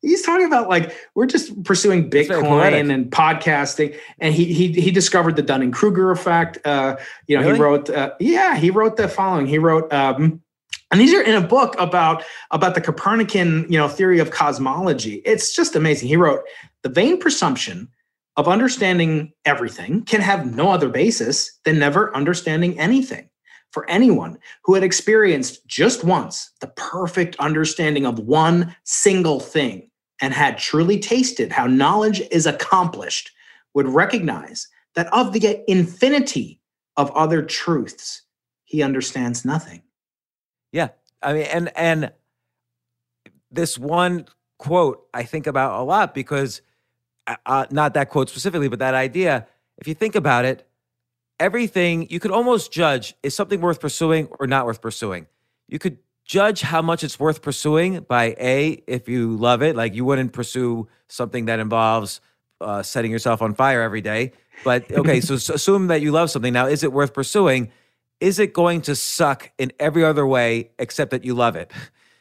[0.00, 5.36] He's talking about like we're just pursuing Bitcoin and podcasting, and he he he discovered
[5.36, 6.56] the Dunning Kruger effect.
[6.66, 6.96] Uh,
[7.26, 7.56] you know, really?
[7.56, 9.46] he wrote uh, yeah, he wrote the following.
[9.46, 10.40] He wrote um,
[10.90, 15.22] and these are in a book about about the Copernican you know theory of cosmology.
[15.24, 16.08] It's just amazing.
[16.08, 16.42] He wrote
[16.82, 17.88] the vain presumption
[18.36, 23.28] of understanding everything can have no other basis than never understanding anything
[23.72, 29.90] for anyone who had experienced just once the perfect understanding of one single thing
[30.20, 33.30] and had truly tasted how knowledge is accomplished
[33.74, 36.60] would recognize that of the infinity
[36.96, 38.22] of other truths
[38.64, 39.82] he understands nothing
[40.72, 40.88] yeah
[41.22, 42.12] i mean and and
[43.50, 44.26] this one
[44.58, 46.62] quote i think about a lot because
[47.26, 49.46] uh, uh not that quote specifically but that idea
[49.78, 50.66] if you think about it
[51.40, 55.26] everything you could almost judge is something worth pursuing or not worth pursuing.
[55.66, 59.94] You could judge how much it's worth pursuing by A, if you love it, like
[59.94, 62.20] you wouldn't pursue something that involves
[62.60, 64.32] uh, setting yourself on fire every day.
[64.62, 66.52] But okay, so, so assume that you love something.
[66.52, 67.72] Now, is it worth pursuing?
[68.20, 71.72] Is it going to suck in every other way except that you love it?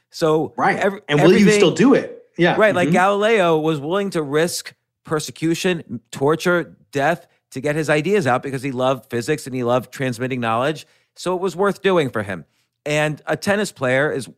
[0.09, 0.77] So, right.
[0.77, 2.25] Every, and will you still do it?
[2.37, 2.55] Yeah.
[2.55, 2.69] Right.
[2.69, 2.75] Mm-hmm.
[2.77, 4.73] Like Galileo was willing to risk
[5.03, 9.91] persecution, torture, death to get his ideas out because he loved physics and he loved
[9.91, 10.87] transmitting knowledge.
[11.15, 12.45] So it was worth doing for him.
[12.85, 14.29] And a tennis player is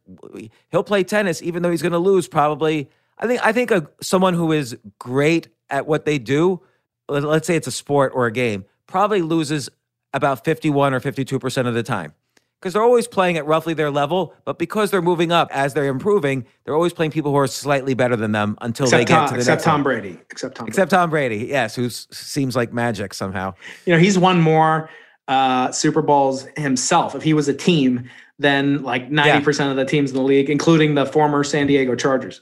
[0.72, 2.90] he'll play tennis even though he's going to lose probably.
[3.18, 6.62] I think I think a, someone who is great at what they do,
[7.08, 9.70] let's say it's a sport or a game, probably loses
[10.14, 12.14] about 51 or 52% of the time
[12.62, 15.88] because they're always playing at roughly their level, but because they're moving up as they're
[15.88, 19.16] improving, they're always playing people who are slightly better than them until except they get
[19.16, 19.84] Tom, to the except next Tom one.
[19.84, 20.20] Brady.
[20.30, 20.66] Except Tom.
[20.66, 20.70] Brady.
[20.70, 23.56] Except Tom Brady, yes, who seems like magic somehow.
[23.86, 24.92] You know, he's won more
[25.28, 27.16] uh, Super Bowls himself.
[27.16, 28.08] If he was a team,
[28.38, 31.96] then like ninety percent of the teams in the league, including the former San Diego
[31.96, 32.42] Chargers.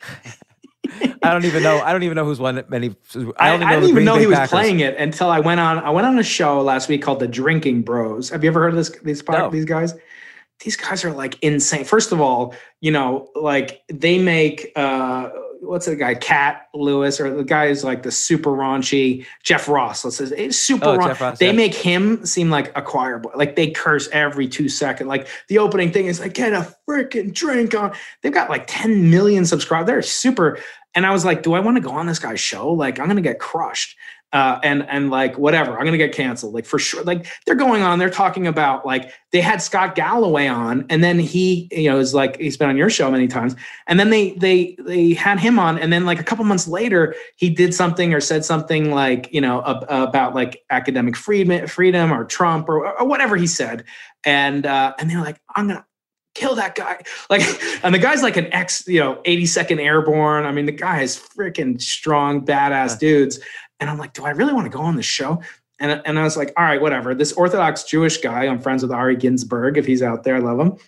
[1.22, 1.80] I don't even know.
[1.80, 2.94] I don't even know who's won many.
[3.38, 4.50] I I, I didn't even know he was Packers.
[4.50, 5.78] playing it until I went on.
[5.78, 8.30] I went on a show last week called The Drinking Bros.
[8.30, 8.90] Have you ever heard of this?
[9.00, 9.50] These no.
[9.50, 9.94] these guys?
[10.60, 11.84] These guys are like insane.
[11.84, 15.30] First of all, you know, like they make uh
[15.64, 20.04] what's the guy, Cat Lewis, or the guy who's like the super raunchy Jeff Ross.
[20.04, 20.96] Let's say it's super oh.
[20.96, 21.52] Ross, they yeah.
[21.52, 23.32] make him seem like a choir boy.
[23.34, 25.08] Like they curse every two seconds.
[25.08, 27.92] Like the opening thing is like, get a freaking drink on.
[28.22, 29.86] They've got like 10 million subscribers.
[29.86, 30.58] They're super.
[30.94, 32.70] And I was like, do I want to go on this guy's show?
[32.72, 33.96] Like, I'm gonna get crushed
[34.34, 36.54] uh, and and like whatever, I'm gonna get canceled.
[36.54, 37.04] Like for sure.
[37.04, 38.00] Like they're going on.
[38.00, 42.14] They're talking about like they had Scott Galloway on, and then he, you know, is
[42.14, 43.54] like he's been on your show many times,
[43.86, 47.14] and then they they they had him on, and then like a couple months later,
[47.36, 52.12] he did something or said something like you know ab- about like academic freedom, freedom
[52.12, 53.84] or Trump or, or whatever he said,
[54.24, 55.86] and uh, and they're like, I'm gonna
[56.34, 56.98] kill that guy.
[57.30, 57.42] Like,
[57.82, 60.44] and the guy's like an ex, you know, 82nd Airborne.
[60.44, 63.40] I mean, the guy is freaking strong, badass dudes.
[63.84, 65.42] And I'm like, do I really want to go on the show?
[65.78, 67.14] And, and I was like, all right, whatever.
[67.14, 69.76] This Orthodox Jewish guy, I'm friends with Ari Ginsburg.
[69.76, 70.78] If he's out there, I love him.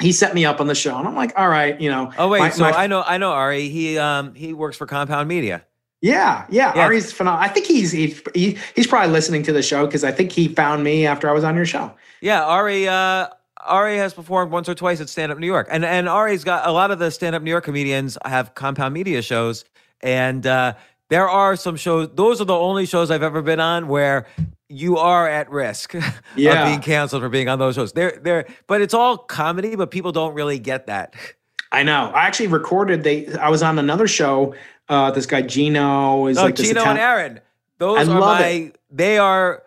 [0.00, 2.10] he set me up on the show, and I'm like, all right, you know.
[2.16, 3.68] Oh wait, my- so my- I know I know Ari.
[3.68, 5.66] He um he works for Compound Media.
[6.00, 6.84] Yeah, yeah, Yeah.
[6.86, 7.44] Ari's phenomenal.
[7.44, 10.48] I think he's he's he, he's probably listening to the show because I think he
[10.48, 11.92] found me after I was on your show.
[12.22, 12.88] Yeah, Ari.
[12.88, 13.26] Uh,
[13.66, 16.66] Ari has performed once or twice at Stand Up New York, and and Ari's got
[16.66, 19.66] a lot of the Stand Up New York comedians have Compound Media shows,
[20.00, 20.72] and uh,
[21.10, 22.08] there are some shows.
[22.14, 24.26] Those are the only shows I've ever been on where
[24.68, 25.94] you are at risk
[26.36, 26.62] Yeah.
[26.62, 27.92] of being canceled for being on those shows.
[27.92, 31.14] They're they're, but it's all comedy, but people don't really get that.
[31.72, 32.10] I know.
[32.14, 33.04] I actually recorded.
[33.04, 33.28] They.
[33.34, 34.54] I was on another show.
[34.88, 37.40] Uh, this guy Gino is No, like this Gino Italian- and Aaron.
[37.78, 38.44] Those I are my.
[38.48, 38.78] it.
[38.90, 39.62] They are.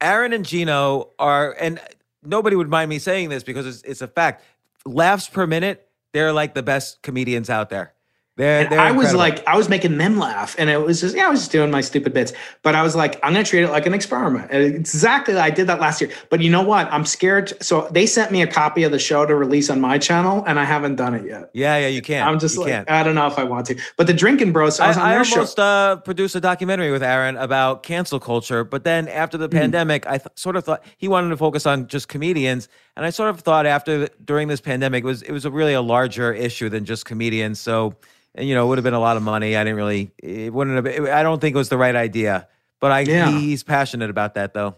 [0.00, 1.78] Aaron and Gino are, and
[2.24, 4.42] nobody would mind me saying this because it's, it's a fact.
[4.84, 7.92] Laughs per minute, they're like the best comedians out there.
[8.36, 9.18] They're, they're I was incredible.
[9.18, 11.70] like, I was making them laugh, and it was just, yeah, I was just doing
[11.70, 12.32] my stupid bits.
[12.62, 14.50] But I was like, I'm gonna treat it like an experiment.
[14.50, 16.10] And exactly, I did that last year.
[16.30, 16.90] But you know what?
[16.90, 17.52] I'm scared.
[17.62, 20.58] So they sent me a copy of the show to release on my channel, and
[20.58, 21.50] I haven't done it yet.
[21.52, 22.26] yeah, yeah, you can't.
[22.26, 22.90] I'm just you like, can't.
[22.90, 23.78] I don't know if I want to.
[23.98, 27.02] But the drinking bros, I I, was on I almost uh, produced a documentary with
[27.02, 31.06] Aaron about cancel culture, but then after the pandemic, I th- sort of thought he
[31.06, 35.04] wanted to focus on just comedians, and I sort of thought after during this pandemic
[35.04, 37.60] it was it was a really a larger issue than just comedians.
[37.60, 37.96] So,
[38.34, 39.56] and, you know, it would have been a lot of money.
[39.56, 40.84] I didn't really, it wouldn't have.
[40.84, 42.48] Been, I don't think it was the right idea,
[42.80, 43.30] but I Yeah.
[43.30, 44.76] he, he's passionate about that though.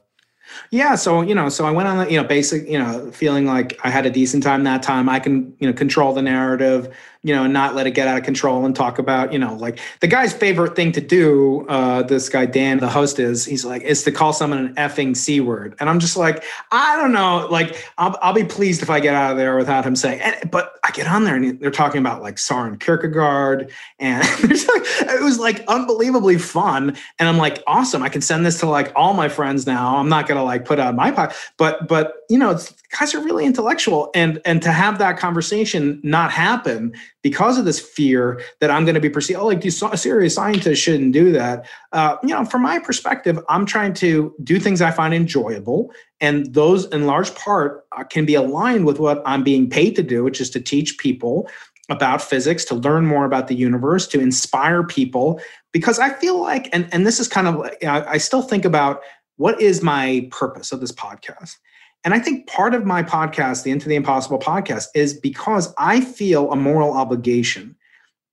[0.71, 3.79] Yeah, so you know, so I went on you know basic you know feeling like
[3.83, 5.09] I had a decent time that time.
[5.09, 6.95] I can you know control the narrative,
[7.25, 9.55] you know, and not let it get out of control and talk about you know
[9.55, 11.67] like the guy's favorite thing to do.
[11.69, 15.17] Uh, this guy Dan, the host, is he's like is to call someone an effing
[15.17, 18.91] c word, and I'm just like I don't know, like I'll I'll be pleased if
[18.91, 20.21] I get out of there without him saying.
[20.21, 25.23] And, but I get on there and they're talking about like Soren Kierkegaard, and it
[25.23, 26.95] was like unbelievably fun.
[27.19, 29.97] And I'm like, awesome, I can send this to like all my friends now.
[29.97, 32.59] I'm not gonna like put out my pod, but but you know,
[32.99, 36.93] guys are really intellectual, and and to have that conversation not happen
[37.25, 40.79] because of this fear that I'm going to be perceived, oh, like these serious scientists
[40.79, 41.67] shouldn't do that.
[41.91, 45.91] Uh, you know, from my perspective, I'm trying to do things I find enjoyable,
[46.21, 50.03] and those, in large part, uh, can be aligned with what I'm being paid to
[50.03, 51.49] do, which is to teach people
[51.89, 55.41] about physics, to learn more about the universe, to inspire people.
[55.73, 58.67] Because I feel like, and and this is kind of, like, I I still think
[58.67, 59.01] about
[59.37, 61.57] what is my purpose of this podcast.
[62.05, 66.03] And I think part of my podcast, the Into the Impossible podcast, is because I
[66.03, 67.75] feel a moral obligation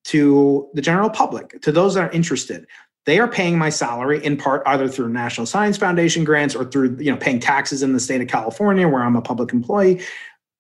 [0.06, 2.68] to the general public, to those that are interested.
[3.06, 6.98] They are paying my salary in part either through National Science Foundation grants or through
[7.00, 10.02] you know paying taxes in the state of California where I'm a public employee.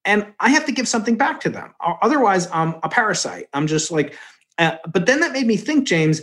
[0.06, 1.76] And I have to give something back to them.
[2.02, 3.48] Otherwise, I'm a parasite.
[3.54, 4.18] I'm just like,
[4.58, 6.22] uh, but then that made me think, James,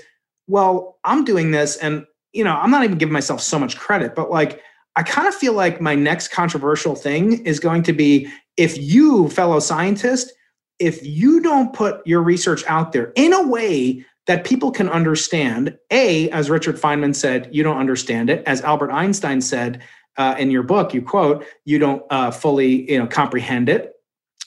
[0.49, 4.15] well, I'm doing this and you know, I'm not even giving myself so much credit,
[4.15, 4.63] but like
[4.99, 9.29] I kind of feel like my next controversial thing is going to be if you,
[9.29, 10.33] fellow scientist,
[10.81, 15.79] if you don't put your research out there in a way that people can understand,
[15.93, 18.43] A, as Richard Feynman said, you don't understand it.
[18.45, 19.83] As Albert Einstein said
[20.17, 23.93] uh, in your book, you quote, you don't uh, fully you know, comprehend it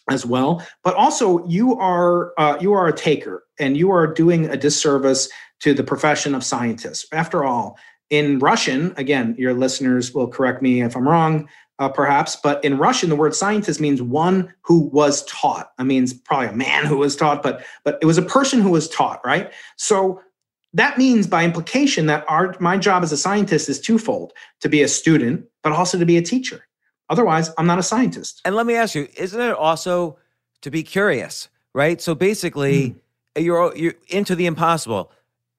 [0.09, 0.67] as well.
[0.83, 5.29] But also, you are uh, you are a taker, and you are doing a disservice
[5.61, 7.05] to the profession of scientists.
[7.13, 7.77] After all,
[8.11, 11.47] in Russian, again, your listeners will correct me if I'm wrong,
[11.79, 15.71] uh, perhaps, but in Russian, the word scientist means one who was taught.
[15.79, 18.69] I means probably a man who was taught, but but it was a person who
[18.69, 19.51] was taught, right?
[19.77, 20.21] So
[20.73, 24.83] that means by implication that our my job as a scientist is twofold: to be
[24.83, 26.67] a student, but also to be a teacher.
[27.09, 28.41] Otherwise, I'm not a scientist.
[28.45, 30.17] And let me ask you, isn't it also
[30.61, 31.99] to be curious, right?
[32.01, 32.89] So basically,
[33.35, 33.41] Hmm.
[33.41, 35.11] you're you're into the impossible.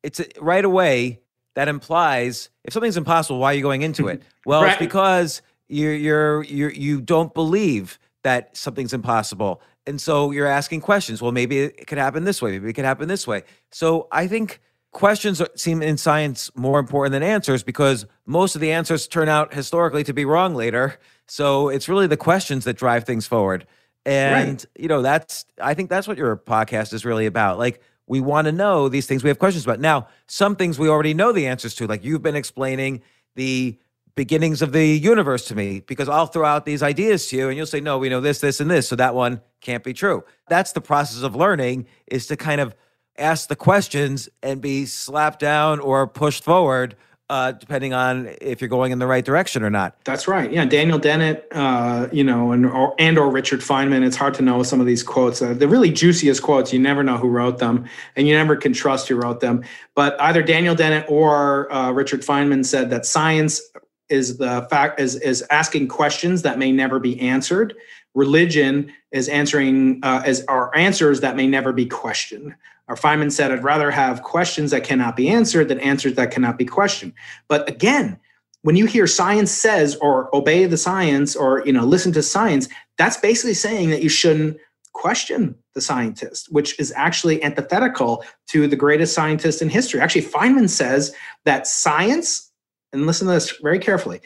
[0.03, 1.22] It's a- right away
[1.55, 4.23] that implies if something's impossible, why are you going into it?
[4.47, 4.70] Well, Right.
[4.73, 10.81] it's because you're you're you you don't believe that something's impossible, and so you're asking
[10.81, 11.23] questions.
[11.23, 12.51] Well, maybe it could happen this way.
[12.53, 13.43] Maybe it could happen this way.
[13.70, 14.61] So I think
[14.93, 19.55] questions seem in science more important than answers because most of the answers turn out
[19.55, 20.99] historically to be wrong later.
[21.29, 23.65] So it's really the questions that drive things forward.
[24.05, 27.59] And you know, that's I think that's what your podcast is really about.
[27.59, 27.81] Like
[28.12, 29.80] we want to know these things we have questions about.
[29.80, 31.86] Now, some things we already know the answers to.
[31.86, 33.01] Like you've been explaining
[33.36, 33.78] the
[34.16, 37.56] beginnings of the universe to me because I'll throw out these ideas to you and
[37.56, 38.86] you'll say, no, we know this, this, and this.
[38.86, 40.24] So that one can't be true.
[40.51, 42.74] That's the process of learning is to kind of
[43.16, 46.94] ask the questions and be slapped down or pushed forward,
[47.32, 49.96] uh, depending on if you're going in the right direction or not.
[50.04, 50.52] That's right.
[50.52, 54.04] Yeah, Daniel Dennett, uh, you know, and or and or Richard Feynman.
[54.04, 55.40] It's hard to know some of these quotes.
[55.40, 57.86] Uh, the really juiciest quotes, you never know who wrote them,
[58.16, 59.64] and you never can trust who wrote them.
[59.94, 63.62] But either Daniel Dennett or uh, Richard Feynman said that science
[64.10, 67.74] is the fact is is asking questions that may never be answered.
[68.14, 72.54] Religion is answering uh, is our answers that may never be questioned.
[72.93, 76.59] Or Feynman said, "I'd rather have questions that cannot be answered than answers that cannot
[76.59, 77.14] be questioned."
[77.48, 78.19] But again,
[78.60, 82.69] when you hear science says or obey the science or you know listen to science,
[82.98, 84.59] that's basically saying that you shouldn't
[84.93, 89.98] question the scientist, which is actually antithetical to the greatest scientist in history.
[89.98, 91.14] Actually, Feynman says
[91.47, 92.51] that science,
[92.93, 94.20] and listen to this very carefully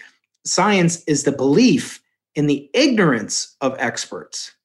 [0.45, 2.03] science is the belief
[2.35, 4.57] in the ignorance of experts.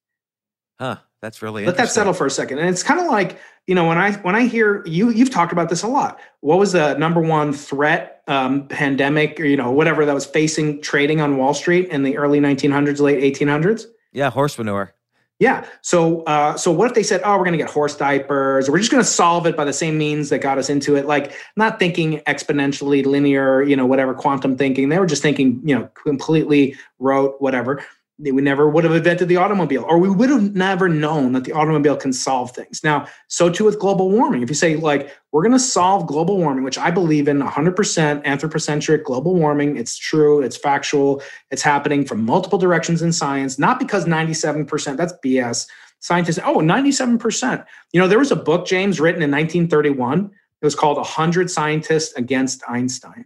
[0.79, 0.97] Huh.
[1.21, 2.57] That's really let that settle for a second.
[2.57, 5.51] And it's kind of like, you know, when I when I hear you, you've talked
[5.51, 6.19] about this a lot.
[6.39, 10.81] What was the number one threat, um, pandemic, or you know, whatever that was facing
[10.81, 13.85] trading on Wall Street in the early 1900s, late 1800s?
[14.11, 14.95] Yeah, horse manure.
[15.37, 15.65] Yeah.
[15.81, 18.67] So, uh, so what if they said, "Oh, we're going to get horse diapers.
[18.67, 20.95] Or we're just going to solve it by the same means that got us into
[20.95, 21.05] it"?
[21.05, 24.89] Like not thinking exponentially linear, you know, whatever quantum thinking.
[24.89, 27.83] They were just thinking, you know, completely rote, whatever
[28.29, 31.53] we never would have invented the automobile, or we would have never known that the
[31.53, 32.83] automobile can solve things.
[32.83, 34.43] Now, so too with global warming.
[34.43, 38.25] If you say, like, we're going to solve global warming, which I believe in 100%
[38.25, 43.79] anthropocentric global warming, it's true, it's factual, it's happening from multiple directions in science, not
[43.79, 45.67] because 97%, that's BS.
[45.99, 47.65] Scientists, oh, 97%.
[47.93, 50.25] You know, there was a book, James, written in 1931.
[50.25, 53.25] It was called 100 Scientists Against Einstein.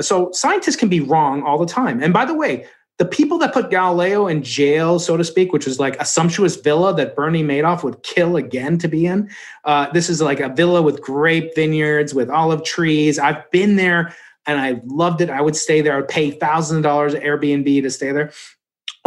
[0.00, 2.02] So scientists can be wrong all the time.
[2.02, 2.66] And by the way,
[2.98, 6.56] the people that put Galileo in jail, so to speak, which was like a sumptuous
[6.56, 9.30] villa that Bernie Madoff would kill again to be in.
[9.64, 13.18] Uh, this is like a villa with grape vineyards, with olive trees.
[13.18, 14.14] I've been there
[14.46, 15.30] and I loved it.
[15.30, 15.94] I would stay there.
[15.94, 18.32] I would pay thousands of dollars Airbnb to stay there,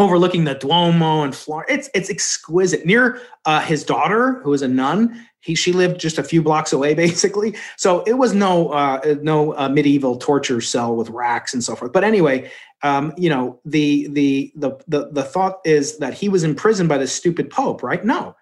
[0.02, 1.72] overlooking the Duomo and Florence.
[1.72, 2.86] It's it's exquisite.
[2.86, 6.72] Near uh, his daughter, who was a nun, he she lived just a few blocks
[6.72, 11.64] away basically so it was no uh, no uh, medieval torture cell with racks and
[11.64, 12.50] so forth but anyway
[12.84, 16.98] um, you know the, the the the the thought is that he was imprisoned by
[16.98, 18.36] the stupid pope right no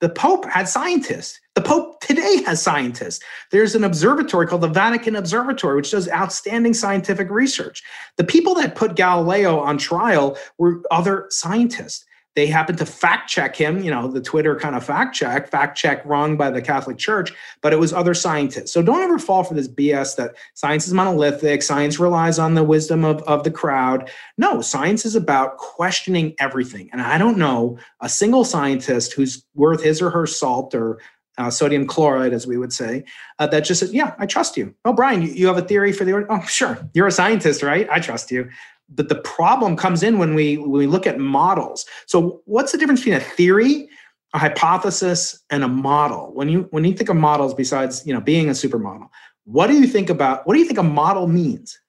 [0.00, 5.16] the pope had scientists the pope today has scientists there's an observatory called the vatican
[5.16, 7.82] observatory which does outstanding scientific research
[8.16, 12.04] the people that put galileo on trial were other scientists
[12.34, 15.78] they happened to fact check him, you know, the Twitter kind of fact check, fact
[15.78, 18.72] check wrong by the Catholic Church, but it was other scientists.
[18.72, 22.64] So don't ever fall for this BS that science is monolithic, science relies on the
[22.64, 24.10] wisdom of, of the crowd.
[24.36, 26.88] No, science is about questioning everything.
[26.92, 30.98] And I don't know a single scientist who's worth his or her salt or
[31.38, 33.04] uh, sodium chloride, as we would say,
[33.38, 34.74] uh, that just says, yeah, I trust you.
[34.84, 36.78] Oh, Brian, you, you have a theory for the, oh, sure.
[36.94, 37.88] You're a scientist, right?
[37.90, 38.48] I trust you
[38.88, 42.78] but the problem comes in when we when we look at models so what's the
[42.78, 43.88] difference between a theory
[44.34, 48.20] a hypothesis and a model when you when you think of models besides you know
[48.20, 49.08] being a supermodel
[49.44, 51.80] what do you think about what do you think a model means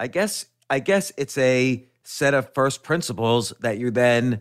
[0.00, 4.40] i guess i guess it's a set of first principles that you then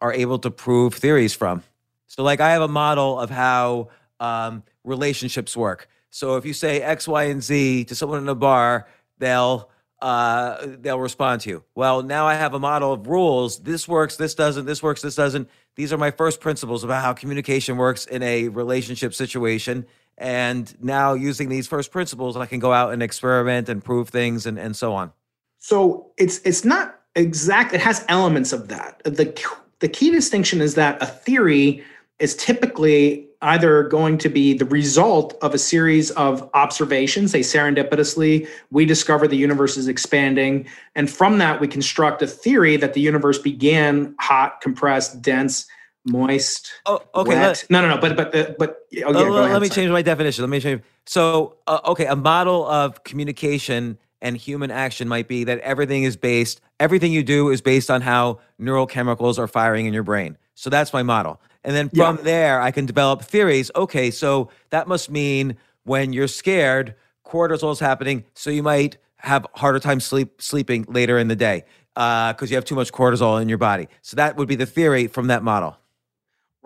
[0.00, 1.62] are able to prove theories from
[2.08, 3.88] so like i have a model of how
[4.20, 8.34] um, relationships work so if you say x y and z to someone in a
[8.34, 9.70] bar they'll
[10.00, 11.64] uh, they'll respond to you.
[11.74, 13.58] Well, now I have a model of rules.
[13.58, 15.48] This works, this doesn't, this works, this doesn't.
[15.74, 19.86] These are my first principles about how communication works in a relationship situation.
[20.16, 24.46] And now using these first principles, I can go out and experiment and prove things
[24.46, 25.12] and, and so on.
[25.58, 29.00] So it's it's not exact, it has elements of that.
[29.04, 29.36] The
[29.80, 31.84] the key distinction is that a theory
[32.18, 38.48] is typically either going to be the result of a series of observations, say serendipitously,
[38.70, 40.66] we discover the universe is expanding.
[40.96, 45.66] And from that, we construct a theory that the universe began hot, compressed, dense,
[46.04, 46.72] moist.
[46.86, 47.30] Oh, okay.
[47.30, 48.00] Let, no, no, no.
[48.00, 49.76] But, but, but, but okay, oh, let ahead, me sorry.
[49.76, 50.42] change my definition.
[50.42, 50.82] Let me change.
[51.06, 56.16] So, uh, okay, a model of communication and human action might be that everything is
[56.16, 60.36] based, everything you do is based on how neural chemicals are firing in your brain.
[60.54, 61.40] So that's my model.
[61.64, 62.22] And then from yeah.
[62.22, 63.70] there, I can develop theories.
[63.74, 66.94] Okay, so that must mean when you're scared,
[67.24, 68.24] cortisol is happening.
[68.34, 71.64] So you might have harder time sleep sleeping later in the day
[71.94, 73.88] because uh, you have too much cortisol in your body.
[74.02, 75.76] So that would be the theory from that model.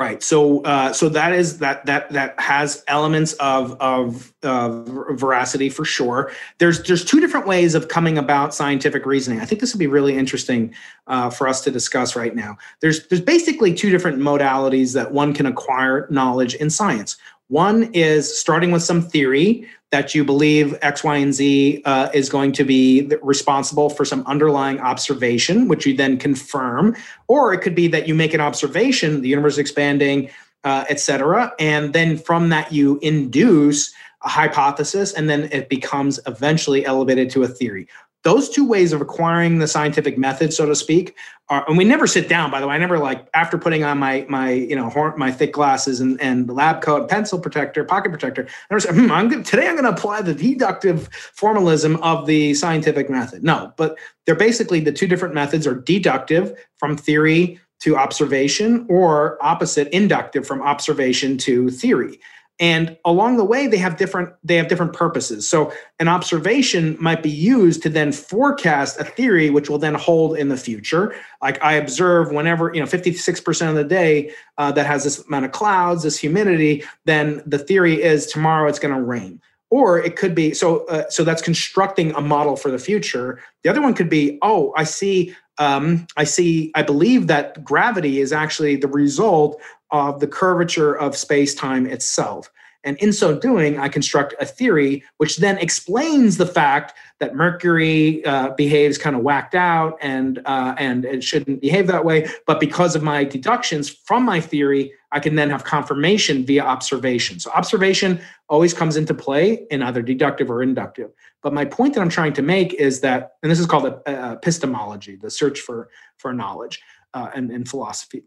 [0.03, 0.21] Right.
[0.21, 6.33] So, uh, so that is that that that has elements of of veracity for sure.
[6.59, 9.39] There's there's two different ways of coming about scientific reasoning.
[9.39, 10.75] I think this would be really interesting
[11.07, 12.59] uh, for us to discuss right now.
[12.81, 17.17] There's there's basically two different modalities that one can acquire knowledge in science.
[17.47, 22.29] One is starting with some theory that you believe X, Y, and Z uh, is
[22.29, 26.97] going to be responsible for some underlying observation, which you then confirm.
[27.29, 30.31] Or it could be that you make an observation, the universe is expanding,
[30.65, 31.53] uh, et cetera.
[31.59, 33.93] And then from that, you induce
[34.25, 37.87] a hypothesis, and then it becomes eventually elevated to a theory.
[38.25, 41.17] Those two ways of acquiring the scientific method, so to speak,
[41.49, 42.51] are, and we never sit down.
[42.51, 45.53] By the way, I never like after putting on my my you know my thick
[45.53, 48.47] glasses and and lab coat, pencil protector, pocket protector.
[48.49, 52.27] I never say, hmm, I'm gonna, today I'm going to apply the deductive formalism of
[52.27, 53.43] the scientific method.
[53.43, 59.37] No, but they're basically the two different methods are deductive from theory to observation, or
[59.45, 62.21] opposite inductive from observation to theory
[62.63, 65.47] and along the way they have different they have different purposes.
[65.49, 70.39] So an observation might be used to then forecast a theory which will then hold
[70.39, 71.15] in the future.
[71.43, 75.45] Like i observe whenever you know 56% of the day uh, that has this amount
[75.45, 79.43] of clouds this humidity then the theory is tomorrow it's going to rain.
[79.69, 83.41] Or it could be so uh, so that's constructing a model for the future.
[83.65, 88.21] The other one could be oh i see um, i see i believe that gravity
[88.21, 89.61] is actually the result
[89.93, 92.51] of the curvature of space time itself.
[92.85, 98.25] And in so doing, I construct a theory which then explains the fact that Mercury
[98.25, 102.29] uh, behaves kind of whacked out and uh, and it shouldn't behave that way.
[102.47, 107.39] But because of my deductions from my theory, I can then have confirmation via observation.
[107.39, 111.13] So observation always comes into play in either deductive or inductive.
[111.43, 115.17] But my point that I'm trying to make is that, and this is called epistemology,
[115.17, 116.83] the search for for knowledge
[117.15, 118.25] uh, and in philosophy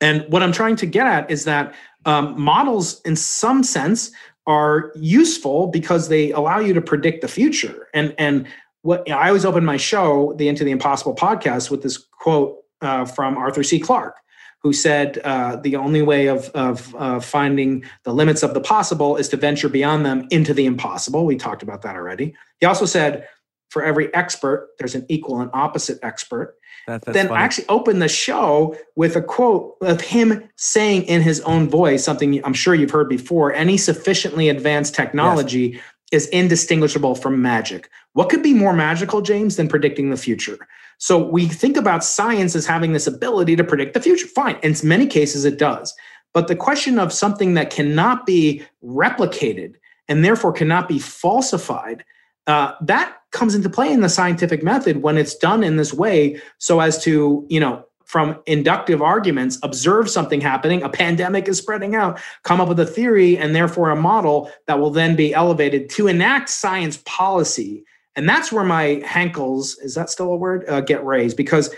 [0.00, 4.10] and what I'm trying to get at is that um, models, in some sense,
[4.46, 7.88] are useful because they allow you to predict the future.
[7.92, 8.46] And and
[8.82, 11.98] what you know, I always open my show, the Into the Impossible podcast, with this
[12.20, 13.78] quote uh, from Arthur C.
[13.78, 14.16] Clarke,
[14.62, 19.16] who said uh, the only way of of uh, finding the limits of the possible
[19.16, 21.26] is to venture beyond them into the impossible.
[21.26, 22.34] We talked about that already.
[22.60, 23.26] He also said,
[23.68, 26.56] for every expert, there's an equal and opposite expert.
[26.88, 27.38] That, then funny.
[27.38, 32.42] actually open the show with a quote of him saying in his own voice something
[32.46, 35.82] I'm sure you've heard before any sufficiently advanced technology yes.
[36.12, 37.90] is indistinguishable from magic.
[38.14, 40.56] What could be more magical, James, than predicting the future?
[40.96, 44.26] So we think about science as having this ability to predict the future.
[44.26, 44.58] Fine.
[44.62, 45.94] In many cases, it does.
[46.32, 49.74] But the question of something that cannot be replicated
[50.08, 52.02] and therefore cannot be falsified
[52.48, 56.40] uh, that comes into play in the scientific method when it's done in this way
[56.56, 61.94] so as to you know from inductive arguments observe something happening a pandemic is spreading
[61.94, 65.90] out come up with a theory and therefore a model that will then be elevated
[65.90, 67.84] to enact science policy.
[68.16, 70.64] And that's where my hankles is that still a word?
[70.68, 71.36] Uh, get raised.
[71.36, 71.72] Because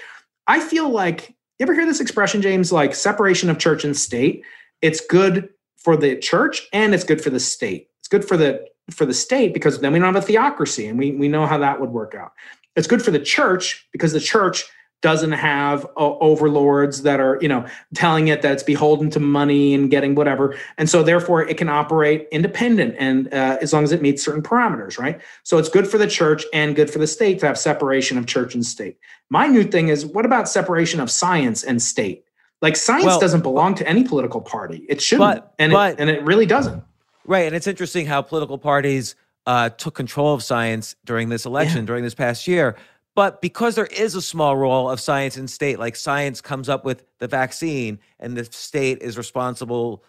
[0.46, 2.70] i feel like you ever hear this expression james?
[2.72, 4.44] Like separation of church and state.
[4.80, 9.06] It's good for the church and it's good for the state good for the for
[9.06, 11.80] the state because then we don't have a theocracy and we, we know how that
[11.80, 12.32] would work out.
[12.76, 14.64] It's good for the church because the church
[15.02, 17.64] doesn't have uh, overlords that are you know
[17.94, 20.56] telling it that it's beholden to money and getting whatever.
[20.76, 24.42] And so therefore it can operate independent and uh, as long as it meets certain
[24.42, 25.20] parameters right?
[25.42, 28.26] So it's good for the church and good for the state to have separation of
[28.26, 28.98] church and state.
[29.30, 32.24] My new thing is what about separation of science and state?
[32.60, 34.84] Like science well, doesn't belong to any political party.
[34.86, 36.84] It shouldn't but, and, but, it, and it really doesn't
[37.30, 37.46] Right.
[37.46, 39.14] And it's interesting how political parties
[39.46, 41.86] uh, took control of science during this election, yeah.
[41.86, 42.74] during this past year.
[43.14, 46.84] But because there is a small role of science in state, like science comes up
[46.84, 50.02] with the vaccine and the state is responsible,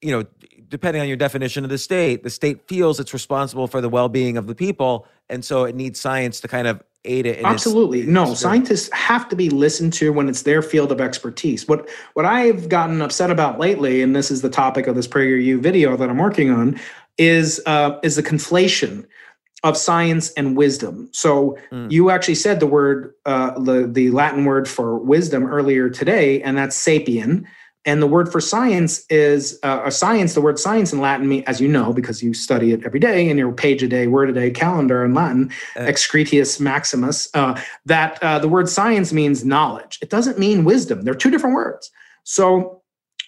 [0.00, 0.24] you know,
[0.66, 4.08] depending on your definition of the state, the state feels it's responsible for the well
[4.08, 5.06] being of the people.
[5.28, 7.44] And so it needs science to kind of it.
[7.44, 8.00] Absolutely.
[8.00, 11.68] Its, no, scientists have to be listened to when it's their field of expertise.
[11.68, 15.60] What what I've gotten upset about lately, and this is the topic of this PragerU
[15.60, 16.78] video that I'm working on,
[17.18, 19.06] is uh, is the conflation
[19.62, 21.08] of science and wisdom.
[21.12, 21.90] So mm.
[21.90, 26.56] you actually said the word, uh, the the Latin word for wisdom earlier today, and
[26.56, 27.44] that's sapien.
[27.86, 30.34] And the word for science is uh, a science.
[30.34, 33.28] The word science in Latin, means as you know, because you study it every day
[33.28, 37.28] in your page a day, word a day calendar in Latin, uh, excretius maximus.
[37.32, 40.00] Uh, that uh, the word science means knowledge.
[40.02, 41.02] It doesn't mean wisdom.
[41.02, 41.90] They're two different words.
[42.24, 42.75] So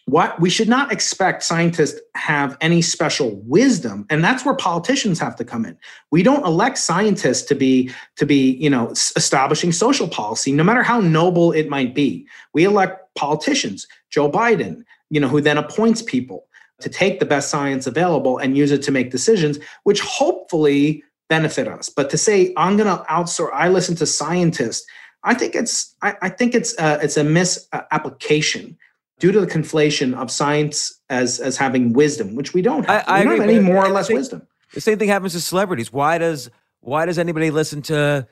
[0.08, 5.36] what we should not expect scientists have any special wisdom and that's where politicians have
[5.36, 5.76] to come in.
[6.10, 10.82] We don't elect scientists to be to be you know establishing social policy no matter
[10.82, 12.26] how noble it might be.
[12.54, 16.46] We elect politicians joe biden you know who then appoints people
[16.80, 21.68] to take the best science available and use it to make decisions which hopefully benefit
[21.68, 21.90] us.
[21.90, 24.86] But to say i'm going to outsource i listen to scientists
[25.22, 28.78] i think it's i, I think it's uh, it's a misapplication
[29.18, 33.04] due to the conflation of science as as having wisdom, which we don't have.
[33.06, 34.46] I, I we don't have any more or less wisdom.
[34.74, 35.92] The same thing happens to celebrities.
[35.92, 36.50] Why does
[36.80, 38.26] why does anybody listen to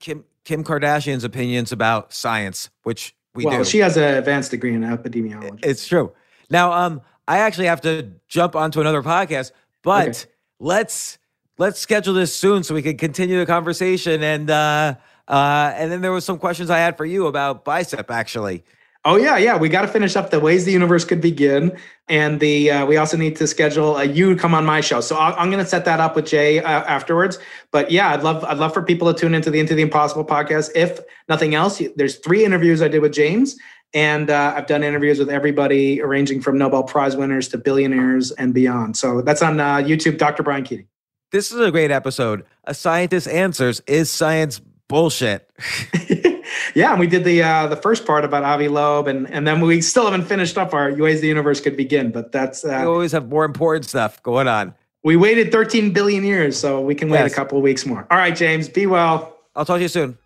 [0.00, 3.48] Kim Kim Kardashian's opinions about science, which we do?
[3.48, 3.64] well, do?
[3.64, 5.60] she has an advanced degree in epidemiology.
[5.62, 6.12] It's true.
[6.50, 9.52] Now, um, I actually have to jump onto another podcast,
[9.82, 10.30] but okay.
[10.58, 11.18] let's
[11.58, 14.22] let's schedule this soon so we can continue the conversation.
[14.22, 14.94] And uh,
[15.26, 18.64] uh, and then there was some questions I had for you about BICEP, actually.
[19.08, 19.56] Oh yeah, yeah.
[19.56, 21.74] We got to finish up the ways the universe could begin,
[22.08, 25.00] and the uh, we also need to schedule a you come on my show.
[25.00, 27.38] So i am going to set that up with Jay uh, afterwards.
[27.72, 30.26] But yeah, I'd love I'd love for people to tune into the Into the Impossible
[30.26, 30.72] podcast.
[30.74, 33.56] If nothing else, there's three interviews I did with James,
[33.94, 38.52] and uh, I've done interviews with everybody, ranging from Nobel Prize winners to billionaires and
[38.52, 38.98] beyond.
[38.98, 40.42] So that's on uh, YouTube, Dr.
[40.42, 40.86] Brian Keating.
[41.32, 42.44] This is a great episode.
[42.64, 45.50] A scientist answers is science bullshit.
[46.74, 49.60] yeah, and we did the uh, the first part about Avi Loeb, and and then
[49.60, 52.10] we still haven't finished up our ways the universe could begin.
[52.10, 54.74] But that's uh, we always have more important stuff going on.
[55.04, 57.32] We waited 13 billion years, so we can wait yes.
[57.32, 58.06] a couple weeks more.
[58.10, 59.36] All right, James, be well.
[59.54, 60.18] I'll talk to you soon.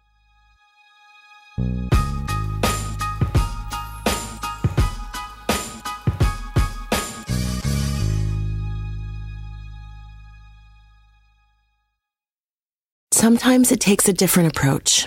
[13.12, 15.06] Sometimes it takes a different approach